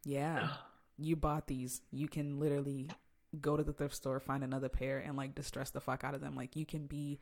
yeah. 0.06 0.50
you 0.98 1.16
bought 1.16 1.48
these. 1.48 1.82
You 1.92 2.08
can 2.08 2.40
literally 2.40 2.90
go 3.42 3.58
to 3.58 3.64
the 3.64 3.74
thrift 3.74 3.96
store, 3.96 4.20
find 4.20 4.44
another 4.44 4.70
pair 4.70 5.00
and 5.00 5.18
like 5.18 5.36
distress 5.36 5.72
the 5.72 5.82
fuck 5.82 6.04
out 6.04 6.14
of 6.14 6.22
them. 6.22 6.36
Like 6.36 6.56
you 6.56 6.66
can 6.66 6.86
be 6.86 7.20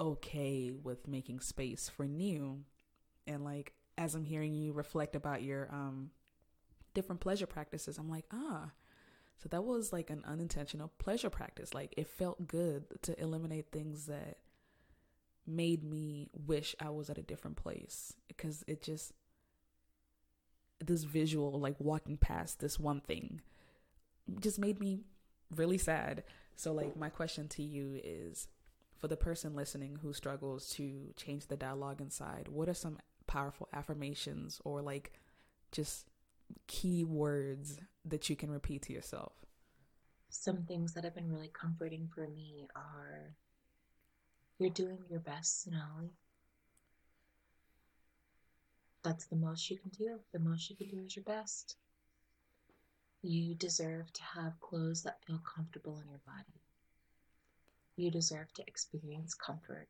okay 0.00 0.72
with 0.72 1.06
making 1.06 1.40
space 1.40 1.90
for 1.94 2.06
new 2.06 2.64
and 3.26 3.44
like 3.44 3.72
as 3.96 4.14
I'm 4.14 4.24
hearing 4.24 4.54
you 4.54 4.72
reflect 4.72 5.16
about 5.16 5.42
your 5.42 5.68
um 5.72 6.10
different 6.94 7.20
pleasure 7.20 7.46
practices, 7.46 7.98
I'm 7.98 8.08
like, 8.08 8.24
ah, 8.32 8.70
so 9.36 9.48
that 9.48 9.64
was 9.64 9.92
like 9.92 10.10
an 10.10 10.22
unintentional 10.26 10.92
pleasure 10.98 11.30
practice. 11.30 11.74
Like 11.74 11.94
it 11.96 12.08
felt 12.08 12.46
good 12.46 12.84
to 13.02 13.20
eliminate 13.20 13.70
things 13.72 14.06
that 14.06 14.38
made 15.46 15.84
me 15.84 16.30
wish 16.32 16.74
I 16.80 16.90
was 16.90 17.10
at 17.10 17.18
a 17.18 17.22
different 17.22 17.56
place 17.56 18.14
because 18.28 18.64
it 18.66 18.82
just 18.82 19.12
this 20.84 21.04
visual 21.04 21.58
like 21.60 21.76
walking 21.78 22.16
past 22.16 22.60
this 22.60 22.78
one 22.78 23.00
thing 23.00 23.40
just 24.40 24.58
made 24.58 24.80
me 24.80 25.00
really 25.54 25.78
sad. 25.78 26.24
So 26.56 26.72
like 26.72 26.96
my 26.96 27.08
question 27.08 27.48
to 27.48 27.62
you 27.62 28.00
is 28.02 28.48
for 28.96 29.08
the 29.08 29.16
person 29.16 29.54
listening 29.54 29.98
who 30.02 30.12
struggles 30.12 30.70
to 30.70 31.12
change 31.16 31.46
the 31.46 31.56
dialogue 31.56 32.00
inside, 32.00 32.48
what 32.48 32.68
are 32.68 32.74
some 32.74 32.98
powerful 33.26 33.68
affirmations 33.72 34.60
or 34.64 34.82
like 34.82 35.12
just 35.72 36.06
key 36.66 37.04
words 37.04 37.80
that 38.04 38.28
you 38.28 38.36
can 38.36 38.50
repeat 38.50 38.82
to 38.82 38.92
yourself? 38.92 39.44
some 40.34 40.64
things 40.64 40.92
that 40.92 41.04
have 41.04 41.14
been 41.14 41.30
really 41.30 41.50
comforting 41.52 42.08
for 42.12 42.26
me 42.28 42.66
are 42.74 43.34
you're 44.58 44.70
doing 44.70 44.98
your 45.08 45.20
best, 45.20 45.66
Sonalee. 45.66 46.10
That's 49.02 49.26
the 49.26 49.36
most 49.36 49.70
you 49.70 49.78
can 49.78 49.90
do. 49.90 50.18
The 50.32 50.38
most 50.38 50.70
you 50.70 50.76
can 50.76 50.88
do 50.88 51.04
is 51.04 51.14
your 51.14 51.24
best. 51.24 51.76
You 53.22 53.54
deserve 53.54 54.12
to 54.12 54.22
have 54.22 54.60
clothes 54.60 55.02
that 55.02 55.24
feel 55.24 55.40
comfortable 55.56 55.98
in 55.98 56.08
your 56.08 56.20
body. 56.26 56.60
You 57.96 58.10
deserve 58.10 58.52
to 58.54 58.66
experience 58.66 59.34
comfort. 59.34 59.88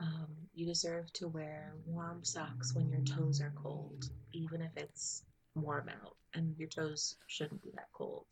Um, 0.00 0.28
you 0.54 0.66
deserve 0.66 1.12
to 1.14 1.28
wear 1.28 1.74
warm 1.86 2.24
socks 2.24 2.74
when 2.74 2.88
your 2.88 3.02
toes 3.02 3.40
are 3.40 3.52
cold, 3.54 4.08
even 4.32 4.62
if 4.62 4.70
it's 4.76 5.22
warm 5.54 5.90
out 5.90 6.16
and 6.34 6.56
your 6.58 6.68
toes 6.68 7.16
shouldn't 7.26 7.62
be 7.62 7.70
that 7.74 7.88
cold. 7.92 8.26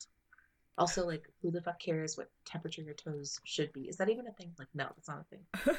Also, 0.79 1.05
like, 1.05 1.29
who 1.43 1.51
the 1.51 1.61
fuck 1.61 1.79
cares 1.81 2.17
what 2.17 2.31
temperature 2.45 2.83
your 2.83 2.95
toes 2.95 3.41
should 3.45 3.73
be? 3.73 3.83
Is 3.83 3.97
that 3.97 4.09
even 4.09 4.29
a 4.29 4.33
thing? 4.33 4.53
Like, 4.59 4.69
no, 4.75 4.87
that's 4.95 5.09
not 5.09 5.25
a 5.27 5.75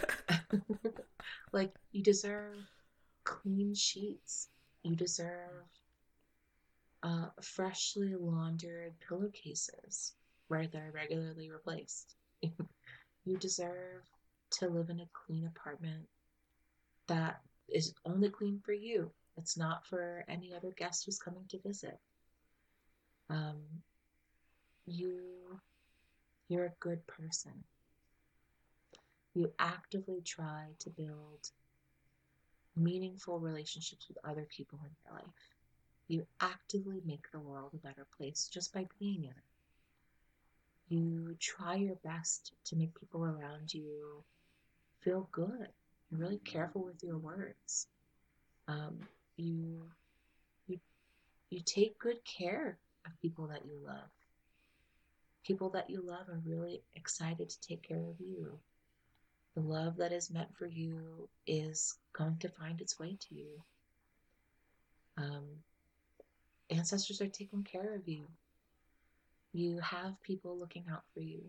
thing. 0.77 0.91
like, 1.51 1.73
you 1.91 2.03
deserve 2.03 2.57
clean 3.23 3.73
sheets. 3.73 4.49
You 4.83 4.95
deserve 4.95 5.69
uh, 7.01 7.27
freshly 7.41 8.13
laundered 8.15 8.93
pillowcases 9.07 10.13
where 10.49 10.67
they're 10.67 10.91
regularly 10.93 11.49
replaced. 11.49 12.15
you 12.41 13.37
deserve 13.37 14.03
to 14.51 14.67
live 14.67 14.89
in 14.89 14.99
a 14.99 15.09
clean 15.13 15.45
apartment 15.45 16.07
that 17.07 17.41
is 17.67 17.93
only 18.05 18.29
clean 18.29 18.59
for 18.63 18.73
you. 18.73 19.11
It's 19.37 19.57
not 19.57 19.85
for 19.85 20.25
any 20.27 20.53
other 20.53 20.71
guest 20.77 21.05
who's 21.05 21.19
coming 21.19 21.43
to 21.49 21.59
visit. 21.59 21.97
Um, 23.29 23.61
you, 24.85 25.59
you're 26.47 26.65
a 26.65 26.73
good 26.79 27.05
person. 27.07 27.63
You 29.33 29.51
actively 29.59 30.21
try 30.21 30.65
to 30.79 30.89
build 30.89 31.51
meaningful 32.75 33.39
relationships 33.39 34.07
with 34.07 34.17
other 34.23 34.47
people 34.49 34.79
in 34.83 34.91
your 35.05 35.19
life. 35.19 35.55
You 36.07 36.25
actively 36.41 37.01
make 37.05 37.31
the 37.31 37.39
world 37.39 37.71
a 37.73 37.77
better 37.77 38.07
place 38.17 38.49
just 38.51 38.73
by 38.73 38.87
being 38.99 39.23
in 39.23 39.29
it. 39.29 39.35
You 40.89 41.35
try 41.39 41.75
your 41.75 41.95
best 42.03 42.53
to 42.65 42.75
make 42.75 42.99
people 42.99 43.23
around 43.23 43.73
you 43.73 44.23
feel 45.01 45.27
good. 45.31 45.67
You're 46.09 46.19
really 46.19 46.39
careful 46.39 46.83
with 46.83 47.03
your 47.03 47.17
words. 47.17 47.87
Um, 48.67 48.99
you 49.37 49.83
you 50.67 50.79
you 51.49 51.61
take 51.61 51.99
good 51.99 52.23
care 52.25 52.77
of 53.05 53.21
people 53.21 53.47
that 53.47 53.65
you 53.65 53.77
love. 53.85 54.09
People 55.45 55.69
that 55.71 55.89
you 55.89 56.01
love 56.01 56.27
are 56.29 56.41
really 56.45 56.81
excited 56.95 57.49
to 57.49 57.61
take 57.61 57.81
care 57.81 57.97
of 57.97 58.19
you. 58.19 58.59
The 59.55 59.61
love 59.61 59.97
that 59.97 60.11
is 60.11 60.29
meant 60.29 60.55
for 60.55 60.67
you 60.67 61.27
is 61.47 61.97
going 62.13 62.37
to 62.39 62.49
find 62.49 62.79
its 62.81 62.99
way 62.99 63.17
to 63.19 63.35
you. 63.35 63.63
Um, 65.17 65.45
ancestors 66.69 67.21
are 67.21 67.27
taking 67.27 67.63
care 67.63 67.95
of 67.95 68.07
you. 68.07 68.27
You 69.53 69.79
have 69.79 70.21
people 70.21 70.57
looking 70.57 70.85
out 70.91 71.03
for 71.13 71.21
you. 71.21 71.41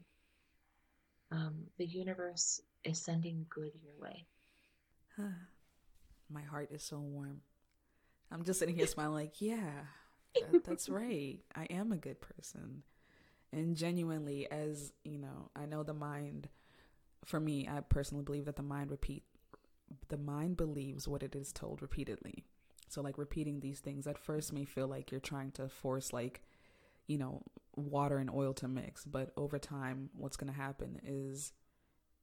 Um, 1.32 1.66
the 1.78 1.86
universe 1.86 2.60
is 2.84 3.00
sending 3.00 3.46
good 3.48 3.72
your 3.82 3.94
way. 4.00 4.26
My 6.30 6.42
heart 6.42 6.70
is 6.72 6.82
so 6.82 6.98
warm. 6.98 7.42
I'm 8.30 8.44
just 8.44 8.58
sitting 8.58 8.76
here 8.76 8.86
smiling, 8.88 9.14
like, 9.14 9.40
yeah, 9.40 9.70
that, 10.34 10.64
that's 10.64 10.88
right. 10.88 11.38
I 11.54 11.64
am 11.64 11.92
a 11.92 11.96
good 11.96 12.20
person. 12.20 12.82
And 13.52 13.76
genuinely, 13.76 14.50
as 14.50 14.92
you 15.04 15.18
know, 15.18 15.50
I 15.56 15.66
know 15.66 15.82
the 15.82 15.94
mind, 15.94 16.48
for 17.24 17.40
me, 17.40 17.68
I 17.68 17.80
personally 17.80 18.22
believe 18.22 18.44
that 18.44 18.56
the 18.56 18.62
mind 18.62 18.90
repeat, 18.90 19.24
the 20.08 20.16
mind 20.16 20.56
believes 20.56 21.08
what 21.08 21.22
it 21.22 21.34
is 21.34 21.52
told 21.52 21.82
repeatedly. 21.82 22.44
So, 22.88 23.02
like, 23.02 23.18
repeating 23.18 23.60
these 23.60 23.80
things 23.80 24.06
at 24.06 24.18
first 24.18 24.52
may 24.52 24.64
feel 24.64 24.86
like 24.88 25.10
you're 25.10 25.20
trying 25.20 25.50
to 25.52 25.68
force, 25.68 26.12
like, 26.12 26.42
you 27.06 27.18
know, 27.18 27.42
water 27.76 28.18
and 28.18 28.30
oil 28.30 28.52
to 28.54 28.68
mix. 28.68 29.04
But 29.04 29.32
over 29.36 29.58
time, 29.58 30.10
what's 30.14 30.36
going 30.36 30.52
to 30.52 30.58
happen 30.58 31.00
is 31.04 31.52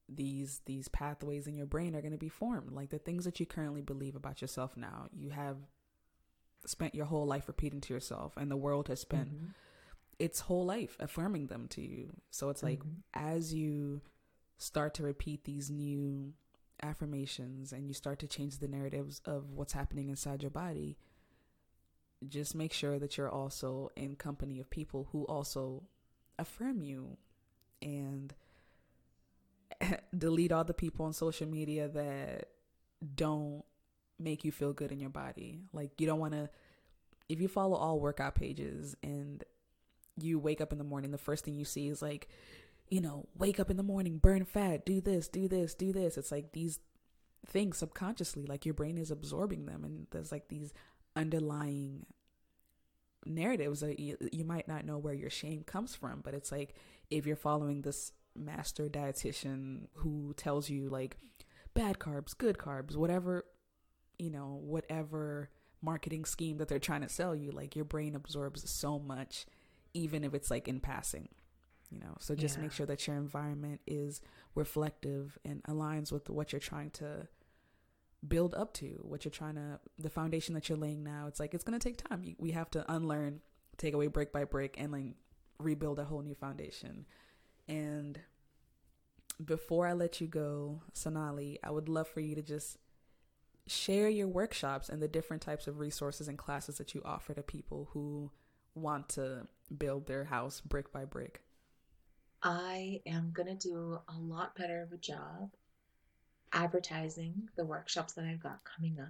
these 0.10 0.62
these 0.66 0.88
pathways 0.88 1.48
in 1.48 1.56
your 1.56 1.66
brain 1.66 1.96
are 1.96 2.02
going 2.02 2.14
to 2.14 2.18
be 2.18 2.30
formed 2.30 2.72
like 2.72 2.90
the 2.90 2.98
things 2.98 3.26
that 3.26 3.40
you 3.40 3.46
currently 3.46 3.82
believe 3.82 4.16
about 4.16 4.42
yourself 4.42 4.78
now 4.78 5.08
you 5.12 5.30
have 5.30 5.58
spent 6.66 6.96
your 6.96 7.06
whole 7.06 7.26
life 7.26 7.48
repeating 7.48 7.82
to 7.82 7.94
yourself 7.94 8.34
and 8.38 8.50
the 8.50 8.58
world 8.58 8.88
has 8.88 9.02
spent 9.02 9.28
mm-hmm. 9.28 9.48
its 10.18 10.42
whole 10.42 10.66
life 10.66 10.96
affirming 11.00 11.48
them 11.48 11.68
to 11.68 11.82
you 11.82 12.10
so 12.30 12.50
it's 12.50 12.64
like 12.64 12.80
mm-hmm. 12.80 13.00
as 13.14 13.54
you 13.54 14.02
start 14.58 14.94
to 14.94 15.04
repeat 15.04 15.44
these 15.44 15.70
new 15.70 16.34
affirmations 16.82 17.74
and 17.74 17.88
you 17.88 17.94
start 17.94 18.20
to 18.20 18.28
change 18.28 18.60
the 18.60 18.68
narratives 18.68 19.22
of 19.26 19.52
what's 19.52 19.74
happening 19.74 20.10
inside 20.10 20.42
your 20.42 20.52
body 20.52 20.98
just 22.28 22.56
make 22.56 22.74
sure 22.74 23.00
that 23.00 23.18
you're 23.18 23.30
also 23.30 23.90
in 23.96 24.16
company 24.16 24.60
of 24.60 24.70
people 24.70 25.08
who 25.12 25.24
also 25.26 25.84
affirm 26.40 26.82
you 26.82 27.18
and 27.82 28.34
delete 30.18 30.52
all 30.52 30.64
the 30.64 30.74
people 30.74 31.06
on 31.06 31.14
social 31.14 31.48
media 31.48 31.88
that 31.88 32.50
don't 33.16 33.64
make 34.20 34.44
you 34.44 34.52
feel 34.52 34.74
good 34.74 34.92
in 34.92 35.00
your 35.00 35.10
body. 35.10 35.60
Like 35.74 36.00
you 36.00 36.08
don't 36.08 36.20
want 36.20 36.34
to 36.34 36.50
if 37.30 37.42
you 37.42 37.48
follow 37.48 37.76
all 37.76 38.00
workout 38.00 38.36
pages 38.36 38.96
and 39.04 39.44
you 40.18 40.40
wake 40.40 40.62
up 40.62 40.72
in 40.72 40.78
the 40.78 40.84
morning, 40.84 41.12
the 41.12 41.18
first 41.18 41.46
thing 41.46 41.58
you 41.58 41.66
see 41.66 41.88
is 41.88 42.02
like, 42.02 42.28
you 42.90 43.02
know, 43.02 43.28
wake 43.38 43.60
up 43.60 43.70
in 43.70 43.78
the 43.78 43.84
morning, 43.84 44.18
burn 44.18 44.46
fat, 44.46 44.86
do 44.86 45.02
this, 45.02 45.28
do 45.28 45.48
this, 45.48 45.74
do 45.74 45.92
this. 45.92 46.18
It's 46.18 46.32
like 46.32 46.54
these 46.54 46.80
things 47.46 47.78
subconsciously, 47.78 48.46
like 48.46 48.66
your 48.66 48.74
brain 48.74 48.98
is 48.98 49.12
absorbing 49.12 49.66
them, 49.66 49.84
and 49.84 50.08
there's 50.12 50.32
like 50.32 50.48
these 50.48 50.74
underlying 51.18 52.06
narratives 53.26 53.82
that 53.82 54.00
you, 54.00 54.18
you 54.32 54.46
might 54.46 54.68
not 54.68 54.86
know 54.86 54.98
where 54.98 55.14
your 55.14 55.30
shame 55.30 55.64
comes 55.64 55.96
from, 55.96 56.22
but 56.24 56.34
it's 56.34 56.52
like 56.52 56.76
if 57.10 57.26
you're 57.26 57.36
following 57.36 57.82
this 57.82 58.12
master 58.36 58.88
dietitian 58.88 59.88
who 59.96 60.34
tells 60.38 60.70
you 60.70 60.90
like 60.90 61.18
bad 61.74 62.00
carbs, 62.00 62.38
good 62.38 62.58
carbs, 62.58 62.96
whatever, 62.96 63.46
you 64.18 64.30
know, 64.30 64.60
whatever 64.62 65.50
marketing 65.82 66.26
scheme 66.26 66.58
that 66.58 66.68
they're 66.68 66.80
trying 66.80 67.02
to 67.02 67.10
sell 67.10 67.36
you, 67.36 67.52
like 67.52 67.76
your 67.76 67.86
brain 67.86 68.16
absorbs 68.16 68.70
so 68.70 69.00
much, 69.00 69.46
even 69.94 70.24
if 70.24 70.34
it's 70.34 70.50
like 70.50 70.68
in 70.68 70.80
passing, 70.80 71.30
you 71.90 72.00
know. 72.00 72.16
So 72.20 72.36
just 72.36 72.58
yeah. 72.58 72.64
make 72.64 72.72
sure 72.72 72.86
that 72.86 73.06
your 73.08 73.16
environment 73.16 73.82
is 73.86 74.22
reflective 74.56 75.38
and 75.46 75.62
aligns 75.64 76.12
with 76.12 76.30
what 76.30 76.52
you're 76.52 76.60
trying 76.60 76.92
to 76.92 77.28
build 78.26 78.56
up 78.56 78.74
to, 78.76 79.00
what 79.04 79.26
you're 79.26 79.32
trying 79.32 79.56
to, 79.56 79.80
the 80.00 80.10
foundation 80.10 80.54
that 80.56 80.70
you're 80.70 80.78
laying 80.78 81.04
now. 81.04 81.28
It's 81.28 81.40
like 81.40 81.54
it's 81.54 81.64
going 81.64 81.78
to 81.78 81.90
take 81.90 81.98
time. 81.98 82.24
We 82.38 82.52
have 82.52 82.70
to 82.72 82.92
unlearn, 82.92 83.42
take 83.78 83.94
away 83.94 84.08
brick 84.08 84.32
by 84.32 84.44
brick, 84.44 84.76
and 84.78 84.92
like 84.92 85.16
rebuild 85.60 86.00
a 86.00 86.06
whole 86.06 86.22
new 86.22 86.36
foundation. 86.36 87.06
And 87.68 88.20
before 89.44 89.88
I 89.88 89.94
let 89.94 90.20
you 90.20 90.28
go, 90.28 90.82
Sonalee, 90.94 91.58
I 91.64 91.70
would 91.70 91.90
love 91.90 92.08
for 92.08 92.20
you 92.20 92.36
to 92.36 92.42
just 92.42 92.78
share 93.68 94.10
your 94.10 94.28
workshops 94.28 94.90
and 94.90 95.02
the 95.02 95.08
different 95.08 95.42
types 95.42 95.68
of 95.68 95.80
resources 95.80 96.28
and 96.28 96.38
classes 96.38 96.78
that 96.78 96.96
you 96.96 97.02
offer 97.04 97.34
to 97.34 97.44
people 97.44 97.90
who 97.92 98.32
want 98.74 99.10
to 99.10 99.48
build 99.78 100.08
their 100.08 100.24
house 100.24 100.62
brick 100.62 100.92
by 100.92 101.06
brick. 101.06 101.42
I 102.42 103.02
am 103.06 103.32
going 103.34 103.58
to 103.58 103.68
do 103.68 104.00
a 104.08 104.18
lot 104.20 104.56
better 104.56 104.82
of 104.82 104.92
a 104.92 104.98
job 104.98 105.52
advertising 106.54 107.50
the 107.56 107.66
workshops 107.66 108.14
that 108.14 108.26
I've 108.26 108.44
got 108.44 108.60
coming 108.64 109.00
up. 109.00 109.08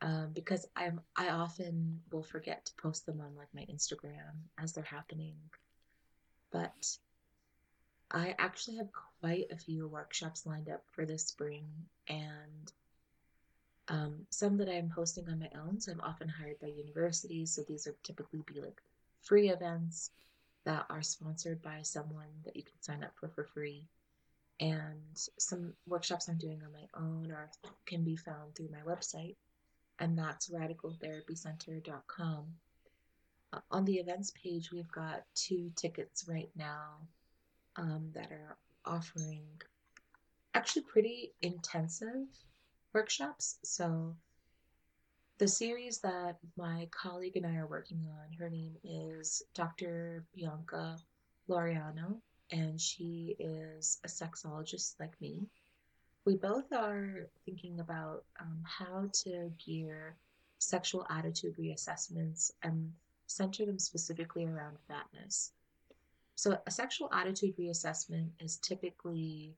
Um, 0.00 0.30
because 0.34 0.66
I'm 0.76 1.00
I 1.16 1.30
often 1.30 2.00
will 2.12 2.22
forget 2.22 2.66
to 2.66 2.74
post 2.74 3.06
them 3.06 3.20
on 3.20 3.34
like 3.36 3.48
my 3.54 3.64
Instagram 3.72 4.34
as 4.58 4.72
they're 4.72 4.84
happening. 4.84 5.36
But 6.50 6.96
I 8.10 8.34
actually 8.38 8.76
have 8.76 8.90
quite 9.20 9.46
a 9.50 9.56
few 9.56 9.88
workshops 9.88 10.46
lined 10.46 10.68
up 10.68 10.84
for 10.90 11.06
this 11.06 11.26
spring 11.26 11.66
and 12.08 12.72
um, 13.88 14.26
some 14.30 14.56
that 14.58 14.68
I'm 14.68 14.90
hosting 14.90 15.28
on 15.28 15.40
my 15.40 15.50
own. 15.58 15.80
So 15.80 15.92
I'm 15.92 16.00
often 16.00 16.28
hired 16.28 16.60
by 16.60 16.68
universities. 16.68 17.52
So 17.52 17.62
these 17.62 17.86
are 17.86 17.94
typically 18.02 18.42
be 18.46 18.60
like 18.60 18.80
free 19.22 19.48
events 19.48 20.10
that 20.64 20.86
are 20.88 21.02
sponsored 21.02 21.62
by 21.62 21.80
someone 21.82 22.28
that 22.44 22.56
you 22.56 22.62
can 22.62 22.80
sign 22.80 23.02
up 23.04 23.12
for 23.16 23.28
for 23.28 23.44
free. 23.44 23.84
And 24.60 25.00
some 25.38 25.74
workshops 25.86 26.28
I'm 26.28 26.38
doing 26.38 26.60
on 26.64 26.72
my 26.72 26.86
own 27.00 27.30
are 27.32 27.50
can 27.86 28.04
be 28.04 28.16
found 28.16 28.54
through 28.54 28.70
my 28.70 28.80
website, 28.88 29.36
and 29.98 30.16
that's 30.16 30.48
radicaltherapycenter.com. 30.48 32.46
Uh, 33.52 33.60
on 33.70 33.84
the 33.84 33.94
events 33.94 34.32
page, 34.40 34.70
we've 34.72 34.90
got 34.92 35.24
two 35.34 35.70
tickets 35.76 36.26
right 36.28 36.50
now 36.56 36.98
um, 37.76 38.10
that 38.14 38.30
are 38.30 38.56
offering 38.84 39.42
actually 40.54 40.82
pretty 40.82 41.32
intensive 41.42 42.26
workshops. 42.92 43.58
So 43.64 44.14
the 45.38 45.48
series 45.48 45.98
that 45.98 46.36
my 46.56 46.88
colleague 46.92 47.36
and 47.36 47.46
I 47.46 47.56
are 47.56 47.66
working 47.66 48.06
on, 48.06 48.32
her 48.38 48.48
name 48.48 48.76
is 48.84 49.42
Dr. 49.54 50.24
Bianca 50.34 50.96
Laureano, 51.48 52.20
and 52.50 52.80
she 52.80 53.36
is 53.38 53.98
a 54.04 54.08
sexologist 54.08 54.94
like 55.00 55.20
me. 55.20 55.46
We 56.24 56.36
both 56.36 56.72
are 56.72 57.28
thinking 57.44 57.80
about 57.80 58.24
um, 58.40 58.62
how 58.64 59.10
to 59.24 59.50
gear 59.64 60.16
sexual 60.58 61.06
attitude 61.10 61.56
reassessments 61.58 62.50
and 62.62 62.92
center 63.26 63.66
them 63.66 63.78
specifically 63.78 64.46
around 64.46 64.76
fatness. 64.88 65.52
So, 66.36 66.58
a 66.66 66.70
sexual 66.70 67.10
attitude 67.12 67.56
reassessment 67.56 68.28
is 68.40 68.56
typically 68.56 69.54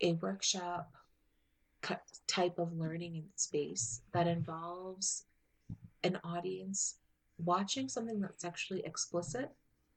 a 0.00 0.12
workshop 0.14 0.92
type 2.26 2.58
of 2.58 2.72
learning 2.78 3.16
in 3.16 3.24
space 3.36 4.00
that 4.12 4.26
involves 4.26 5.24
an 6.02 6.18
audience 6.24 6.96
watching 7.38 7.88
something 7.88 8.20
that's 8.20 8.42
sexually 8.42 8.82
explicit 8.84 9.50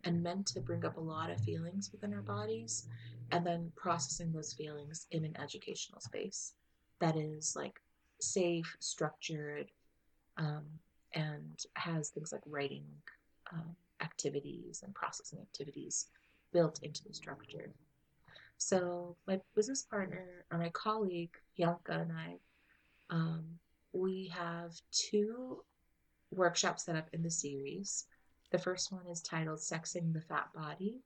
and 0.04 0.24
meant 0.24 0.46
to 0.48 0.60
bring 0.60 0.86
up 0.86 0.98
a 0.98 1.02
lot 1.02 1.30
of 1.30 1.40
feelings 1.42 1.92
within 1.92 2.14
our 2.14 2.22
bodies 2.22 2.88
and 3.32 3.46
then 3.46 3.72
processing 3.76 4.32
those 4.32 4.54
feelings 4.54 5.08
in 5.12 5.26
an 5.26 5.36
educational 5.42 6.00
space 6.00 6.54
that 7.00 7.16
is 7.16 7.56
like 7.56 7.82
safe 8.20 8.76
structured 8.80 9.68
um, 10.38 10.64
and 11.14 11.66
has 11.74 12.10
things 12.10 12.32
like 12.32 12.42
writing 12.46 12.86
um, 13.52 13.76
activities 14.02 14.82
and 14.84 14.94
processing 14.94 15.40
activities 15.40 16.08
built 16.54 16.80
into 16.84 17.04
the 17.04 17.14
structure 17.14 17.72
so 18.58 19.16
my 19.28 19.40
business 19.56 19.84
partner 19.84 20.46
or 20.52 20.58
my 20.58 20.70
colleague 20.70 21.36
Bianca 21.56 21.94
and 21.94 22.12
I, 22.12 22.36
um, 23.10 23.46
we 23.94 24.32
have 24.36 24.74
two 24.92 25.64
workshops 26.32 26.86
set 26.86 26.96
up 26.96 27.08
in 27.14 27.22
the 27.22 27.32
series. 27.32 28.06
The 28.52 28.58
first 28.58 28.92
one 28.92 29.06
is 29.08 29.22
titled 29.22 29.60
"Sexing 29.60 30.14
the 30.14 30.22
Fat 30.22 30.54
Body," 30.54 31.02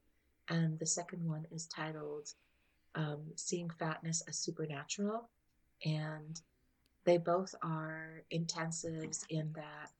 and 0.48 0.78
the 0.78 0.86
second 0.86 1.28
one 1.28 1.48
is 1.52 1.66
titled 1.68 2.34
um, 2.96 3.32
"Seeing 3.36 3.70
Fatness 3.70 4.22
as 4.28 4.38
Supernatural." 4.38 5.30
And 5.84 6.40
they 7.04 7.18
both 7.18 7.56
are 7.64 8.24
intensives 8.32 9.26
in 9.30 9.52
that 9.54 9.92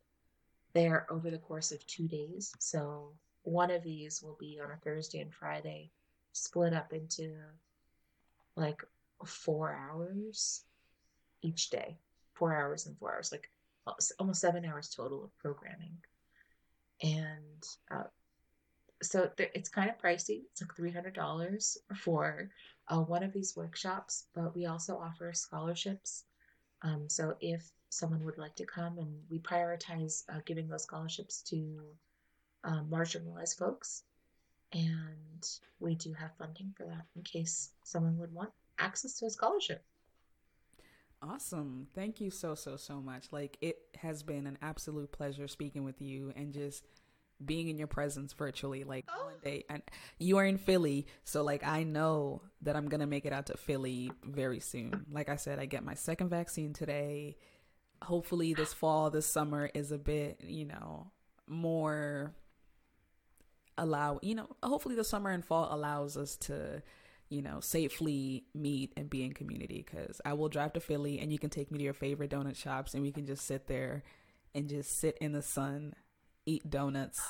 they 0.74 0.88
are 0.88 1.08
over 1.10 1.32
the 1.32 1.40
course 1.40 1.72
of 1.72 1.86
two 1.88 2.08
days. 2.08 2.54
So 2.60 3.14
one 3.44 3.72
of 3.72 3.84
these 3.84 4.22
will 4.22 4.38
be 4.40 4.60
on 4.64 4.72
a 4.72 4.78
Thursday 4.78 5.20
and 5.20 5.34
Friday, 5.34 5.92
split 6.34 6.74
up 6.74 6.94
into 6.94 7.36
like 8.56 8.84
four 9.26 9.74
hours 9.74 10.64
each 11.42 11.72
day, 11.72 11.98
four 12.34 12.56
hours 12.56 12.86
and 12.86 12.98
four 12.98 13.14
hours, 13.16 13.32
like 13.32 13.50
almost 14.20 14.42
seven 14.42 14.64
hours 14.64 14.90
total 14.90 15.24
of 15.24 15.38
programming. 15.40 15.98
And 17.02 17.64
uh, 17.90 18.04
so 19.02 19.30
it's 19.38 19.70
kind 19.70 19.90
of 19.90 19.98
pricey. 19.98 20.44
It's 20.52 20.62
like 20.62 20.76
$300 20.76 21.78
for 21.96 22.50
uh, 22.88 23.00
one 23.00 23.24
of 23.24 23.34
these 23.34 23.56
workshops, 23.56 24.26
but 24.36 24.56
we 24.56 24.66
also 24.66 24.98
offer 24.98 25.34
scholarships. 25.34 26.26
Um, 26.84 27.06
so 27.10 27.36
if 27.42 27.70
someone 27.90 28.24
would 28.26 28.38
like 28.38 28.56
to 28.56 28.66
come, 28.66 28.98
and 28.98 29.14
we 29.30 29.40
prioritize 29.40 30.24
uh, 30.30 30.40
giving 30.46 30.68
those 30.68 30.84
scholarships 30.84 31.42
to 31.44 31.80
um, 32.64 32.88
marginalized 32.90 33.58
folks 33.58 34.04
and 34.74 35.50
we 35.80 35.96
do 35.96 36.14
have 36.14 36.32
funding 36.38 36.74
for 36.78 36.86
that 36.86 37.06
in 37.16 37.24
case 37.24 37.72
someone 37.84 38.18
would 38.18 38.34
want 38.34 38.52
access 38.80 39.18
to 39.20 39.26
a 39.26 39.30
scholarship. 39.30 39.84
Awesome. 41.22 41.88
Thank 41.94 42.20
you 42.20 42.32
so, 42.32 42.56
so, 42.56 42.78
so 42.78 43.00
much. 43.00 43.32
Like, 43.32 43.58
it 43.62 43.78
has 43.98 44.24
been 44.24 44.48
an 44.48 44.58
absolute 44.62 45.12
pleasure 45.12 45.48
speaking 45.48 45.84
with 45.84 46.02
you 46.02 46.34
and 46.36 46.52
just 46.52 46.84
being 47.44 47.68
in 47.68 47.78
your 47.78 47.88
presence 47.88 48.34
virtually. 48.34 48.84
Like, 48.84 49.06
oh. 49.10 49.26
one 49.26 49.34
day, 49.44 49.64
and 49.70 49.84
you 50.18 50.38
are 50.38 50.46
in 50.46 50.58
Philly. 50.58 51.06
So, 51.24 51.44
like, 51.44 51.66
I 51.66 51.84
know 51.84 52.42
that 52.64 52.76
I'm 52.76 52.88
going 52.88 53.02
to 53.02 53.08
make 53.08 53.26
it 53.26 53.34
out 53.34 53.48
to 53.48 53.58
Philly 53.58 54.12
very 54.24 54.60
soon. 54.60 55.06
Like 55.12 55.30
I 55.30 55.36
said, 55.36 55.60
I 55.60 55.66
get 55.66 55.84
my 55.84 55.94
second 55.94 56.30
vaccine 56.30 56.74
today. 56.74 57.38
Hopefully, 58.02 58.56
this 58.56 58.74
fall, 58.74 59.12
this 59.12 59.28
summer 59.28 59.70
is 59.76 59.92
a 59.92 60.00
bit, 60.00 60.42
you 60.42 60.66
know, 60.66 61.12
more 61.48 62.34
allow 63.78 64.20
you 64.22 64.36
know 64.36 64.48
hopefully 64.62 64.96
the 64.96 65.04
summer 65.04 65.30
and 65.30 65.46
fall 65.46 65.74
allows 65.74 66.18
us 66.18 66.36
to 66.36 66.84
you 67.32 67.42
know 67.42 67.60
safely 67.62 68.44
meet 68.54 68.92
and 68.98 69.10
be 69.10 69.24
in 69.24 69.34
community 69.34 69.86
because 69.90 70.20
i 70.26 70.34
will 70.34 70.50
drive 70.50 70.74
to 70.74 70.80
philly 70.80 71.20
and 71.20 71.32
you 71.32 71.40
can 71.40 71.50
take 71.50 71.72
me 71.72 71.78
to 71.78 71.84
your 71.84 71.94
favorite 71.94 72.30
donut 72.30 72.56
shops 72.56 72.94
and 72.94 73.02
we 73.02 73.12
can 73.12 73.26
just 73.26 73.48
sit 73.48 73.68
there 73.68 74.04
and 74.54 74.68
just 74.70 75.00
sit 75.00 75.18
in 75.22 75.32
the 75.32 75.42
sun 75.42 75.94
eat 76.46 76.70
donuts 76.70 77.22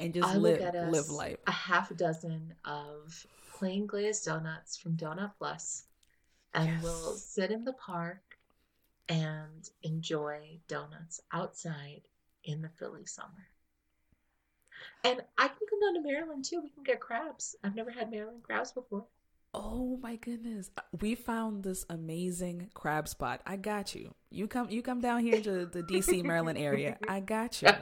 and 0.00 0.12
just 0.12 0.34
live 0.36 0.60
live 0.88 1.08
life 1.08 1.38
a 1.46 1.52
half 1.52 1.94
dozen 1.96 2.52
of 2.64 3.26
plain 3.54 3.86
glazed 3.86 4.24
donuts 4.24 4.76
from 4.76 4.96
donut 4.96 5.30
plus 5.38 5.84
and 6.52 6.68
yes. 6.68 6.82
we'll 6.82 7.14
sit 7.14 7.52
in 7.52 7.64
the 7.64 7.72
park 7.74 8.38
and 9.08 9.70
enjoy 9.84 10.58
donuts 10.66 11.20
outside 11.32 12.02
in 12.44 12.60
the 12.60 12.68
philly 12.70 13.06
summer 13.06 13.46
and 15.04 15.20
I 15.38 15.48
can 15.48 15.58
come 15.68 15.80
down 15.80 16.02
to 16.02 16.08
Maryland 16.08 16.44
too. 16.44 16.60
We 16.62 16.70
can 16.70 16.82
get 16.84 17.00
crabs. 17.00 17.56
I've 17.64 17.74
never 17.74 17.90
had 17.90 18.10
Maryland 18.10 18.42
crabs 18.42 18.72
before. 18.72 19.04
Oh 19.52 19.98
my 20.00 20.14
goodness. 20.14 20.70
We 21.00 21.16
found 21.16 21.64
this 21.64 21.84
amazing 21.90 22.70
crab 22.72 23.08
spot. 23.08 23.40
I 23.44 23.56
got 23.56 23.96
you. 23.96 24.14
You 24.30 24.46
come 24.46 24.70
you 24.70 24.80
come 24.80 25.00
down 25.00 25.22
here 25.22 25.40
to 25.40 25.66
the 25.66 25.82
DC 25.82 26.22
Maryland 26.24 26.56
area. 26.56 26.98
I 27.08 27.20
got 27.20 27.60
you. 27.60 27.68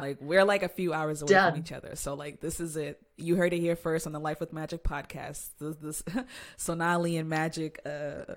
Like 0.00 0.16
we're 0.22 0.44
like 0.44 0.62
a 0.62 0.68
few 0.68 0.94
hours 0.94 1.20
away 1.20 1.32
Done. 1.32 1.52
from 1.52 1.60
each 1.60 1.72
other. 1.72 1.94
So 1.94 2.14
like 2.14 2.40
this 2.40 2.58
is 2.58 2.76
it. 2.76 3.02
You 3.18 3.36
heard 3.36 3.52
it 3.52 3.58
here 3.58 3.76
first 3.76 4.06
on 4.06 4.14
the 4.14 4.18
Life 4.20 4.40
with 4.40 4.50
Magic 4.54 4.82
podcast. 4.82 5.50
This, 5.58 5.76
this 5.76 6.02
Sonalee 6.58 7.20
and 7.20 7.28
Magic 7.28 7.80
uh 7.84 8.36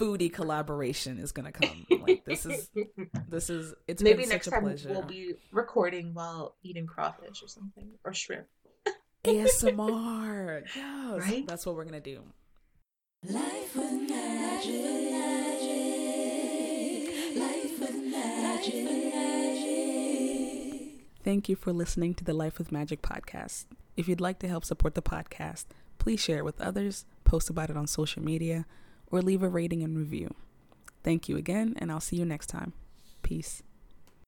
foodie 0.00 0.32
collaboration 0.32 1.18
is 1.18 1.32
gonna 1.32 1.52
come. 1.52 1.86
Like 2.00 2.24
this 2.24 2.46
is 2.46 2.70
this 3.28 3.50
is 3.50 3.74
it's 3.86 4.02
maybe 4.02 4.24
next 4.26 4.48
time 4.48 4.62
pleasure. 4.62 4.88
we'll 4.88 5.02
be 5.02 5.34
recording 5.52 6.14
while 6.14 6.56
eating 6.62 6.86
crawfish 6.86 7.42
or 7.42 7.48
something 7.48 7.90
or 8.04 8.14
shrimp. 8.14 8.46
ASMR. 9.24 10.62
Yes. 10.76 11.20
Right? 11.20 11.46
That's 11.46 11.66
what 11.66 11.74
we're 11.76 11.84
gonna 11.84 12.00
do. 12.00 12.22
Life 13.28 13.76
with 13.76 14.08
magic. 14.08 14.72
Life 17.36 17.80
with 17.80 17.96
magic. 18.10 18.86
Thank 21.22 21.50
you 21.50 21.56
for 21.56 21.72
listening 21.72 22.14
to 22.14 22.24
the 22.24 22.32
Life 22.32 22.58
with 22.58 22.72
Magic 22.72 23.02
podcast. 23.02 23.66
If 23.96 24.08
you'd 24.08 24.22
like 24.22 24.38
to 24.38 24.48
help 24.48 24.64
support 24.64 24.94
the 24.94 25.02
podcast, 25.02 25.66
please 25.98 26.18
share 26.18 26.38
it 26.38 26.44
with 26.46 26.58
others, 26.62 27.04
post 27.24 27.50
about 27.50 27.68
it 27.68 27.76
on 27.76 27.86
social 27.86 28.22
media, 28.22 28.64
or 29.10 29.22
leave 29.22 29.42
a 29.42 29.48
rating 29.48 29.82
and 29.82 29.96
review. 29.96 30.34
Thank 31.02 31.28
you 31.28 31.36
again, 31.36 31.74
and 31.78 31.90
I'll 31.90 32.00
see 32.00 32.16
you 32.16 32.24
next 32.24 32.48
time. 32.48 32.72
Peace. 33.22 33.62